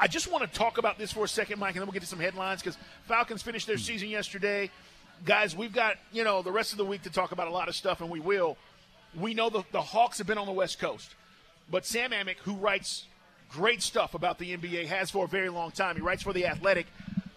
I 0.00 0.06
just 0.08 0.32
want 0.32 0.50
to 0.50 0.58
talk 0.58 0.78
about 0.78 0.96
this 0.96 1.12
for 1.12 1.22
a 1.22 1.28
second, 1.28 1.58
Mike, 1.58 1.74
and 1.74 1.82
then 1.82 1.86
we'll 1.86 1.92
get 1.92 2.00
to 2.00 2.08
some 2.08 2.18
headlines 2.18 2.62
because 2.62 2.78
Falcons 3.06 3.42
finished 3.42 3.66
their 3.66 3.76
season 3.76 4.08
yesterday. 4.08 4.70
Guys, 5.26 5.54
we've 5.54 5.74
got, 5.74 5.98
you 6.12 6.24
know, 6.24 6.40
the 6.40 6.50
rest 6.50 6.72
of 6.72 6.78
the 6.78 6.86
week 6.86 7.02
to 7.02 7.10
talk 7.10 7.32
about 7.32 7.46
a 7.46 7.52
lot 7.52 7.68
of 7.68 7.74
stuff, 7.74 8.00
and 8.00 8.08
we 8.08 8.20
will. 8.20 8.56
We 9.14 9.34
know 9.34 9.50
the, 9.50 9.64
the 9.70 9.82
Hawks 9.82 10.16
have 10.16 10.26
been 10.26 10.38
on 10.38 10.46
the 10.46 10.52
West 10.52 10.78
Coast, 10.78 11.14
but 11.70 11.84
Sam 11.84 12.12
Amick, 12.12 12.38
who 12.38 12.54
writes 12.54 13.04
great 13.50 13.82
stuff 13.82 14.14
about 14.14 14.38
the 14.38 14.56
NBA, 14.56 14.86
has 14.86 15.10
for 15.10 15.24
a 15.24 15.28
very 15.28 15.48
long 15.48 15.70
time. 15.70 15.96
He 15.96 16.02
writes 16.02 16.22
for 16.22 16.32
The 16.32 16.46
Athletic, 16.46 16.86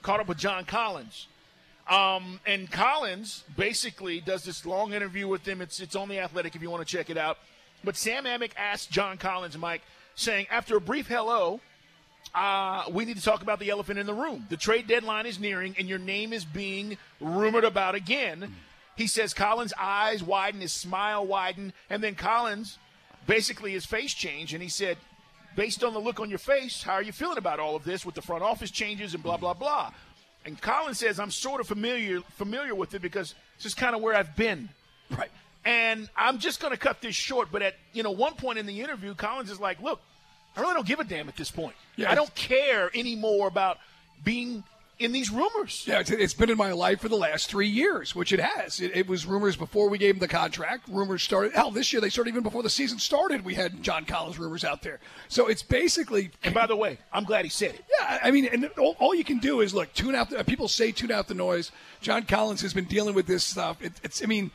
caught 0.01 0.19
up 0.19 0.27
with 0.27 0.37
John 0.37 0.65
Collins. 0.65 1.27
Um, 1.89 2.39
and 2.45 2.69
Collins 2.71 3.43
basically 3.57 4.21
does 4.21 4.43
this 4.43 4.65
long 4.65 4.93
interview 4.93 5.27
with 5.27 5.47
him. 5.47 5.61
It's, 5.61 5.79
it's 5.79 5.95
on 5.95 6.07
The 6.07 6.19
Athletic 6.19 6.55
if 6.55 6.61
you 6.61 6.69
want 6.69 6.87
to 6.87 6.97
check 6.97 7.09
it 7.09 7.17
out. 7.17 7.37
But 7.83 7.95
Sam 7.95 8.25
Amick 8.25 8.51
asked 8.57 8.91
John 8.91 9.17
Collins, 9.17 9.57
Mike, 9.57 9.81
saying, 10.15 10.47
after 10.51 10.75
a 10.75 10.81
brief 10.81 11.07
hello, 11.07 11.61
uh, 12.35 12.83
we 12.91 13.05
need 13.05 13.17
to 13.17 13.23
talk 13.23 13.41
about 13.41 13.59
the 13.59 13.69
elephant 13.69 13.97
in 13.99 14.05
the 14.05 14.13
room. 14.13 14.45
The 14.49 14.57
trade 14.57 14.87
deadline 14.87 15.25
is 15.25 15.39
nearing, 15.39 15.75
and 15.79 15.87
your 15.87 15.99
name 15.99 16.33
is 16.33 16.45
being 16.45 16.97
rumored 17.19 17.63
about 17.63 17.95
again. 17.95 18.55
He 18.95 19.07
says 19.07 19.33
Collins' 19.33 19.73
eyes 19.79 20.21
widen, 20.21 20.61
his 20.61 20.73
smile 20.73 21.25
widen, 21.25 21.73
and 21.89 22.03
then 22.03 22.15
Collins 22.15 22.77
basically 23.25 23.71
his 23.71 23.85
face 23.85 24.13
changed, 24.13 24.53
and 24.53 24.61
he 24.61 24.69
said, 24.69 24.97
based 25.55 25.83
on 25.83 25.93
the 25.93 25.99
look 25.99 26.19
on 26.19 26.29
your 26.29 26.39
face, 26.39 26.83
how 26.83 26.93
are 26.93 27.03
you 27.03 27.11
feeling 27.11 27.37
about 27.37 27.59
all 27.59 27.75
of 27.75 27.83
this 27.83 28.05
with 28.05 28.15
the 28.15 28.21
front 28.21 28.43
office 28.43 28.71
changes 28.71 29.13
and 29.13 29.23
blah 29.23 29.37
blah 29.37 29.53
blah? 29.53 29.91
And 30.45 30.59
Collins 30.59 30.99
says, 30.99 31.19
I'm 31.19 31.31
sort 31.31 31.59
of 31.61 31.67
familiar 31.67 32.21
familiar 32.37 32.73
with 32.73 32.93
it 32.93 33.01
because 33.01 33.35
it's 33.55 33.63
just 33.63 33.77
kind 33.77 33.95
of 33.95 34.01
where 34.01 34.15
I've 34.15 34.35
been. 34.35 34.69
Right. 35.11 35.31
And 35.65 36.09
I'm 36.15 36.39
just 36.39 36.61
going 36.61 36.71
to 36.71 36.79
cut 36.79 37.01
this 37.01 37.15
short, 37.15 37.49
but 37.51 37.61
at 37.61 37.75
you 37.93 38.03
know 38.03 38.11
one 38.11 38.33
point 38.33 38.59
in 38.59 38.65
the 38.65 38.81
interview, 38.81 39.13
Collins 39.13 39.51
is 39.51 39.59
like, 39.59 39.81
"Look, 39.81 39.99
I 40.55 40.61
really 40.61 40.73
don't 40.73 40.87
give 40.87 40.99
a 40.99 41.03
damn 41.03 41.27
at 41.27 41.35
this 41.35 41.51
point. 41.51 41.75
Yeah, 41.95 42.11
I 42.11 42.15
don't 42.15 42.33
care 42.35 42.89
anymore 42.95 43.47
about 43.47 43.77
being 44.23 44.63
in 44.99 45.11
these 45.13 45.31
rumors." 45.31 45.83
Yeah, 45.87 46.01
it's- 46.01 46.11
it's 46.17 46.33
been 46.33 46.49
in 46.49 46.57
my 46.57 46.71
life 46.73 46.99
for 47.01 47.09
the 47.09 47.15
last 47.17 47.49
three 47.49 47.67
years, 47.67 48.13
which 48.13 48.31
it 48.33 48.39
has. 48.39 48.79
It, 48.79 48.91
it 48.95 49.07
was 49.07 49.25
rumors 49.25 49.55
before 49.55 49.89
we 49.89 49.97
gave 49.97 50.15
him 50.15 50.19
the 50.19 50.27
contract. 50.27 50.87
Rumors 50.89 51.23
started. 51.23 51.53
Hell, 51.53 51.71
this 51.71 51.91
year 51.91 52.01
they 52.01 52.09
started 52.09 52.29
even 52.31 52.43
before 52.43 52.61
the 52.63 52.69
season 52.69 52.99
started. 52.99 53.43
We 53.43 53.55
had 53.55 53.81
John 53.81 54.05
Collins 54.05 54.37
rumors 54.37 54.63
out 54.63 54.81
there. 54.81 54.99
So 55.29 55.47
it's 55.47 55.63
basically. 55.63 56.31
And 56.43 56.53
by 56.53 56.67
the 56.67 56.75
way, 56.75 56.97
I'm 57.11 57.23
glad 57.23 57.45
he 57.45 57.49
said 57.49 57.75
it. 57.75 57.85
Yeah, 57.99 58.19
I 58.21 58.31
mean, 58.31 58.45
and 58.45 58.69
all, 58.77 58.95
all 58.99 59.15
you 59.15 59.23
can 59.23 59.39
do 59.39 59.61
is 59.61 59.73
look, 59.73 59.91
tune 59.93 60.15
out. 60.15 60.29
The, 60.29 60.39
uh, 60.39 60.43
people 60.43 60.67
say 60.67 60.91
tune 60.91 61.11
out 61.11 61.27
the 61.27 61.33
noise. 61.33 61.71
John 62.01 62.23
Collins 62.23 62.61
has 62.61 62.73
been 62.73 62.85
dealing 62.85 63.15
with 63.15 63.25
this 63.27 63.43
stuff. 63.43 63.81
It, 63.81 63.93
it's, 64.03 64.21
I 64.23 64.25
mean, 64.25 64.51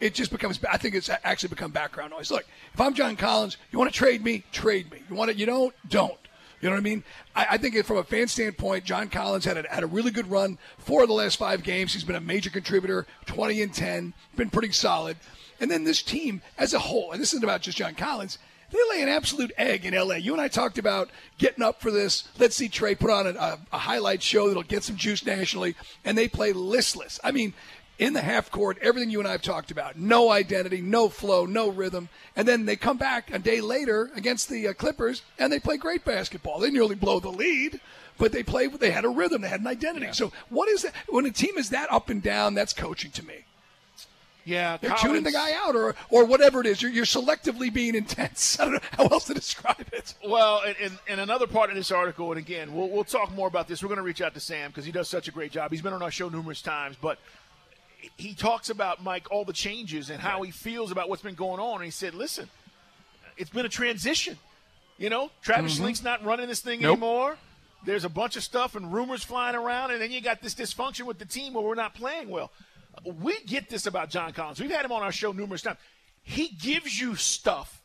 it 0.00 0.12
just 0.12 0.30
becomes. 0.32 0.58
I 0.68 0.76
think 0.76 0.94
it's 0.96 1.08
actually 1.22 1.50
become 1.50 1.70
background 1.70 2.10
noise. 2.10 2.30
Look, 2.30 2.44
if 2.72 2.80
I'm 2.80 2.94
John 2.94 3.14
Collins, 3.16 3.56
you 3.70 3.78
want 3.78 3.92
to 3.92 3.96
trade 3.96 4.24
me, 4.24 4.44
trade 4.52 4.90
me. 4.90 4.98
You 5.08 5.14
want 5.14 5.30
to, 5.30 5.36
you 5.36 5.46
don't, 5.46 5.72
don't. 5.88 6.18
You 6.64 6.70
know 6.70 6.76
what 6.76 6.80
I 6.80 6.84
mean? 6.84 7.04
I, 7.36 7.46
I 7.50 7.58
think 7.58 7.84
from 7.84 7.98
a 7.98 8.04
fan 8.04 8.26
standpoint, 8.26 8.84
John 8.84 9.10
Collins 9.10 9.44
had 9.44 9.58
a, 9.58 9.68
had 9.68 9.82
a 9.82 9.86
really 9.86 10.10
good 10.10 10.30
run. 10.30 10.56
Four 10.78 11.02
of 11.02 11.08
the 11.08 11.14
last 11.14 11.36
five 11.36 11.62
games, 11.62 11.92
he's 11.92 12.04
been 12.04 12.16
a 12.16 12.22
major 12.22 12.48
contributor. 12.48 13.06
Twenty 13.26 13.60
and 13.60 13.74
ten, 13.74 14.14
been 14.34 14.48
pretty 14.48 14.72
solid. 14.72 15.18
And 15.60 15.70
then 15.70 15.84
this 15.84 16.02
team 16.02 16.40
as 16.56 16.72
a 16.72 16.78
whole, 16.78 17.12
and 17.12 17.20
this 17.20 17.34
isn't 17.34 17.44
about 17.44 17.60
just 17.60 17.76
John 17.76 17.94
Collins. 17.94 18.38
They 18.70 18.78
lay 18.90 19.02
an 19.02 19.10
absolute 19.10 19.52
egg 19.58 19.84
in 19.84 19.92
LA. 19.92 20.14
You 20.14 20.32
and 20.32 20.40
I 20.40 20.48
talked 20.48 20.78
about 20.78 21.10
getting 21.36 21.62
up 21.62 21.82
for 21.82 21.90
this. 21.90 22.26
Let's 22.38 22.56
see 22.56 22.70
Trae 22.70 22.98
put 22.98 23.10
on 23.10 23.26
a, 23.26 23.38
a, 23.38 23.58
a 23.74 23.78
highlight 23.78 24.22
show 24.22 24.48
that'll 24.48 24.62
get 24.62 24.84
some 24.84 24.96
juice 24.96 25.22
nationally, 25.26 25.76
and 26.02 26.16
they 26.16 26.28
play 26.28 26.54
listless. 26.54 27.20
I 27.22 27.30
mean, 27.30 27.52
in 27.98 28.12
the 28.12 28.20
half 28.20 28.50
court, 28.50 28.78
everything 28.80 29.10
you 29.10 29.20
and 29.20 29.28
I 29.28 29.32
have 29.32 29.42
talked 29.42 29.70
about. 29.70 29.96
No 29.96 30.30
identity, 30.30 30.80
no 30.80 31.08
flow, 31.08 31.46
no 31.46 31.68
rhythm. 31.68 32.08
And 32.36 32.46
then 32.48 32.66
they 32.66 32.76
come 32.76 32.96
back 32.96 33.32
a 33.32 33.38
day 33.38 33.60
later 33.60 34.10
against 34.16 34.48
the 34.48 34.68
uh, 34.68 34.72
Clippers 34.72 35.22
and 35.38 35.52
they 35.52 35.60
play 35.60 35.76
great 35.76 36.04
basketball. 36.04 36.58
They 36.58 36.70
nearly 36.70 36.96
blow 36.96 37.20
the 37.20 37.30
lead, 37.30 37.80
but 38.18 38.32
they 38.32 38.42
played, 38.42 38.72
they 38.74 38.90
had 38.90 39.04
a 39.04 39.08
rhythm, 39.08 39.42
they 39.42 39.48
had 39.48 39.60
an 39.60 39.66
identity. 39.66 40.08
So 40.12 40.32
what 40.48 40.68
is 40.68 40.82
that? 40.82 40.94
When 41.08 41.24
a 41.26 41.30
team 41.30 41.56
is 41.56 41.70
that 41.70 41.90
up 41.92 42.08
and 42.08 42.22
down, 42.22 42.54
that's 42.54 42.72
coaching 42.72 43.12
to 43.12 43.24
me. 43.24 43.44
Yeah, 44.46 44.76
They're 44.76 44.90
Collins- 44.90 45.02
tuning 45.02 45.22
the 45.22 45.32
guy 45.32 45.52
out 45.54 45.74
or, 45.74 45.94
or 46.10 46.26
whatever 46.26 46.60
it 46.60 46.66
is. 46.66 46.82
You're, 46.82 46.90
you're 46.90 47.06
selectively 47.06 47.72
being 47.72 47.94
intense. 47.94 48.58
I 48.60 48.64
don't 48.64 48.74
know 48.74 48.80
how 48.92 49.06
else 49.06 49.24
to 49.26 49.34
describe 49.34 49.86
it. 49.92 50.14
Well, 50.22 50.60
and, 50.66 50.76
and, 50.82 50.98
and 51.08 51.20
another 51.20 51.46
part 51.46 51.70
of 51.70 51.76
this 51.76 51.90
article, 51.90 52.30
and 52.30 52.38
again, 52.38 52.74
we'll, 52.74 52.90
we'll 52.90 53.04
talk 53.04 53.32
more 53.34 53.48
about 53.48 53.68
this. 53.68 53.82
We're 53.82 53.88
going 53.88 53.96
to 53.98 54.02
reach 54.04 54.20
out 54.20 54.34
to 54.34 54.40
Sam 54.40 54.70
because 54.70 54.84
he 54.84 54.92
does 54.92 55.08
such 55.08 55.28
a 55.28 55.30
great 55.30 55.50
job. 55.50 55.70
He's 55.70 55.80
been 55.80 55.94
on 55.94 56.02
our 56.02 56.10
show 56.10 56.28
numerous 56.28 56.60
times, 56.60 56.96
but 57.00 57.18
he 58.16 58.34
talks 58.34 58.70
about, 58.70 59.02
Mike, 59.02 59.30
all 59.30 59.44
the 59.44 59.52
changes 59.52 60.10
and 60.10 60.20
how 60.20 60.42
he 60.42 60.50
feels 60.50 60.90
about 60.90 61.08
what's 61.08 61.22
been 61.22 61.34
going 61.34 61.60
on. 61.60 61.76
And 61.76 61.84
he 61.84 61.90
said, 61.90 62.14
listen, 62.14 62.48
it's 63.36 63.50
been 63.50 63.66
a 63.66 63.68
transition. 63.70 64.38
You 64.98 65.10
know, 65.10 65.30
Travis 65.42 65.78
Mhm. 65.78 65.86
Schlenk's 65.86 66.02
not 66.02 66.24
running 66.24 66.46
this 66.48 66.60
thing 66.60 66.80
Nope. 66.80 66.92
anymore. 66.98 67.38
There's 67.84 68.04
a 68.04 68.08
bunch 68.08 68.36
of 68.36 68.42
stuff 68.44 68.76
and 68.76 68.92
rumors 68.92 69.22
flying 69.24 69.56
around, 69.56 69.90
and 69.90 70.00
then 70.00 70.10
you 70.12 70.20
got 70.20 70.40
this 70.40 70.54
dysfunction 70.54 71.02
with 71.02 71.18
the 71.18 71.26
team 71.26 71.52
where 71.54 71.64
we're 71.64 71.74
not 71.74 71.94
playing 71.94 72.28
well. 72.30 72.50
We 73.04 73.40
get 73.40 73.68
this 73.68 73.86
about 73.86 74.08
John 74.10 74.32
Collins. 74.32 74.60
We've 74.60 74.70
had 74.70 74.84
him 74.84 74.92
on 74.92 75.02
our 75.02 75.12
show 75.12 75.32
numerous 75.32 75.62
times. 75.62 75.78
He 76.22 76.48
gives 76.48 76.98
you 76.98 77.16
stuff 77.16 77.82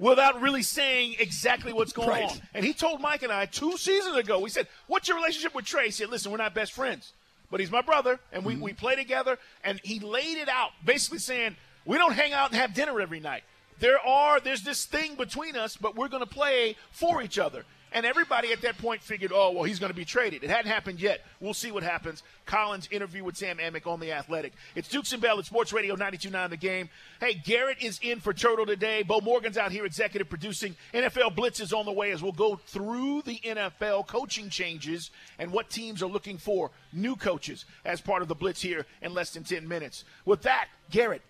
without 0.00 0.40
really 0.42 0.62
saying 0.62 1.16
exactly 1.18 1.72
what's 1.72 1.92
going 1.92 2.08
Right. 2.08 2.24
on. 2.30 2.42
And 2.54 2.64
he 2.64 2.72
told 2.74 3.00
Mike 3.00 3.22
and 3.22 3.32
I 3.32 3.46
two 3.46 3.78
seasons 3.78 4.16
ago, 4.16 4.38
we 4.40 4.50
said, 4.50 4.66
What's 4.88 5.08
your 5.08 5.16
relationship 5.16 5.54
with 5.54 5.64
Trae? 5.64 5.84
He 5.86 5.90
said, 5.92 6.08
Listen, 6.10 6.30
we're 6.32 6.38
not 6.38 6.54
best 6.54 6.72
friends, 6.72 7.12
but 7.50 7.60
he's 7.60 7.70
my 7.70 7.82
brother, 7.82 8.20
and 8.32 8.44
we, 8.44 8.54
mm-hmm. 8.54 8.62
we 8.62 8.72
play 8.72 8.96
together. 8.96 9.38
And 9.64 9.80
he 9.82 10.00
laid 10.00 10.38
it 10.38 10.48
out, 10.48 10.70
basically 10.84 11.18
saying, 11.18 11.56
We 11.84 11.98
don't 11.98 12.12
hang 12.12 12.32
out 12.32 12.50
and 12.50 12.60
have 12.60 12.74
dinner 12.74 13.00
every 13.00 13.20
night. 13.20 13.44
there 13.80 13.98
are 14.00 14.40
there's 14.40 14.62
this 14.62 14.84
thing 14.84 15.14
between 15.14 15.56
us, 15.56 15.76
but 15.76 15.96
we're 15.96 16.08
going 16.08 16.24
to 16.24 16.28
play 16.28 16.76
for 16.90 17.22
each 17.22 17.38
other. 17.38 17.64
And 17.92 18.04
everybody 18.04 18.52
at 18.52 18.60
that 18.62 18.78
point 18.78 19.02
figured, 19.02 19.32
oh, 19.34 19.52
well, 19.52 19.64
he's 19.64 19.78
going 19.78 19.90
to 19.90 19.96
be 19.96 20.04
traded. 20.04 20.44
It 20.44 20.50
hadn't 20.50 20.70
happened 20.70 21.00
yet. 21.00 21.22
We'll 21.40 21.54
see 21.54 21.70
what 21.70 21.82
happens. 21.82 22.22
Collins' 22.44 22.88
interview 22.90 23.24
with 23.24 23.36
Sam 23.36 23.58
Amick 23.58 23.86
on 23.86 24.00
The 24.00 24.12
Athletic. 24.12 24.52
It's 24.74 24.88
Dukes 24.88 25.12
and 25.12 25.22
Bell 25.22 25.38
at 25.38 25.46
Sports 25.46 25.72
Radio 25.72 25.96
92.9 25.96 26.50
The 26.50 26.56
Game. 26.56 26.90
Hey, 27.20 27.34
Garrett 27.34 27.82
is 27.82 27.98
in 28.02 28.20
for 28.20 28.32
Turtle 28.32 28.66
today. 28.66 29.02
Bo 29.02 29.20
Morgan's 29.20 29.56
out 29.56 29.72
here 29.72 29.84
executive 29.84 30.28
producing. 30.28 30.76
NFL 30.92 31.34
Blitz 31.34 31.60
is 31.60 31.72
on 31.72 31.86
the 31.86 31.92
way 31.92 32.10
as 32.10 32.22
we'll 32.22 32.32
go 32.32 32.56
through 32.56 33.22
the 33.22 33.38
NFL 33.44 34.06
coaching 34.06 34.50
changes 34.50 35.10
and 35.38 35.52
what 35.52 35.70
teams 35.70 36.02
are 36.02 36.06
looking 36.06 36.38
for 36.38 36.70
new 36.92 37.16
coaches 37.16 37.64
as 37.84 38.00
part 38.00 38.22
of 38.22 38.28
the 38.28 38.34
Blitz 38.34 38.60
here 38.60 38.86
in 39.02 39.14
less 39.14 39.30
than 39.30 39.44
10 39.44 39.66
minutes. 39.66 40.04
With 40.24 40.42
that, 40.42 40.68
Garrett, 40.90 41.22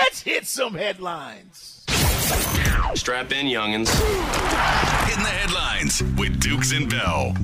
let's 0.00 0.22
hit 0.22 0.46
some 0.46 0.74
headlines. 0.74 1.84
Strap 2.94 3.32
in, 3.32 3.46
youngins. 3.46 3.88
In 5.12 5.22
the 5.22 5.28
headlines 5.28 6.02
with 6.18 6.40
Dukes 6.40 6.72
and 6.72 6.88
Bell. 6.90 7.34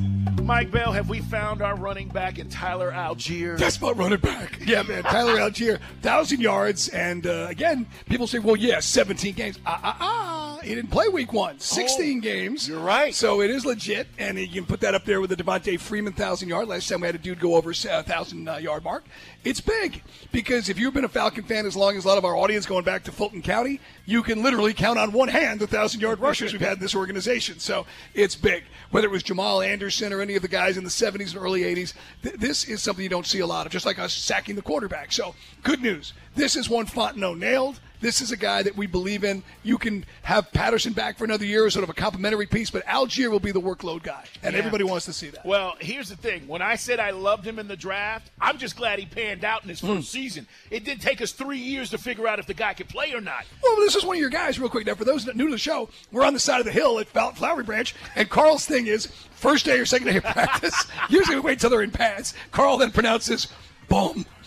Mike 0.43 0.70
Bell, 0.70 0.93
have 0.93 1.09
we 1.09 1.20
found 1.20 1.61
our 1.61 1.76
running 1.76 2.09
back 2.09 2.39
in 2.39 2.49
Tyler 2.49 2.91
Allgeier? 2.91 3.59
That's 3.59 3.80
my 3.80 3.91
running 3.91 4.18
back. 4.18 4.59
Yeah, 4.64 4.82
man. 4.82 5.03
Tyler 5.03 5.36
Allgeier, 5.36 5.78
thousand 6.01 6.41
yards, 6.41 6.89
and 6.89 7.26
uh, 7.26 7.47
again, 7.51 7.86
people 8.09 8.26
say, 8.26 8.39
"Well, 8.39 8.57
yeah, 8.57 8.80
17 8.80 9.34
games." 9.34 9.59
Ah, 9.66 9.80
ah, 9.82 9.97
ah. 10.01 10.38
He 10.63 10.75
didn't 10.75 10.91
play 10.91 11.09
week 11.09 11.33
one. 11.33 11.61
16 11.61 12.21
games. 12.21 12.69
You're 12.69 12.81
right. 12.81 13.15
So 13.15 13.41
it 13.41 13.51
is 13.51 13.65
legit, 13.65 14.09
and 14.19 14.39
you 14.39 14.49
can 14.49 14.67
put 14.67 14.81
that 14.81 14.95
up 14.95 15.05
there 15.05 15.21
with 15.21 15.31
the 15.31 15.37
Devonta 15.37 15.79
Freeman 15.79 16.13
thousand 16.13 16.49
yard. 16.49 16.69
Last 16.69 16.89
time 16.89 17.01
we 17.01 17.07
had 17.07 17.15
a 17.15 17.19
dude 17.19 17.39
go 17.39 17.55
over 17.55 17.71
a 17.71 18.03
thousand 18.03 18.49
uh, 18.49 18.57
yard 18.57 18.83
mark. 18.83 19.05
It's 19.45 19.61
big 19.61 20.03
because 20.33 20.69
if 20.69 20.79
you've 20.79 20.95
been 20.95 21.05
a 21.05 21.09
Falcon 21.09 21.45
fan 21.45 21.65
as 21.65 21.77
long 21.77 21.97
as 21.97 22.05
a 22.05 22.09
lot 22.09 22.19
of 22.19 22.25
our 22.25 22.37
audience 22.37 22.67
going 22.67 22.85
back 22.85 23.05
to 23.05 23.13
Fulton 23.13 23.41
County, 23.41 23.81
you 24.05 24.23
can 24.23 24.43
literally 24.43 24.75
count 24.75 24.99
on 24.99 25.13
one 25.13 25.29
hand 25.29 25.61
the 25.61 25.67
thousand 25.67 26.01
yard 26.01 26.19
rushers 26.19 26.53
we've 26.53 26.61
had 26.61 26.75
in 26.75 26.81
this 26.81 26.95
organization. 26.95 27.59
So 27.61 27.87
it's 28.15 28.35
big. 28.35 28.65
Whether 28.91 29.07
it 29.07 29.13
was 29.13 29.23
Jamal 29.23 29.63
Anderson 29.63 30.13
or 30.13 30.21
any 30.21 30.35
of 30.35 30.43
the 30.43 30.49
guys 30.49 30.77
in 30.77 30.85
the 30.85 30.91
70s 30.91 31.35
and 31.35 31.43
early 31.43 31.63
80s, 31.63 31.95
th- 32.23 32.37
this 32.37 32.65
is 32.65 32.83
something 32.83 33.03
you 33.03 33.09
don't 33.09 33.27
see 33.27 33.41
a 33.41 33.47
lot 33.47 33.67
of, 33.67 33.73
just 33.73 33.87
like 33.87 33.99
us 33.99 34.13
sacking 34.13 34.57
the 34.57 34.63
quarterback. 34.63 35.13
So 35.13 35.35
good 35.63 35.81
news. 35.83 36.13
This 36.35 36.57
is 36.57 36.69
one 36.69 36.87
Fontenot 36.87 37.39
nailed. 37.39 37.81
This 38.01 38.20
is 38.20 38.30
a 38.30 38.36
guy 38.36 38.62
that 38.62 38.76
we 38.76 38.86
believe 38.86 39.24
in. 39.24 39.42
You 39.64 39.76
can 39.76 40.05
have 40.22 40.53
Patterson 40.53 40.92
back 40.92 41.18
for 41.18 41.24
another 41.24 41.44
year 41.44 41.66
as 41.66 41.72
sort 41.74 41.82
of 41.82 41.90
a 41.90 41.94
complimentary 41.94 42.46
piece, 42.46 42.70
but 42.70 42.84
Allgeier 42.86 43.30
will 43.30 43.40
be 43.40 43.51
the 43.51 43.61
workload 43.61 44.03
guy, 44.05 44.24
and 44.42 44.53
Yeah. 44.53 44.59
everybody 44.61 44.84
wants 44.84 45.05
to 45.07 45.12
see 45.12 45.30
that. 45.30 45.44
Well, 45.44 45.74
here's 45.80 46.09
the 46.09 46.16
thing. 46.16 46.46
When 46.46 46.62
I 46.62 46.76
said 46.76 47.01
I 47.01 47.11
loved 47.11 47.44
him 47.46 47.59
in 47.59 47.66
the 47.66 47.76
draft, 47.76 48.30
I'm 48.40 48.57
just 48.59 48.76
glad 48.76 48.99
he 49.01 49.07
panned 49.07 49.44
out 49.44 49.64
in 49.64 49.68
his 49.68 49.80
Hmm. 49.80 49.96
first 49.96 50.12
season. 50.12 50.46
It 50.70 50.84
didn't 50.84 51.03
take 51.03 51.20
us 51.20 51.32
three 51.32 51.59
years 51.59 51.90
to 51.90 51.99
figure 51.99 52.28
out 52.28 52.38
if 52.38 52.46
the 52.46 52.55
guy 52.55 52.74
could 52.74 52.88
play 52.88 53.12
or 53.12 53.20
not. 53.20 53.44
Well, 53.62 53.76
this 53.76 53.96
is 53.96 54.05
one 54.05 54.16
of 54.16 54.20
your 54.20 54.30
guys, 54.30 54.59
real 54.61 54.68
quick. 54.68 54.86
Now, 54.86 54.94
for 54.94 55.05
those 55.05 55.24
that 55.24 55.34
new 55.36 55.46
to 55.46 55.53
the 55.53 55.59
show, 55.59 55.88
we're 56.12 56.24
on 56.24 56.34
the 56.34 56.40
side 56.40 56.61
of 56.61 56.66
the 56.66 56.72
hill 56.72 56.99
at 57.01 57.09
Flowery 57.09 57.64
Branch, 57.64 57.94
and 58.14 58.28
Carl's 58.30 58.64
thing 58.64 58.86
is 58.86 59.09
first 59.34 59.64
day 59.64 59.78
or 59.78 59.84
second 59.86 60.07
day 60.09 60.16
of 60.18 60.22
practice. 60.32 60.86
Usually 61.09 61.36
we 61.36 61.40
wait 61.42 61.59
till 61.61 61.70
they're 61.70 61.82
in 61.82 61.90
pads. 61.90 62.34
Carl 62.53 62.76
then 62.78 62.90
pronounces 62.92 63.49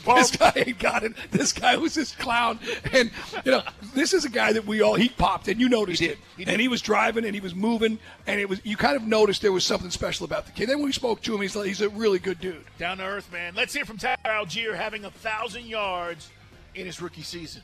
boom. 0.06 0.16
This 0.16 0.32
guy 0.32 0.54
ain't 0.56 0.80
got 0.80 1.04
it. 1.04 1.14
This 1.32 1.54
guy 1.54 1.78
was 1.78 1.94
this 1.94 2.14
clown, 2.14 2.60
and 2.94 3.12
you 3.46 3.52
know 3.52 3.64
this 3.94 4.14
is 4.14 4.26
a 4.26 4.30
guy 4.30 4.54
that 4.54 4.66
we 4.66 4.82
all 4.82 4.96
he 4.96 5.10
popped, 5.10 5.48
and 5.48 5.60
you 5.60 5.70
noticed 5.70 6.02
it. 6.02 6.18
and 6.38 6.62
he 6.62 6.68
was 6.68 6.82
driving, 6.82 7.26
and 7.26 7.34
he 7.34 7.42
was 7.42 7.56
moving, 7.56 8.00
and 8.28 8.40
it 8.40 8.50
was 8.50 8.62
you 8.64 8.78
kind 8.78 8.96
of 8.96 9.04
noticed 9.04 9.42
there 9.42 9.52
was 9.52 9.66
something 9.66 9.90
special 9.90 10.26
about 10.26 10.46
the 10.46 10.52
kid. 10.52 10.70
Then 10.70 10.82
we 10.82 10.92
spoke 10.92 11.22
to 11.22 11.36
him, 11.36 11.42
he's 11.42 11.56
like, 11.56 11.68
he's 11.68 11.82
a 11.82 11.90
really 11.90 12.20
good 12.20 12.40
dude. 12.40 12.64
Down 12.78 12.98
to 12.98 13.04
earth, 13.06 13.32
man. 13.32 13.54
Let's 13.56 13.74
hear 13.74 13.86
from 13.86 13.98
Tyler 13.98 14.18
Allgeier 14.26 14.76
having 14.76 15.06
a 15.06 15.12
thousand 15.12 15.66
yards 15.66 16.30
in 16.76 16.86
his 16.86 17.02
rookie 17.02 17.24
season. 17.24 17.62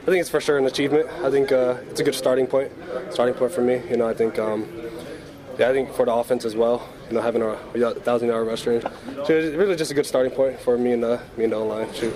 I 0.00 0.04
think 0.04 0.20
it's 0.20 0.30
for 0.30 0.40
sure 0.40 0.56
an 0.56 0.64
achievement. 0.64 1.08
I 1.22 1.30
think 1.30 1.52
uh, 1.52 1.76
it's 1.90 2.00
a 2.00 2.04
good 2.04 2.14
starting 2.14 2.46
point. 2.46 2.72
Starting 3.10 3.34
point 3.34 3.52
for 3.52 3.60
me. 3.60 3.82
You 3.90 3.98
know, 3.98 4.08
I 4.08 4.14
think, 4.14 4.38
um, 4.38 4.66
yeah, 4.74 4.88
I 5.68 5.72
think 5.72 5.92
for 5.92 6.06
the 6.06 6.12
offense 6.12 6.44
as 6.44 6.56
well. 6.56 6.88
You 7.08 7.16
know, 7.16 7.22
having 7.22 7.42
a, 7.42 7.52
a 7.52 7.94
thousand 7.94 8.28
yard 8.28 8.46
rushing, 8.46 8.80
so 8.80 9.26
it's 9.28 9.56
really 9.56 9.76
just 9.76 9.90
a 9.90 9.94
good 9.94 10.06
starting 10.06 10.32
point 10.32 10.58
for 10.60 10.78
me 10.78 10.92
and 10.92 11.02
the 11.02 11.20
me 11.36 11.44
and 11.44 11.52
the 11.52 11.58
line. 11.58 11.92
Shoot. 11.92 12.14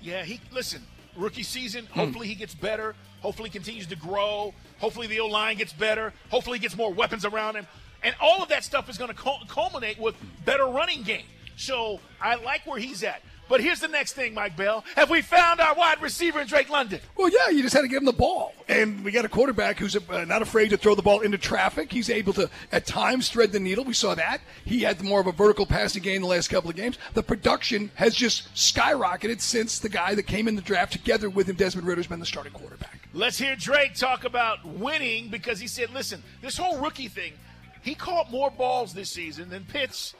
Yeah, 0.00 0.24
he 0.24 0.40
listen. 0.52 0.82
Rookie 1.16 1.42
season. 1.42 1.86
Hmm. 1.86 2.00
Hopefully 2.00 2.26
he 2.26 2.34
gets 2.34 2.54
better. 2.54 2.94
Hopefully 3.20 3.48
he 3.48 3.52
continues 3.52 3.86
to 3.86 3.96
grow. 3.96 4.52
Hopefully 4.78 5.06
the 5.06 5.20
O 5.20 5.26
line 5.26 5.56
gets 5.56 5.72
better. 5.72 6.12
Hopefully 6.30 6.58
he 6.58 6.62
gets 6.62 6.76
more 6.76 6.92
weapons 6.92 7.24
around 7.24 7.56
him. 7.56 7.66
And 8.02 8.14
all 8.20 8.42
of 8.42 8.50
that 8.50 8.64
stuff 8.64 8.90
is 8.90 8.98
going 8.98 9.14
to 9.14 9.46
culminate 9.48 9.98
with 9.98 10.14
better 10.44 10.66
running 10.66 11.02
game. 11.02 11.24
So 11.56 12.00
I 12.20 12.34
like 12.34 12.66
where 12.66 12.78
he's 12.78 13.02
at. 13.02 13.22
But 13.48 13.60
here's 13.60 13.80
the 13.80 13.88
next 13.88 14.14
thing, 14.14 14.34
Mike 14.34 14.56
Bell. 14.56 14.84
Have 14.96 15.10
we 15.10 15.20
found 15.20 15.60
our 15.60 15.74
wide 15.74 16.00
receiver 16.00 16.40
in 16.40 16.46
Drake 16.46 16.70
London? 16.70 17.00
Well, 17.16 17.28
yeah, 17.28 17.50
you 17.50 17.62
just 17.62 17.74
had 17.74 17.82
to 17.82 17.88
give 17.88 17.98
him 17.98 18.06
the 18.06 18.12
ball. 18.12 18.54
And 18.68 19.04
we 19.04 19.12
got 19.12 19.24
a 19.24 19.28
quarterback 19.28 19.78
who's 19.78 19.96
uh, 19.96 20.24
not 20.24 20.40
afraid 20.40 20.70
to 20.70 20.76
throw 20.76 20.94
the 20.94 21.02
ball 21.02 21.20
into 21.20 21.36
traffic. 21.36 21.92
He's 21.92 22.08
able 22.08 22.32
to, 22.34 22.48
at 22.72 22.86
times, 22.86 23.28
thread 23.28 23.52
the 23.52 23.60
needle. 23.60 23.84
We 23.84 23.92
saw 23.92 24.14
that. 24.14 24.40
He 24.64 24.80
had 24.80 25.02
more 25.02 25.20
of 25.20 25.26
a 25.26 25.32
vertical 25.32 25.66
passing 25.66 26.02
game 26.02 26.22
the 26.22 26.28
last 26.28 26.48
couple 26.48 26.70
of 26.70 26.76
games. 26.76 26.98
The 27.12 27.22
production 27.22 27.90
has 27.96 28.14
just 28.14 28.52
skyrocketed 28.54 29.40
since 29.40 29.78
the 29.78 29.90
guy 29.90 30.14
that 30.14 30.24
came 30.24 30.48
in 30.48 30.56
the 30.56 30.62
draft 30.62 30.92
together 30.92 31.28
with 31.28 31.48
him, 31.48 31.56
Desmond 31.56 31.86
Ridder's 31.86 32.06
been 32.06 32.20
the 32.20 32.26
starting 32.26 32.52
quarterback. 32.52 33.08
Let's 33.12 33.38
hear 33.38 33.56
Drake 33.56 33.94
talk 33.94 34.24
about 34.24 34.66
winning 34.66 35.28
because 35.28 35.60
he 35.60 35.66
said, 35.66 35.90
listen, 35.92 36.22
this 36.40 36.56
whole 36.56 36.78
rookie 36.80 37.08
thing, 37.08 37.34
he 37.82 37.94
caught 37.94 38.30
more 38.30 38.50
balls 38.50 38.94
this 38.94 39.10
season 39.10 39.50
than 39.50 39.64
Pitts. 39.64 40.14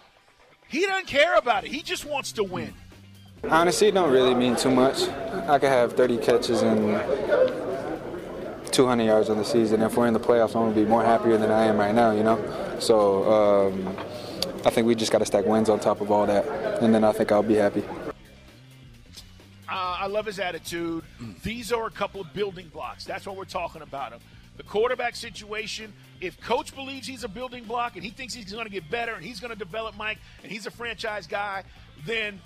He 0.68 0.86
doesn't 0.86 1.06
care 1.06 1.36
about 1.36 1.64
it. 1.64 1.70
He 1.72 1.82
just 1.82 2.04
wants 2.04 2.32
to 2.32 2.44
win. 2.44 2.74
Honestly, 3.50 3.88
it 3.88 3.94
don't 3.94 4.10
really 4.10 4.34
mean 4.34 4.56
too 4.56 4.70
much. 4.70 5.08
I 5.48 5.58
could 5.58 5.68
have 5.68 5.92
30 5.92 6.18
catches 6.18 6.62
and 6.62 7.00
200 8.72 9.04
yards 9.04 9.28
on 9.30 9.36
the 9.36 9.44
season. 9.44 9.82
If 9.82 9.96
we're 9.96 10.06
in 10.06 10.14
the 10.14 10.20
playoffs, 10.20 10.56
I'm 10.56 10.62
gonna 10.62 10.74
be 10.74 10.84
more 10.84 11.04
happier 11.04 11.36
than 11.36 11.50
I 11.50 11.64
am 11.64 11.76
right 11.76 11.94
now. 11.94 12.12
You 12.12 12.22
know, 12.22 12.76
so 12.80 13.32
um, 13.32 13.96
I 14.64 14.70
think 14.70 14.86
we 14.86 14.94
just 14.94 15.12
got 15.12 15.18
to 15.18 15.26
stack 15.26 15.44
wins 15.44 15.68
on 15.68 15.78
top 15.78 16.00
of 16.00 16.10
all 16.10 16.26
that, 16.26 16.46
and 16.82 16.94
then 16.94 17.04
I 17.04 17.12
think 17.12 17.30
I'll 17.30 17.42
be 17.42 17.54
happy. 17.54 17.84
Uh, 19.68 19.96
I 20.00 20.06
love 20.06 20.26
his 20.26 20.38
attitude. 20.38 21.04
These 21.42 21.72
are 21.72 21.86
a 21.86 21.90
couple 21.90 22.20
of 22.20 22.32
building 22.32 22.68
blocks. 22.68 23.04
That's 23.04 23.26
what 23.26 23.36
we're 23.36 23.44
talking 23.44 23.82
about 23.82 24.12
him. 24.12 24.20
The 24.56 24.62
quarterback 24.62 25.16
situation. 25.16 25.92
If 26.20 26.40
coach 26.40 26.74
believes 26.74 27.06
he's 27.06 27.24
a 27.24 27.28
building 27.28 27.64
block 27.64 27.96
and 27.96 28.04
he 28.04 28.10
thinks 28.10 28.32
he's 28.32 28.52
going 28.52 28.64
to 28.64 28.70
get 28.70 28.88
better 28.88 29.14
and 29.14 29.24
he's 29.24 29.40
going 29.40 29.52
to 29.52 29.58
develop 29.58 29.96
Mike 29.96 30.18
and 30.42 30.50
he's 30.50 30.66
a 30.66 30.70
franchise 30.70 31.26
guy, 31.26 31.64
then 32.06 32.40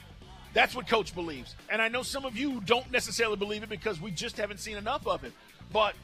that's 0.59 0.75
what 0.75 0.89
coach 0.89 1.15
believes. 1.15 1.55
And 1.71 1.81
I 1.81 1.87
know 1.87 2.03
some 2.03 2.25
of 2.25 2.37
you 2.37 2.61
don't 2.67 2.91
necessarily 2.91 3.37
believe 3.37 3.63
it 3.63 3.69
because 3.69 4.01
we 4.01 4.11
just 4.11 4.37
haven't 4.37 4.59
seen 4.59 4.77
enough 4.77 5.07
of 5.07 5.23
it. 5.23 5.33
But 5.73 5.95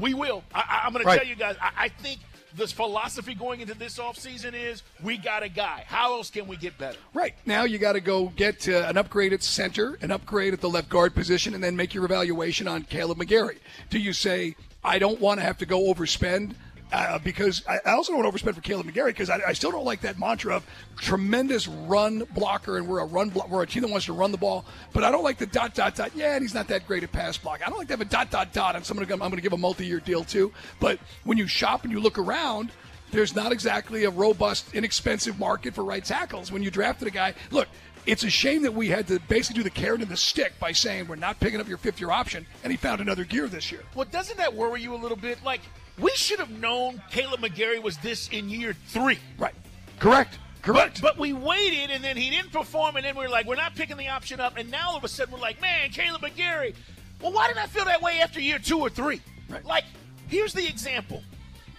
we 0.00 0.14
will. 0.14 0.42
I, 0.54 0.82
I'm 0.84 0.94
going 0.94 1.04
Right. 1.04 1.14
to 1.14 1.18
tell 1.20 1.28
you 1.28 1.34
guys. 1.36 1.56
I, 1.60 1.84
I 1.84 1.88
think 1.88 2.20
this 2.56 2.72
philosophy 2.72 3.34
going 3.34 3.60
into 3.60 3.74
this 3.74 3.98
offseason 3.98 4.54
is 4.54 4.82
we 5.02 5.18
got 5.18 5.42
a 5.42 5.50
guy. 5.50 5.84
How 5.86 6.14
else 6.14 6.30
can 6.30 6.48
we 6.48 6.56
get 6.56 6.78
better? 6.78 6.96
Right. 7.12 7.34
Now 7.44 7.64
you 7.64 7.76
got 7.78 7.92
to 7.92 8.00
go 8.00 8.28
get 8.36 8.66
uh, 8.68 8.86
an 8.88 8.96
upgrade 8.96 9.34
at 9.34 9.42
center, 9.42 9.98
an 10.00 10.10
upgrade 10.10 10.54
at 10.54 10.62
the 10.62 10.70
left 10.70 10.88
guard 10.88 11.14
position, 11.14 11.52
and 11.54 11.62
then 11.62 11.76
make 11.76 11.92
your 11.92 12.06
evaluation 12.06 12.66
on 12.68 12.84
Kaleb 12.84 13.18
McGary. 13.18 13.58
Do 13.90 13.98
you 13.98 14.14
say, 14.14 14.56
I 14.82 14.98
don't 14.98 15.20
want 15.20 15.40
to 15.40 15.44
have 15.44 15.58
to 15.58 15.66
go 15.66 15.92
overspend? 15.92 16.54
Uh, 16.92 17.20
because 17.20 17.62
I, 17.68 17.78
I 17.86 17.92
also 17.92 18.12
don't 18.12 18.24
overspend 18.24 18.54
for 18.54 18.60
Kaleb 18.60 18.82
McGary 18.82 19.06
because 19.08 19.30
I, 19.30 19.40
I 19.46 19.52
still 19.52 19.70
don't 19.70 19.84
like 19.84 20.00
that 20.00 20.18
mantra 20.18 20.56
of 20.56 20.66
tremendous 20.96 21.68
run 21.68 22.24
blocker 22.34 22.78
and 22.78 22.88
we're 22.88 22.98
a 22.98 23.06
run 23.06 23.28
blo- 23.28 23.46
we're 23.48 23.62
a 23.62 23.66
team 23.66 23.82
that 23.82 23.90
wants 23.90 24.06
to 24.06 24.12
run 24.12 24.32
the 24.32 24.38
ball. 24.38 24.64
But 24.92 25.04
I 25.04 25.12
don't 25.12 25.22
like 25.22 25.38
the 25.38 25.46
dot 25.46 25.74
dot 25.74 25.94
dot. 25.94 26.10
Yeah, 26.16 26.34
and 26.34 26.42
he's 26.42 26.54
not 26.54 26.66
that 26.68 26.88
great 26.88 27.04
at 27.04 27.12
pass 27.12 27.38
block. 27.38 27.60
I 27.64 27.70
don't 27.70 27.78
like 27.78 27.86
to 27.88 27.92
have 27.92 28.00
a 28.00 28.06
dot 28.06 28.30
dot 28.30 28.52
dot 28.52 28.74
on 28.74 28.82
someone 28.82 29.04
I'm 29.10 29.18
going 29.18 29.32
to 29.32 29.40
give 29.40 29.52
a 29.52 29.56
multi-year 29.56 30.00
deal 30.00 30.24
to. 30.24 30.52
But 30.80 30.98
when 31.22 31.38
you 31.38 31.46
shop 31.46 31.84
and 31.84 31.92
you 31.92 32.00
look 32.00 32.18
around, 32.18 32.72
there's 33.12 33.34
not 33.36 33.52
exactly 33.52 34.04
a 34.04 34.10
robust, 34.10 34.74
inexpensive 34.74 35.38
market 35.38 35.74
for 35.74 35.84
right 35.84 36.04
tackles. 36.04 36.50
When 36.50 36.62
you 36.62 36.70
drafted 36.70 37.08
a 37.08 37.10
guy, 37.12 37.34
look, 37.50 37.68
it's 38.06 38.24
a 38.24 38.30
shame 38.30 38.62
that 38.62 38.74
we 38.74 38.88
had 38.88 39.06
to 39.08 39.20
basically 39.28 39.60
do 39.60 39.64
the 39.64 39.70
carrot 39.70 40.00
and 40.00 40.10
the 40.10 40.16
stick 40.16 40.58
by 40.58 40.72
saying 40.72 41.06
we're 41.06 41.16
not 41.16 41.38
picking 41.38 41.60
up 41.60 41.68
your 41.68 41.78
fifth 41.78 42.00
year 42.00 42.10
option, 42.10 42.46
and 42.64 42.72
he 42.72 42.76
found 42.76 43.00
another 43.00 43.24
gear 43.24 43.46
this 43.46 43.70
year. 43.70 43.82
Well, 43.94 44.06
doesn't 44.10 44.38
that 44.38 44.54
worry 44.54 44.82
you 44.82 44.94
a 44.94 44.96
little 44.96 45.16
bit? 45.16 45.42
Like, 45.44 45.60
we 46.00 46.10
should 46.14 46.38
have 46.38 46.50
known 46.50 47.02
Kaleb 47.10 47.40
McGary 47.40 47.82
was 47.82 47.96
this 47.98 48.28
in 48.28 48.48
year 48.48 48.74
three. 48.88 49.18
Right. 49.38 49.54
Correct. 49.98 50.38
Correct. 50.62 51.00
But, 51.00 51.14
but 51.14 51.18
we 51.18 51.32
waited, 51.32 51.90
and 51.90 52.04
then 52.04 52.16
he 52.16 52.30
didn't 52.30 52.52
perform, 52.52 52.96
and 52.96 53.04
then 53.04 53.16
we 53.16 53.24
are 53.24 53.28
like, 53.28 53.46
we're 53.46 53.54
not 53.54 53.74
picking 53.74 53.96
the 53.96 54.08
option 54.08 54.40
up, 54.40 54.58
and 54.58 54.70
now 54.70 54.90
all 54.90 54.96
of 54.96 55.04
a 55.04 55.08
sudden 55.08 55.32
we're 55.32 55.40
like, 55.40 55.60
man, 55.60 55.90
Kaleb 55.90 56.20
McGary. 56.20 56.74
Well, 57.20 57.32
why 57.32 57.46
didn't 57.46 57.60
I 57.60 57.66
feel 57.66 57.84
that 57.86 58.02
way 58.02 58.20
after 58.20 58.40
year 58.40 58.58
two 58.58 58.78
or 58.78 58.90
three? 58.90 59.20
Right. 59.48 59.64
Like, 59.64 59.84
here's 60.28 60.52
the 60.52 60.66
example. 60.66 61.22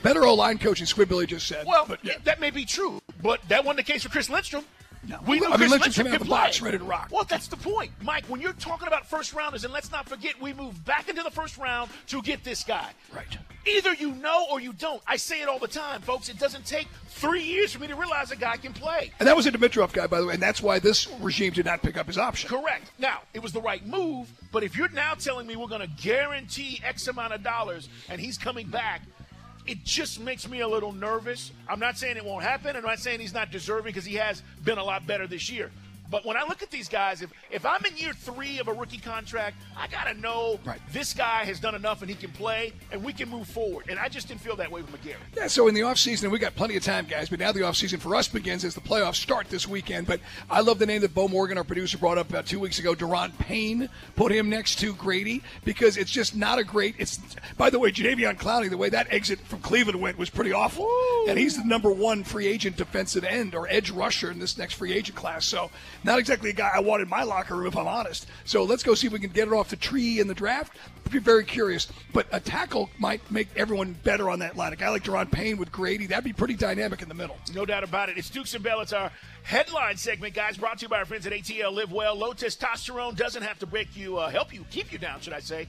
Better 0.04 0.26
O 0.26 0.34
line 0.34 0.58
coaching, 0.58 0.88
Squidbilly 0.88 1.28
just 1.28 1.48
said. 1.48 1.66
Well, 1.68 1.86
but 1.88 2.00
that 2.24 2.40
may 2.40 2.50
be 2.50 2.66
true, 2.66 3.00
but 3.22 3.40
that 3.50 3.64
wasn't 3.64 3.86
the 3.86 3.92
case 3.92 4.04
for 4.04 4.10
Chris 4.10 4.30
Lindstrom. 4.30 4.66
No. 5.08 5.20
We 5.28 5.40
knew 5.40 5.48
I 5.48 5.50
mean, 5.50 5.58
Chris 5.58 5.72
Lindstrom 5.72 5.82
Lindstrom 5.82 6.06
came 6.06 6.14
out 6.14 6.20
the 6.20 6.30
box 6.30 6.62
ready 6.62 6.78
to 6.78 6.84
rock. 6.84 7.10
Well, 7.12 7.24
that's 7.24 7.48
the 7.48 7.58
point, 7.58 7.92
Mike. 8.04 8.26
When 8.26 8.40
you're 8.42 8.54
talking 8.54 8.88
about 8.88 9.08
first 9.08 9.34
rounders, 9.34 9.64
and 9.64 9.74
let's 9.74 9.92
not 9.92 10.08
forget, 10.08 10.40
we 10.42 10.54
moved 10.54 10.84
back 10.86 11.10
into 11.10 11.24
the 11.24 11.32
first 11.32 11.58
round 11.58 11.90
to 12.08 12.22
get 12.22 12.44
this 12.44 12.64
guy. 12.64 12.92
Right. 13.16 13.38
Either 13.66 13.94
you 13.94 14.14
know 14.14 14.48
or 14.52 14.60
you 14.60 14.74
don't. 14.74 15.02
I 15.06 15.18
say 15.18 15.42
it 15.42 15.48
all 15.48 15.60
the 15.60 15.68
time, 15.68 16.02
folks. 16.02 16.30
It 16.30 16.40
doesn't 16.40 16.66
take 16.66 16.88
three 17.08 17.44
years 17.44 17.74
for 17.74 17.80
me 17.80 17.88
to 17.88 17.96
realize 17.96 18.32
a 18.32 18.36
guy 18.36 18.58
can 18.58 18.74
play. 18.74 19.12
And 19.20 19.28
that 19.28 19.36
was 19.36 19.46
a 19.46 19.52
Dimitroff 19.52 19.94
guy, 19.94 20.08
by 20.08 20.20
the 20.20 20.26
way, 20.26 20.34
and 20.34 20.42
that's 20.42 20.62
why 20.62 20.80
this 20.80 21.08
regime 21.20 21.54
did 21.54 21.66
not 21.66 21.84
pick 21.84 21.98
up 21.98 22.08
his 22.08 22.18
option. 22.18 22.50
Correct. 22.50 22.92
Now, 22.98 23.20
it 23.34 23.44
was 23.44 23.54
the 23.54 23.62
right 23.62 23.86
move, 23.86 24.32
but 24.52 24.64
if 24.64 24.76
you're 24.76 24.90
now 24.90 25.14
telling 25.14 25.46
me 25.46 25.56
we're 25.56 25.68
going 25.68 25.82
to 25.82 26.02
guarantee 26.02 26.82
X 26.84 27.08
amount 27.08 27.34
of 27.34 27.44
dollars 27.44 27.90
and 28.10 28.20
he's 28.20 28.38
coming 28.38 28.68
back, 28.68 29.02
it 29.68 29.84
just 29.84 30.20
makes 30.20 30.50
me 30.50 30.62
a 30.62 30.68
little 30.68 30.92
nervous. 30.92 31.52
I'm 31.70 31.80
not 31.80 31.98
saying 31.98 32.18
it 32.18 32.26
won't 32.26 32.44
happen. 32.44 32.76
I'm 32.76 32.84
not 32.84 33.00
saying 33.00 33.20
he's 33.20 33.34
not 33.34 33.52
deserving 33.52 33.92
because 33.92 34.06
he 34.06 34.16
has 34.16 34.42
been 34.64 34.80
a 34.80 34.84
lot 34.84 35.06
better 35.06 35.28
this 35.28 35.52
year. 35.52 35.72
But 36.12 36.26
when 36.26 36.36
I 36.36 36.44
look 36.44 36.62
at 36.62 36.70
these 36.70 36.90
guys, 36.90 37.22
if, 37.22 37.32
if 37.50 37.66
I'm 37.66 37.84
in 37.86 37.96
year 37.98 38.12
three 38.12 38.60
of 38.60 38.68
a 38.68 38.74
rookie 38.74 38.98
contract, 38.98 39.56
I 39.78 39.88
got 39.88 40.04
to 40.04 40.14
know 40.14 40.60
right. 40.66 40.80
this 40.92 41.14
guy 41.14 41.46
has 41.46 41.60
done 41.60 41.74
enough 41.74 42.02
and 42.02 42.10
he 42.10 42.16
can 42.18 42.32
play 42.32 42.74
and 42.92 43.02
we 43.02 43.14
can 43.14 43.30
move 43.30 43.48
forward. 43.48 43.86
And 43.90 43.98
I 43.98 44.10
just 44.10 44.28
didn't 44.28 44.42
feel 44.42 44.58
that 44.58 44.70
way 44.70 44.82
with 44.82 44.92
McGary. 44.92 45.16
Yeah, 45.36 45.48
so 45.48 45.70
in 45.70 45.74
the 45.74 45.82
offseason, 45.82 46.24
and 46.24 46.32
we 46.32 46.38
got 46.38 46.54
plenty 46.56 46.76
of 46.76 46.84
time, 46.84 47.06
guys, 47.06 47.30
but 47.30 47.40
now 47.40 47.54
the 47.54 47.62
offseason 47.62 48.00
for 48.00 48.14
us 48.16 48.28
begins 48.28 48.66
as 48.66 48.76
the 48.76 48.82
playoffs 48.82 49.16
start 49.16 49.50
this 49.50 49.68
weekend. 49.68 50.06
But 50.06 50.20
I 50.50 50.60
love 50.60 50.80
the 50.80 50.86
name 50.86 51.02
that 51.02 51.14
Bo 51.14 51.30
Morgan, 51.30 51.58
our 51.58 51.64
producer, 51.64 51.98
brought 51.98 52.18
up 52.18 52.30
about 52.30 52.46
two 52.46 52.60
weeks 52.60 52.78
ago, 52.78 52.94
Daron 52.94 53.38
Payne. 53.40 53.88
Put 54.18 54.34
him 54.34 54.50
next 54.50 54.80
to 54.80 54.94
Grady 54.94 55.42
because 55.64 55.96
it's 55.96 56.12
just 56.12 56.36
not 56.36 56.60
a 56.60 56.64
great. 56.66 56.96
It's 56.98 57.20
By 57.58 57.70
the 57.70 57.80
way, 57.80 57.92
Jadeveon 57.92 58.38
Clowney, 58.38 58.70
the 58.70 58.78
way 58.78 58.90
that 58.90 59.08
exit 59.10 59.40
from 59.40 59.62
Cleveland 59.62 60.02
went 60.02 60.18
was 60.18 60.30
pretty 60.30 60.52
awful. 60.52 60.90
And 61.30 61.40
he's 61.40 61.56
the 61.56 61.64
number 61.64 61.92
one 61.92 62.26
free 62.26 62.48
agent 62.48 62.76
defensive 62.76 63.24
end 63.24 63.56
or 63.56 63.68
edge 63.70 63.92
rusher 63.92 64.30
in 64.30 64.40
this 64.40 64.58
next 64.58 64.74
free 64.74 64.92
agent 64.92 65.18
class. 65.18 65.46
So 65.46 65.72
not 66.04 66.20
exactly 66.20 66.50
a 66.50 66.54
guy 66.54 66.72
I 66.74 66.80
want 66.80 67.02
in 67.02 67.10
my 67.10 67.24
locker 67.24 67.56
room, 67.56 67.68
if 67.68 67.78
I'm 67.78 67.88
honest. 67.88 68.28
So 68.46 68.64
let's 68.64 68.84
go 68.84 68.96
see 68.96 69.08
if 69.08 69.14
we 69.14 69.20
can 69.20 69.30
get 69.30 69.48
it 69.48 69.54
off 69.54 69.70
the 69.70 69.76
tree 69.76 70.20
in 70.20 70.28
the 70.28 70.34
draft. 70.34 70.76
I'd 71.06 71.12
be 71.12 71.20
very 71.20 71.44
curious. 71.44 71.88
But 72.14 72.28
a 72.32 72.40
tackle 72.40 72.90
might 72.98 73.30
make 73.30 73.50
everyone 73.56 73.94
better 74.04 74.30
on 74.30 74.40
that 74.40 74.58
line. 74.58 74.74
A 74.74 74.76
guy 74.76 74.90
like 74.90 75.04
Daron 75.04 75.32
Payne 75.32 75.58
with 75.58 75.72
Grady, 75.72 76.08
that'd 76.08 76.24
be 76.24 76.34
pretty 76.34 76.56
dynamic 76.56 77.02
in 77.02 77.10
the 77.10 77.16
middle. 77.16 77.38
No 77.54 77.66
doubt 77.66 77.84
about 77.84 78.10
it. 78.10 78.18
It's 78.18 78.30
Dukes 78.30 78.54
and 78.56 78.64
Bell. 78.64 78.82
It's 78.82 78.94
our 78.94 79.12
headline 79.44 79.98
segment, 79.98 80.34
guys, 80.34 80.58
brought 80.58 80.80
to 80.80 80.86
you 80.86 80.90
by 80.90 80.98
our 80.98 81.06
friends 81.06 81.28
at 81.28 81.34
ATL 81.34 81.72
Live 81.72 81.92
Well. 81.92 82.16
Low 82.16 82.34
testosterone 82.34 83.16
doesn't 83.16 83.44
have 83.44 83.60
to 83.60 83.68
break 83.68 83.96
you, 83.96 84.18
uh, 84.18 84.30
help 84.30 84.54
you, 84.54 84.66
keep 84.72 84.92
you 84.92 84.98
down, 84.98 85.22
should 85.22 85.34
I 85.34 85.40
say. 85.40 85.68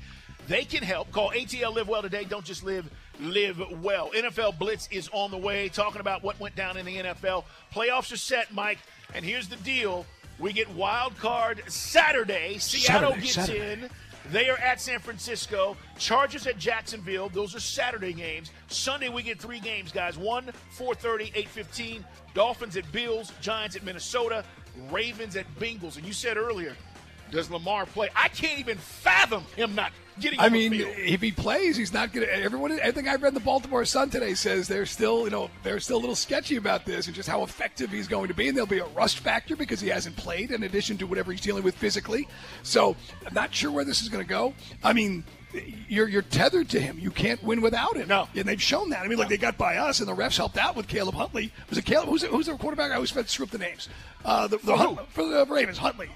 They 0.48 0.64
can 0.64 0.82
help. 0.82 1.12
Call 1.12 1.30
ATL 1.30 1.74
Live 1.74 1.88
Well 1.88 2.02
today. 2.02 2.24
Don't 2.24 2.44
just 2.44 2.64
live, 2.64 2.90
live 3.20 3.62
well. 3.82 4.10
NFL 4.14 4.58
Blitz 4.58 4.88
is 4.90 5.08
on 5.12 5.30
the 5.30 5.38
way, 5.38 5.68
talking 5.68 6.00
about 6.00 6.22
what 6.22 6.40
went 6.40 6.56
down 6.56 6.76
in 6.76 6.86
the 6.86 6.96
NFL. 6.96 7.44
Playoffs 7.72 8.12
are 8.12 8.16
set, 8.16 8.52
Mike. 8.52 8.78
And 9.14 9.24
here's 9.24 9.48
the 9.48 9.56
deal 9.56 10.06
we 10.42 10.52
get 10.52 10.68
wild 10.74 11.16
card 11.18 11.62
Saturday. 11.68 12.58
Seattle 12.58 13.10
Saturday, 13.12 13.20
gets 13.22 13.34
Saturday. 13.34 13.72
in. 13.84 13.90
They 14.30 14.50
are 14.50 14.58
at 14.58 14.80
San 14.80 14.98
Francisco. 14.98 15.76
Chargers 15.98 16.46
at 16.46 16.58
Jacksonville. 16.58 17.28
Those 17.28 17.54
are 17.54 17.60
Saturday 17.60 18.12
games. 18.12 18.50
Sunday 18.68 19.08
we 19.08 19.22
get 19.22 19.40
three 19.40 19.60
games, 19.60 19.92
guys. 19.92 20.18
One, 20.18 20.50
4:30, 20.76 21.32
8:15. 21.34 22.04
Dolphins 22.34 22.76
at 22.76 22.90
Bills. 22.92 23.32
Giants 23.40 23.76
at 23.76 23.84
Minnesota. 23.84 24.44
Ravens 24.90 25.36
at 25.36 25.46
Bengals. 25.60 25.96
And 25.96 26.04
you 26.04 26.12
said 26.12 26.36
earlier, 26.36 26.76
does 27.30 27.50
Lamar 27.50 27.86
play? 27.86 28.10
I 28.16 28.28
can't 28.28 28.58
even 28.58 28.78
fathom 28.78 29.44
him 29.56 29.74
not 29.74 29.92
getting. 30.20 30.40
I 30.40 30.48
mean, 30.48 30.72
if 30.74 31.20
he 31.20 31.32
plays, 31.32 31.76
he's 31.76 31.92
not 31.92 32.12
going 32.12 32.26
to. 32.26 32.34
Everyone, 32.34 32.72
everything 32.72 33.08
I've 33.08 33.22
read 33.22 33.28
in 33.28 33.34
the 33.34 33.40
Baltimore 33.40 33.84
Sun 33.84 34.10
today 34.10 34.34
says 34.34 34.68
they're 34.68 34.86
still, 34.86 35.24
you 35.24 35.30
know, 35.30 35.50
they're 35.62 35.80
still 35.80 35.98
a 35.98 36.00
little 36.00 36.14
sketchy 36.14 36.56
about 36.56 36.84
this 36.84 37.06
and 37.06 37.14
just 37.14 37.28
how 37.28 37.42
effective 37.42 37.90
he's 37.90 38.08
going 38.08 38.28
to 38.28 38.34
be. 38.34 38.48
And 38.48 38.56
there'll 38.56 38.66
be 38.66 38.78
a 38.78 38.86
rust 38.86 39.18
factor 39.18 39.56
because 39.56 39.80
he 39.80 39.88
hasn't 39.88 40.16
played, 40.16 40.50
in 40.50 40.62
addition 40.62 40.98
to 40.98 41.06
whatever 41.06 41.32
he's 41.32 41.40
dealing 41.40 41.62
with 41.62 41.74
physically. 41.74 42.28
So, 42.62 42.96
I'm 43.26 43.34
not 43.34 43.54
sure 43.54 43.70
where 43.70 43.84
this 43.84 44.02
is 44.02 44.08
going 44.08 44.24
to 44.24 44.28
go. 44.28 44.54
I 44.82 44.92
mean. 44.92 45.24
You're 45.86 46.08
you're 46.08 46.22
tethered 46.22 46.70
to 46.70 46.80
him. 46.80 46.98
You 46.98 47.10
can't 47.10 47.42
win 47.42 47.60
without 47.60 47.94
him. 47.94 48.08
No, 48.08 48.26
and 48.34 48.46
they've 48.46 48.62
shown 48.62 48.88
that. 48.88 49.04
I 49.04 49.06
mean, 49.06 49.18
like 49.18 49.28
they 49.28 49.36
got 49.36 49.58
by 49.58 49.76
us, 49.76 50.00
and 50.00 50.08
the 50.08 50.14
refs 50.14 50.38
helped 50.38 50.56
out 50.56 50.76
with 50.76 50.88
Caleb 50.88 51.14
Huntley. 51.14 51.52
Was 51.68 51.76
it 51.76 51.84
Caleb? 51.84 52.08
Who's, 52.08 52.22
who's 52.22 52.46
their 52.46 52.56
quarterback? 52.56 52.90
I 52.90 52.94
always 52.94 53.10
forget 53.10 53.28
screw 53.28 53.44
up 53.44 53.50
the 53.50 53.58
names. 53.58 53.90
Uh, 54.24 54.46
the, 54.46 54.56
the 54.56 54.64
For 54.64 54.76
who? 54.78 54.94
Hunt- 54.94 55.12
for 55.12 55.26
the 55.26 55.44
Ravens, 55.44 55.76
Huntley. 55.76 56.08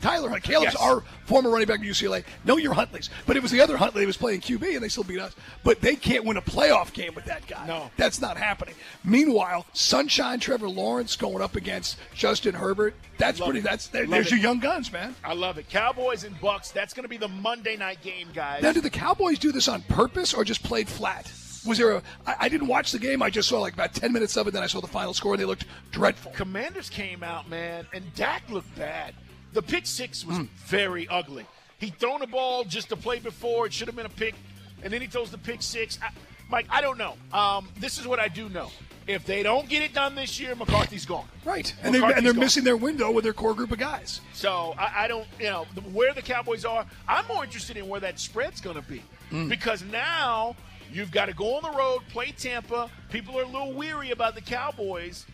Tyler 0.00 0.28
Hunt. 0.28 0.42
Caleb's 0.42 0.74
Yes. 0.74 0.76
our 0.82 1.02
former 1.26 1.50
running 1.50 1.66
back 1.66 1.80
at 1.80 1.86
UCLA. 1.86 2.24
No, 2.44 2.56
you're 2.56 2.72
Huntley's. 2.74 3.10
But 3.26 3.36
it 3.36 3.42
was 3.42 3.50
the 3.50 3.60
other 3.60 3.76
Huntley 3.76 4.02
that 4.02 4.06
was 4.06 4.16
playing 4.16 4.40
QB, 4.42 4.74
and 4.74 4.82
they 4.82 4.88
still 4.88 5.02
beat 5.04 5.18
us. 5.20 5.34
But 5.64 5.80
they 5.80 5.96
can't 5.96 6.24
win 6.24 6.36
a 6.36 6.42
playoff 6.42 6.92
game 6.92 7.14
with 7.14 7.24
that 7.24 7.46
guy. 7.46 7.66
No. 7.66 7.90
That's 7.96 8.20
not 8.20 8.36
happening. 8.36 8.74
Meanwhile, 9.04 9.66
Sunshine 9.72 10.40
Trevor 10.40 10.68
Lawrence 10.68 11.16
going 11.16 11.42
up 11.42 11.56
against 11.56 11.98
Justin 12.14 12.54
Herbert. 12.54 12.94
That's 13.18 13.40
Love 13.40 13.48
pretty. 13.48 13.60
it. 13.60 13.62
That's 13.64 13.88
there, 13.88 14.06
there's 14.06 14.26
it. 14.28 14.32
your 14.32 14.40
young 14.40 14.60
guns, 14.60 14.92
man. 14.92 15.14
I 15.24 15.32
love 15.34 15.58
it. 15.58 15.68
Cowboys 15.68 16.24
and 16.24 16.40
Bucks. 16.40 16.70
That's 16.70 16.94
going 16.94 17.02
to 17.04 17.08
be 17.08 17.16
the 17.16 17.28
Monday 17.28 17.76
night 17.76 18.00
game, 18.02 18.28
guys. 18.32 18.62
Now, 18.62 18.72
did 18.72 18.84
the 18.84 18.90
Cowboys 18.90 19.38
do 19.38 19.50
this 19.52 19.66
on 19.68 19.82
purpose 19.82 20.32
or 20.34 20.44
just 20.44 20.62
played 20.62 20.88
flat? 20.88 21.30
Was 21.66 21.78
there 21.78 21.90
a? 21.96 22.02
I, 22.26 22.36
I 22.40 22.48
didn't 22.48 22.68
watch 22.68 22.92
the 22.92 23.00
game. 23.00 23.20
I 23.20 23.30
just 23.30 23.48
saw 23.48 23.58
like 23.60 23.74
about 23.74 23.92
ten 23.92 24.12
minutes 24.12 24.36
of 24.36 24.46
it. 24.46 24.52
Then 24.52 24.62
I 24.62 24.68
saw 24.68 24.80
the 24.80 24.86
final 24.86 25.12
score, 25.12 25.34
and 25.34 25.40
they 25.40 25.44
looked 25.44 25.64
dreadful. 25.90 26.30
Commanders 26.32 26.88
came 26.88 27.24
out, 27.24 27.48
man, 27.50 27.84
and 27.92 28.14
Dak 28.14 28.48
looked 28.48 28.74
bad. 28.76 29.12
The 29.52 29.62
pick 29.62 29.86
six 29.86 30.24
was 30.24 30.36
Hmm. 30.38 30.44
very 30.66 31.08
ugly. 31.08 31.46
He 31.78 31.90
thrown 31.90 32.22
a 32.22 32.26
ball 32.26 32.64
just 32.64 32.88
to 32.90 32.96
play 32.96 33.18
before. 33.18 33.66
It 33.66 33.72
should 33.72 33.86
have 33.88 33.96
been 33.96 34.06
a 34.06 34.10
pick, 34.10 34.34
and 34.82 34.92
then 34.92 35.00
he 35.00 35.06
throws 35.06 35.30
the 35.30 35.38
pick 35.38 35.62
six. 35.62 35.98
I, 36.02 36.10
Mike, 36.50 36.66
I 36.70 36.80
don't 36.80 36.98
know. 36.98 37.16
Um, 37.32 37.68
this 37.78 37.98
is 37.98 38.06
what 38.06 38.18
I 38.18 38.28
do 38.28 38.48
know. 38.48 38.70
If 39.06 39.24
they 39.24 39.42
don't 39.42 39.68
get 39.70 39.82
it 39.82 39.94
done 39.94 40.14
this 40.14 40.38
year, 40.38 40.54
McCarthy's 40.54 41.06
gone. 41.06 41.26
Right, 41.44 41.74
and, 41.82 41.94
they, 41.94 42.02
and 42.02 42.26
they're 42.26 42.34
gone. 42.34 42.40
missing 42.40 42.64
their 42.64 42.76
window 42.76 43.10
with 43.10 43.24
their 43.24 43.32
core 43.32 43.54
group 43.54 43.72
of 43.72 43.78
guys. 43.78 44.20
So 44.34 44.74
I, 44.78 45.04
I 45.04 45.08
don't, 45.08 45.26
you 45.40 45.46
know, 45.46 45.66
the, 45.74 45.80
where 45.80 46.12
the 46.12 46.20
Cowboys 46.20 46.64
are. 46.66 46.84
I'm 47.06 47.26
more 47.26 47.42
interested 47.44 47.76
in 47.78 47.88
where 47.88 48.00
that 48.00 48.18
spread's 48.20 48.60
going 48.60 48.76
to 48.76 48.82
be 48.82 49.02
Mm. 49.30 49.48
because 49.50 49.82
now 49.82 50.56
you've 50.92 51.10
got 51.10 51.26
to 51.26 51.34
go 51.34 51.56
on 51.56 51.62
the 51.62 51.70
road, 51.78 52.00
play 52.10 52.32
Tampa. 52.32 52.90
People 53.10 53.38
are 53.38 53.42
a 53.42 53.46
little 53.46 53.72
weary 53.74 54.10
about 54.10 54.34
the 54.34 54.40
Cowboys. 54.40 55.26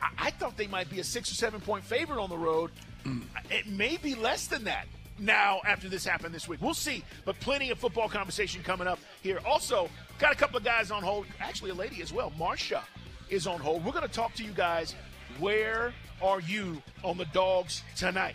I, 0.00 0.08
I 0.18 0.30
thought 0.30 0.56
they 0.56 0.66
might 0.66 0.88
be 0.90 1.00
a 1.00 1.04
six 1.04 1.30
or 1.30 1.34
seven 1.34 1.60
point 1.60 1.84
favorite 1.84 2.22
on 2.22 2.28
the 2.30 2.36
road. 2.38 2.70
It 3.50 3.66
may 3.66 3.96
be 3.96 4.14
less 4.14 4.46
than 4.46 4.64
that 4.64 4.86
now 5.18 5.60
after 5.64 5.88
this 5.88 6.04
happened 6.04 6.34
this 6.34 6.48
week. 6.48 6.60
We'll 6.60 6.74
see. 6.74 7.04
But 7.24 7.38
plenty 7.40 7.70
of 7.70 7.78
football 7.78 8.08
conversation 8.08 8.62
coming 8.62 8.86
up 8.86 8.98
here. 9.22 9.40
Also, 9.46 9.88
got 10.18 10.32
a 10.32 10.36
couple 10.36 10.56
of 10.56 10.64
guys 10.64 10.90
on 10.90 11.02
hold. 11.02 11.26
Actually, 11.40 11.70
a 11.70 11.74
lady 11.74 12.02
as 12.02 12.12
well. 12.12 12.32
Marsha 12.38 12.82
is 13.30 13.46
on 13.46 13.60
hold. 13.60 13.84
We're 13.84 13.92
going 13.92 14.06
to 14.06 14.12
talk 14.12 14.34
to 14.34 14.44
you 14.44 14.52
guys. 14.52 14.94
Where 15.38 15.92
are 16.22 16.40
you 16.40 16.82
on 17.02 17.18
the 17.18 17.26
dogs 17.26 17.82
tonight? 17.96 18.34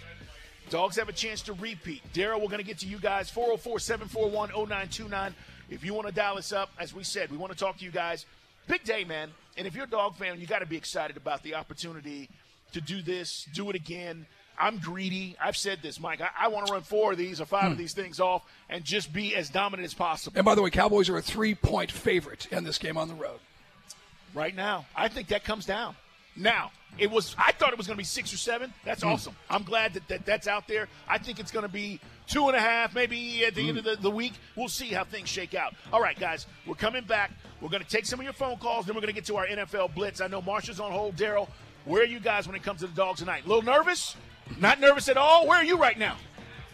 Dogs 0.70 0.96
have 0.96 1.10
a 1.10 1.14
chance 1.14 1.42
to 1.44 1.54
repeat. 1.54 2.02
Daryl, 2.14 2.40
we're 2.40 2.48
going 2.48 2.60
to 2.60 2.64
get 2.64 2.80
to 2.80 2.88
you 2.88 2.98
guys. 2.98 3.30
404 3.30 3.80
741 3.80 4.50
0929. 4.50 5.36
If 5.70 5.84
you 5.84 5.94
want 5.94 6.08
to 6.08 6.14
dial 6.14 6.38
us 6.38 6.52
up, 6.54 6.70
as 6.80 6.94
we 6.94 7.04
said, 7.04 7.32
we 7.32 7.38
want 7.38 7.52
to 7.52 7.58
talk 7.58 7.78
to 7.78 7.86
you 7.86 7.92
guys. 7.92 8.26
Big 8.68 8.84
day, 8.84 9.04
man. 9.04 9.32
And 9.58 9.68
if 9.68 9.76
you're 9.76 9.86
a 9.86 9.90
dog 9.90 10.16
fan, 10.16 10.40
you 10.40 10.48
got 10.48 10.60
to 10.60 10.66
be 10.66 10.78
excited 10.78 11.18
about 11.18 11.44
the 11.44 11.56
opportunity 11.56 12.30
to 12.74 12.82
do 12.82 13.02
this, 13.02 13.48
do 13.54 13.70
it 13.70 13.76
again. 13.76 14.26
I'm 14.62 14.78
greedy. 14.78 15.36
I've 15.43 15.57
said 15.57 15.80
this, 15.82 15.99
Mike. 15.99 16.22
I, 16.22 16.30
I 16.39 16.47
want 16.49 16.68
to 16.68 16.74
run 16.74 16.84
four 16.84 17.14
of 17.14 17.18
these 17.18 17.41
or 17.41 17.45
five 17.45 17.66
of 17.66 17.72
hmm. 17.74 17.80
these 17.80 17.93
things 17.93 18.20
off 18.20 18.43
and 18.70 18.84
just 18.84 19.12
be 19.12 19.36
as 19.36 19.49
dominant 19.49 19.86
as 19.86 19.95
possible. 19.95 20.38
And 20.38 20.45
by 20.45 20.53
the 20.53 20.62
way, 20.62 20.70
Cowboys 20.70 21.09
are 21.09 21.18
a 21.18 21.22
three-point 21.22 21.91
favorite 21.91 22.47
in 22.51 22.64
this 22.64 22.78
game 22.78 22.95
on 22.95 23.07
the 23.07 23.16
road. 23.16 23.39
right 24.36 24.55
now. 24.55 24.86
I 24.95 25.07
think 25.07 25.30
that 25.30 25.43
comes 25.43 25.66
down. 25.66 25.95
Now, 26.36 26.72
it 26.97 27.09
was 27.09 27.36
I 27.38 27.51
thought 27.53 27.74
it 27.74 27.78
was 27.78 27.88
going 27.88 27.95
to 27.95 27.99
be 27.99 28.05
six 28.05 28.34
or 28.34 28.38
seven. 28.38 28.72
That's 28.86 29.01
hmm. 29.01 29.09
awesome. 29.09 29.36
I'm 29.49 29.64
glad 29.64 29.95
that, 29.95 30.07
that 30.09 30.26
that's 30.26 30.47
out 30.47 30.68
there. 30.68 30.88
I 31.07 31.18
think 31.18 31.39
it's 31.39 31.51
going 31.51 31.66
to 31.66 31.72
be 31.72 31.99
two 32.28 32.47
and 32.47 32.55
a 32.55 32.59
half, 32.59 32.93
maybe 32.93 33.43
at 33.43 33.55
the 33.55 33.68
end 33.68 33.72
hmm. 33.72 33.78
of 33.80 33.84
the, 33.84 33.95
the 33.95 34.12
week. 34.12 34.34
We'll 34.55 34.70
see 34.70 34.89
how 34.89 35.03
things 35.03 35.28
shake 35.28 35.55
out. 35.55 35.74
All 35.91 36.01
right, 36.01 36.18
guys, 36.20 36.45
we're 36.68 36.76
coming 36.76 37.03
back. 37.03 37.32
We're 37.62 37.70
going 37.70 37.84
to 37.84 37.89
take 37.89 38.05
some 38.05 38.20
of 38.20 38.24
your 38.24 38.34
phone 38.34 38.57
calls, 38.57 38.86
then 38.86 38.95
we're 38.95 39.01
going 39.01 39.14
to 39.14 39.20
get 39.20 39.26
to 39.26 39.38
our 39.38 39.47
NFL 39.47 39.95
blitz. 39.95 40.22
I 40.22 40.28
know 40.28 40.41
Marsha's 40.41 40.80
on 40.80 40.91
hold. 40.91 41.16
Daryl, 41.16 41.49
where 41.86 42.03
are 42.03 42.05
you 42.05 42.20
guys 42.20 42.45
when 42.45 42.55
it 42.55 42.64
comes 42.64 42.82
to 42.82 42.88
the 42.88 42.95
dogs 42.95 43.20
tonight? 43.20 43.45
A 43.45 43.47
little 43.47 43.64
nervous? 43.64 44.16
Not 44.60 44.80
nervous 44.80 45.08
at 45.10 45.18
all? 45.18 45.47
Where 45.47 45.58
are 45.58 45.64
you 45.64 45.78
right 45.78 45.97
now? 45.97 46.18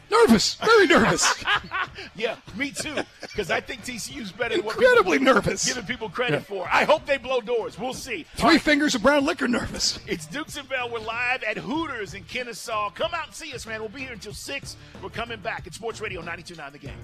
Nervous, 0.10 0.56
very 0.56 0.88
nervous. 0.88 1.44
yeah, 2.16 2.38
me 2.56 2.72
too. 2.72 2.96
Because 3.22 3.52
I 3.52 3.60
think 3.60 3.84
TCU's 3.84 4.32
better 4.32 4.56
than 4.56 4.66
what 4.66 4.76
Incredibly 4.76 5.20
people 5.20 5.34
nervous. 5.34 5.68
Giving 5.68 5.86
people 5.86 6.10
credit 6.10 6.46
for. 6.46 6.66
I 6.72 6.86
hope 6.86 7.06
they 7.06 7.18
blow 7.18 7.42
doors. 7.42 7.78
We'll 7.78 7.94
see. 7.94 8.26
Three 8.36 8.58
fingers 8.58 8.96
of 8.96 9.04
brown 9.04 9.26
liquor 9.26 9.50
nervous. 9.50 10.00
It's 10.08 10.26
Dukes 10.26 10.56
and 10.56 10.68
Bell. 10.70 10.90
We're 10.90 11.00
live 11.00 11.44
at 11.44 11.58
Hooters 11.58 12.14
in 12.14 12.24
Kennesaw. 12.24 12.92
Come 12.92 13.12
out 13.14 13.28
and 13.28 13.36
see 13.36 13.54
us, 13.54 13.66
man. 13.66 13.82
We'll 13.82 13.90
be 13.90 14.02
here 14.02 14.14
until 14.14 14.34
6. 14.34 14.78
We're 15.04 15.10
coming 15.10 15.40
back 15.42 15.68
at 15.68 15.74
Sports 15.74 16.00
Radio 16.00 16.22
92.9 16.22 16.72
The 16.72 16.78
Game. 16.78 16.98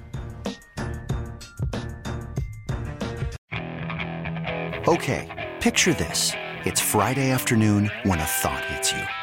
Okay, 4.87 5.53
picture 5.59 5.93
this. 5.93 6.31
It's 6.65 6.79
Friday 6.79 7.31
afternoon 7.31 7.91
when 8.03 8.19
a 8.19 8.25
thought 8.25 8.63
hits 8.65 8.91
you. 8.93 9.22